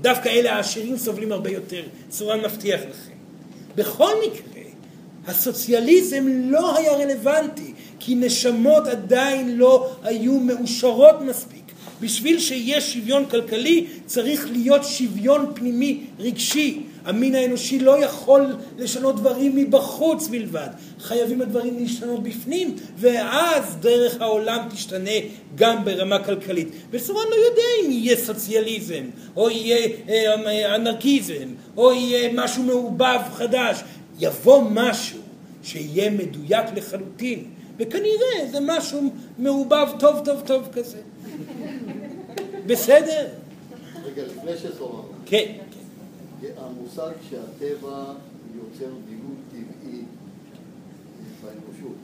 דווקא 0.00 0.28
אלה 0.28 0.52
העשירים 0.52 0.96
סובלים 0.96 1.32
הרבה 1.32 1.50
יותר, 1.50 1.82
צורה 2.08 2.36
מבטיח 2.36 2.80
לכם. 2.80 3.14
בכל 3.74 4.12
מקרה, 4.26 4.62
הסוציאליזם 5.26 6.24
לא 6.28 6.76
היה 6.76 6.92
רלוונטי, 6.92 7.72
כי 7.98 8.14
נשמות 8.14 8.86
עדיין 8.86 9.56
לא 9.56 9.90
היו 10.02 10.40
מאושרות 10.40 11.20
מספיק. 11.20 11.64
בשביל 12.00 12.38
שיהיה 12.40 12.80
שוויון 12.80 13.26
כלכלי 13.26 13.86
צריך 14.06 14.48
להיות 14.52 14.84
שוויון 14.84 15.52
פנימי 15.54 16.00
רגשי. 16.18 16.82
המין 17.04 17.34
האנושי 17.34 17.78
לא 17.78 18.04
יכול 18.04 18.56
לשנות 18.78 19.16
דברים 19.16 19.56
מבחוץ 19.56 20.28
בלבד. 20.28 20.68
חייבים 21.00 21.42
הדברים 21.42 21.78
להשתנות 21.78 22.22
בפנים, 22.22 22.76
ואז 22.98 23.76
דרך 23.80 24.20
העולם 24.20 24.68
תשתנה 24.72 25.10
גם 25.54 25.84
ברמה 25.84 26.24
כלכלית. 26.24 26.68
וסורן 26.90 27.24
לא 27.30 27.34
יודע 27.34 27.62
אם 27.84 27.90
יהיה 27.90 28.16
סוציאליזם, 28.16 29.04
או 29.36 29.50
יהיה 29.50 29.88
אה, 30.08 30.74
אנרכיזם, 30.76 31.48
או 31.76 31.92
יהיה 31.92 32.30
משהו 32.34 32.62
מעובב 32.62 33.20
חדש. 33.32 33.80
יבוא 34.20 34.62
משהו 34.70 35.18
שיהיה 35.62 36.10
מדויק 36.10 36.66
לחלוטין, 36.76 37.44
וכנראה 37.78 38.50
זה 38.50 38.58
משהו 38.60 39.12
מעובב 39.38 39.86
טוב 39.98 40.20
טוב 40.24 40.40
טוב 40.40 40.68
כזה. 40.72 40.98
בסדר? 42.66 43.26
רגע, 44.04 44.22
לפני 44.22 44.52
שסורן. 44.56 45.02
כן. 45.26 45.52
המושג 46.56 47.10
שהטבע 47.30 48.14
יוצר 48.56 48.92
דיגום 49.08 49.36
טבעי 49.50 50.02
באנושות, 51.42 51.96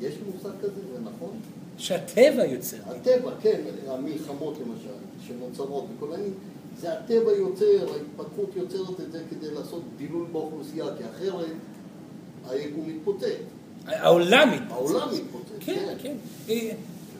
יש 0.00 0.14
מושג 0.34 0.50
כזה, 0.62 0.80
זה 0.92 1.00
נכון? 1.00 1.40
שהטבע 1.78 2.44
יוצר. 2.44 2.76
הטבע, 2.86 3.30
כן, 3.42 3.60
המלחמות 3.88 4.54
למשל, 4.60 5.26
שנוצרות 5.26 5.84
וכל 5.96 6.12
העניין, 6.12 6.32
זה 6.80 6.98
הטבע 6.98 7.32
יוצר, 7.32 7.92
ההתפתחות 7.92 8.56
יוצרת 8.56 9.00
את 9.00 9.12
זה 9.12 9.22
כדי 9.30 9.50
לעשות 9.50 9.82
דילול 9.96 10.26
באוכלוסייה, 10.32 10.86
כי 10.98 11.04
אחרת 11.04 11.46
היקום 12.48 12.88
מתפוצץ. 12.88 13.24
העולם 13.86 14.50
מתפוצץ. 14.50 14.70
העולם 14.72 15.08
מתפוצץ, 15.14 15.52
כן. 15.60 15.94
כן, 16.02 16.16
כן. 16.46 16.76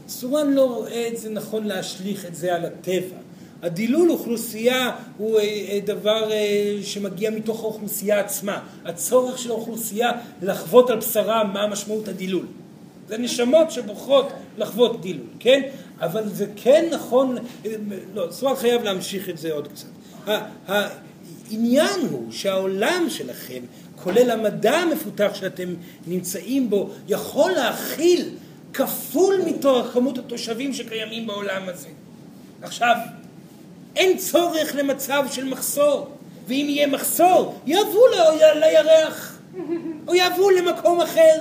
סורן 0.08 0.52
לא 0.52 0.76
רואה 0.76 1.08
את 1.08 1.16
זה 1.16 1.30
נכון 1.30 1.64
להשליך 1.64 2.26
את 2.26 2.34
זה 2.34 2.54
על 2.54 2.64
הטבע. 2.64 3.16
הדילול 3.62 4.10
אוכלוסייה 4.10 4.90
הוא 5.16 5.38
אה, 5.38 5.44
אה, 5.44 5.78
דבר 5.84 6.32
אה, 6.32 6.76
שמגיע 6.82 7.30
מתוך 7.30 7.62
האוכלוסייה 7.62 8.20
עצמה. 8.20 8.60
הצורך 8.84 9.38
של 9.38 9.50
האוכלוסייה 9.50 10.10
לחוות 10.42 10.90
על 10.90 10.98
בשרה 10.98 11.44
מה 11.44 11.66
משמעות 11.66 12.08
הדילול. 12.08 12.46
זה 13.08 13.18
נשמות 13.18 13.70
שבוחרות 13.70 14.28
לחוות 14.58 15.00
דילול, 15.00 15.26
כן? 15.38 15.60
אבל 16.00 16.28
זה 16.28 16.46
כן 16.56 16.88
נכון, 16.92 17.36
לא, 18.14 18.26
סורן 18.30 18.56
חייב 18.56 18.82
להמשיך 18.82 19.28
את 19.28 19.38
זה 19.38 19.52
עוד 19.52 19.68
קצת. 19.68 19.88
העניין 20.66 22.00
הוא 22.10 22.32
שהעולם 22.32 23.06
שלכם, 23.08 23.60
כולל 24.02 24.30
המדע 24.30 24.72
המפותח 24.72 25.30
שאתם 25.34 25.74
נמצאים 26.06 26.70
בו, 26.70 26.90
יכול 27.08 27.52
להכיל 27.52 28.28
כפול 28.72 29.34
מתוך 29.46 29.86
כמות 29.92 30.18
התושבים 30.18 30.72
שקיימים 30.74 31.26
בעולם 31.26 31.62
הזה. 31.68 31.88
עכשיו, 32.62 32.94
אין 33.96 34.18
צורך 34.18 34.74
למצב 34.74 35.24
של 35.30 35.44
מחסור, 35.44 36.08
ואם 36.46 36.66
יהיה 36.68 36.86
מחסור, 36.86 37.54
יעברו 37.66 38.04
לירח, 38.54 39.38
או 40.08 40.14
יעברו 40.14 40.50
למקום 40.50 41.00
אחר. 41.00 41.40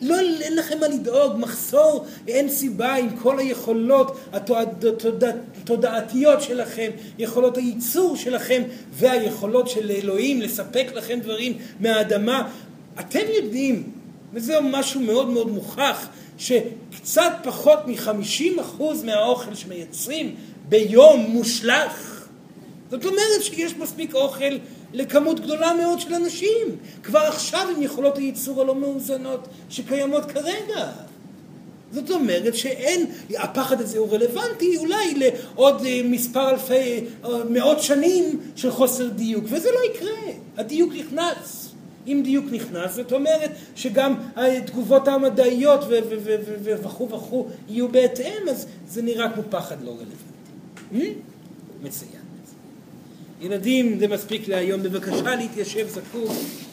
לא, 0.00 0.16
אין 0.40 0.56
לכם 0.56 0.80
מה 0.80 0.88
לדאוג, 0.88 1.36
מחסור, 1.36 2.06
אין 2.28 2.48
סיבה 2.48 2.94
עם 2.94 3.16
כל 3.16 3.38
היכולות 3.38 4.16
התודעתיות 4.32 6.42
שלכם, 6.42 6.90
יכולות 7.18 7.56
הייצור 7.56 8.16
שלכם 8.16 8.62
והיכולות 8.92 9.68
של 9.68 9.90
אלוהים 9.90 10.42
לספק 10.42 10.86
לכם 10.94 11.20
דברים 11.20 11.58
מהאדמה. 11.80 12.48
אתם 13.00 13.24
יודעים, 13.36 13.82
וזה 14.32 14.58
משהו 14.62 15.00
מאוד 15.00 15.28
מאוד 15.28 15.50
מוכח, 15.50 16.08
שקצת 16.38 17.32
פחות 17.42 17.78
מ-50% 17.86 18.82
מהאוכל 19.04 19.54
שמייצרים 19.54 20.34
ביום 20.70 21.20
מושלך. 21.20 22.26
זאת 22.90 23.04
אומרת 23.04 23.42
שיש 23.42 23.76
מספיק 23.76 24.14
אוכל 24.14 24.58
לכמות 24.92 25.40
גדולה 25.40 25.74
מאוד 25.74 26.00
של 26.00 26.14
אנשים. 26.14 26.76
כבר 27.02 27.18
עכשיו 27.18 27.66
עם 27.76 27.82
יכולות 27.82 28.18
הייצור 28.18 28.60
הלא 28.60 28.74
מאוזנות 28.74 29.48
שקיימות 29.70 30.24
כרגע. 30.24 30.90
זאת 31.92 32.10
אומרת 32.10 32.56
שאין, 32.56 33.06
הפחד 33.38 33.80
הזה 33.80 33.98
הוא 33.98 34.12
רלוונטי 34.12 34.76
אולי 34.76 35.14
לעוד 35.14 35.84
אה, 35.86 36.00
מספר 36.04 36.50
אלפי, 36.50 37.04
אה, 37.24 37.44
מאות 37.50 37.82
שנים 37.82 38.40
של 38.56 38.70
חוסר 38.70 39.08
דיוק, 39.08 39.44
וזה 39.48 39.68
לא 39.74 39.94
יקרה, 39.94 40.32
הדיוק 40.56 40.92
נכנס. 40.94 41.70
אם 42.06 42.20
דיוק 42.24 42.44
נכנס, 42.50 42.94
זאת 42.94 43.12
אומרת 43.12 43.50
שגם 43.76 44.14
התגובות 44.36 45.08
המדעיות 45.08 45.80
וכו' 46.62 47.08
וכו' 47.08 47.46
יהיו 47.68 47.88
בהתאם, 47.88 48.48
אז 48.50 48.66
זה 48.88 49.02
נראה 49.02 49.32
כמו 49.32 49.42
פחד 49.50 49.76
לא 49.84 49.90
רלוונטי. 49.90 50.39
מצוין. 51.82 52.20
ילדים, 53.40 53.98
זה 53.98 54.08
מספיק 54.08 54.48
להיום. 54.48 54.82
בבקשה 54.82 55.34
להתיישב 55.36 55.88
זקוף, 55.88 56.64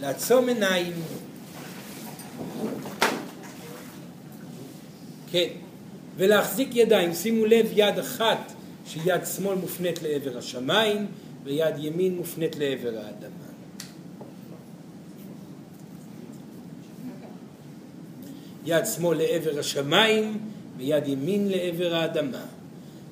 לעצום 0.00 0.48
עיניים. 0.48 0.92
כן, 5.30 5.48
ולהחזיק 6.16 6.68
ידיים. 6.72 7.14
שימו 7.14 7.46
לב, 7.46 7.66
יד 7.72 7.98
אחת 7.98 8.52
שיד 8.86 9.26
שמאל 9.36 9.58
מופנית 9.58 10.02
לעבר 10.02 10.38
השמיים, 10.38 11.06
ויד 11.44 11.74
ימין 11.78 12.16
מופנית 12.16 12.56
לעבר 12.56 12.98
האדמה. 12.98 13.46
יד 18.66 18.84
שמאל 18.96 19.18
לעבר 19.18 19.58
השמיים 19.58 20.38
ויד 20.76 21.08
ימין 21.08 21.48
לעבר 21.48 21.94
האדמה. 21.94 22.44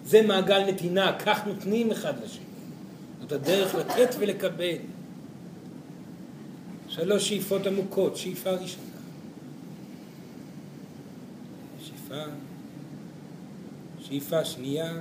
זה 0.05 0.23
מעגל 0.23 0.65
נתינה, 0.65 1.19
כך 1.19 1.47
נותנים 1.47 1.91
אחד 1.91 2.15
לשני. 2.25 2.45
זאת 3.21 3.33
הדרך 3.33 3.75
לתת 3.75 4.15
ולקבל. 4.19 4.77
שלוש 6.89 7.29
שאיפות 7.29 7.67
עמוקות, 7.67 8.17
שאיפה 8.17 8.51
ראשונה. 8.51 8.87
שאיפה, 11.85 12.23
שאיפה 14.01 14.45
שנייה, 14.45 14.93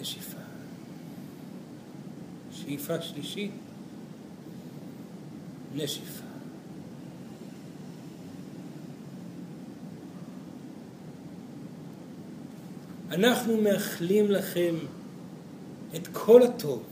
נשיפה. 0.00 0.38
שאיפה 2.52 3.02
שלישית, 3.02 3.50
נשיפה. 5.74 6.27
אנחנו 13.10 13.56
מאחלים 13.56 14.30
לכם 14.30 14.74
את 15.94 16.08
כל 16.12 16.42
הטוב. 16.42 16.82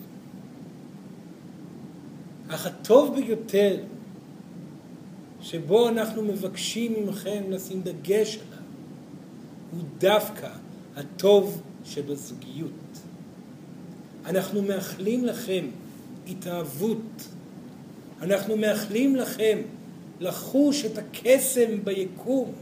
אך 2.49 2.67
הטוב 2.67 3.15
ביותר 3.17 3.77
שבו 5.41 5.89
אנחנו 5.89 6.23
מבקשים 6.23 6.93
ממכם 6.93 7.43
לשים 7.49 7.83
דגש 7.83 8.37
עליו 8.37 8.65
הוא 9.73 9.83
דווקא 9.99 10.49
הטוב 10.97 11.63
שבזוגיות. 11.85 12.71
אנחנו 14.27 14.63
מאחלים 14.63 15.25
לכם 15.25 15.67
התאהבות. 16.29 17.29
אנחנו 18.23 18.57
מאחלים 18.57 19.17
לכם 19.17 19.59
לחוש 20.21 20.85
את 20.85 20.99
הקסם 20.99 21.85
ביקום 21.85 22.53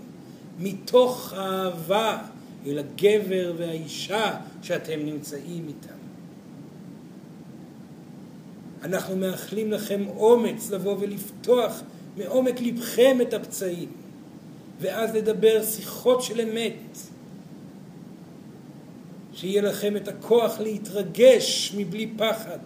מתוך 0.58 1.32
האהבה 1.32 2.18
אל 2.66 2.78
הגבר 2.78 3.54
והאישה 3.56 4.36
שאתם 4.62 5.00
נמצאים 5.04 5.68
איתם. 5.68 5.94
אנחנו 8.82 9.16
מאחלים 9.16 9.72
לכם 9.72 10.04
אומץ 10.16 10.70
לבוא 10.70 10.96
ולפתוח 11.00 11.82
מעומק 12.16 12.60
לבכם 12.60 13.18
את 13.22 13.34
הפצעים, 13.34 13.88
ואז 14.80 15.14
לדבר 15.14 15.64
שיחות 15.64 16.22
של 16.22 16.40
אמת. 16.40 16.98
שיהיה 19.32 19.62
לכם 19.62 19.96
את 19.96 20.08
הכוח 20.08 20.60
להתרגש 20.60 21.74
מבלי 21.76 22.12
פחד, 22.16 22.58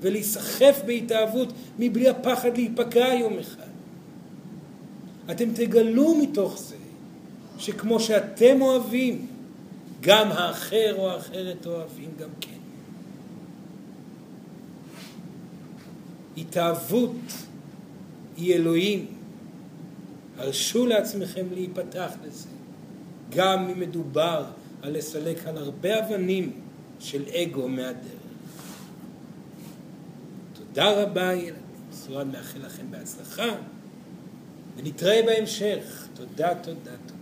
ולהיסחף 0.00 0.80
בהתאהבות 0.86 1.52
מבלי 1.78 2.08
הפחד 2.08 2.56
להיפגע 2.56 3.14
יום 3.14 3.38
אחד. 3.38 3.68
אתם 5.30 5.48
תגלו 5.54 6.14
מתוך 6.14 6.58
זה 6.58 6.77
שכמו 7.58 8.00
שאתם 8.00 8.62
אוהבים, 8.62 9.26
גם 10.00 10.28
האחר 10.28 10.94
או 10.98 11.10
האחרת 11.10 11.66
אוהבים 11.66 12.10
גם 12.18 12.28
כן. 12.40 12.58
התאהבות 16.36 17.16
היא 18.36 18.54
אלוהים. 18.54 19.06
הרשו 20.38 20.86
לעצמכם 20.86 21.46
להיפתח 21.52 22.10
לזה, 22.24 22.48
גם 23.30 23.68
אם 23.68 23.80
מדובר 23.80 24.44
על 24.82 24.96
לסלק 24.96 25.46
על 25.46 25.58
הרבה 25.58 25.98
אבנים 25.98 26.52
של 27.00 27.22
אגו 27.28 27.68
מהדרך. 27.68 28.12
תודה 30.52 31.02
רבה 31.02 31.34
ילדים, 31.34 31.54
סורן 31.92 32.30
מאחל 32.30 32.58
לכם 32.66 32.90
בהצלחה, 32.90 33.48
ונתראה 34.76 35.20
בהמשך. 35.26 36.06
תודה, 36.14 36.54
תודה, 36.54 36.90
תודה. 37.06 37.14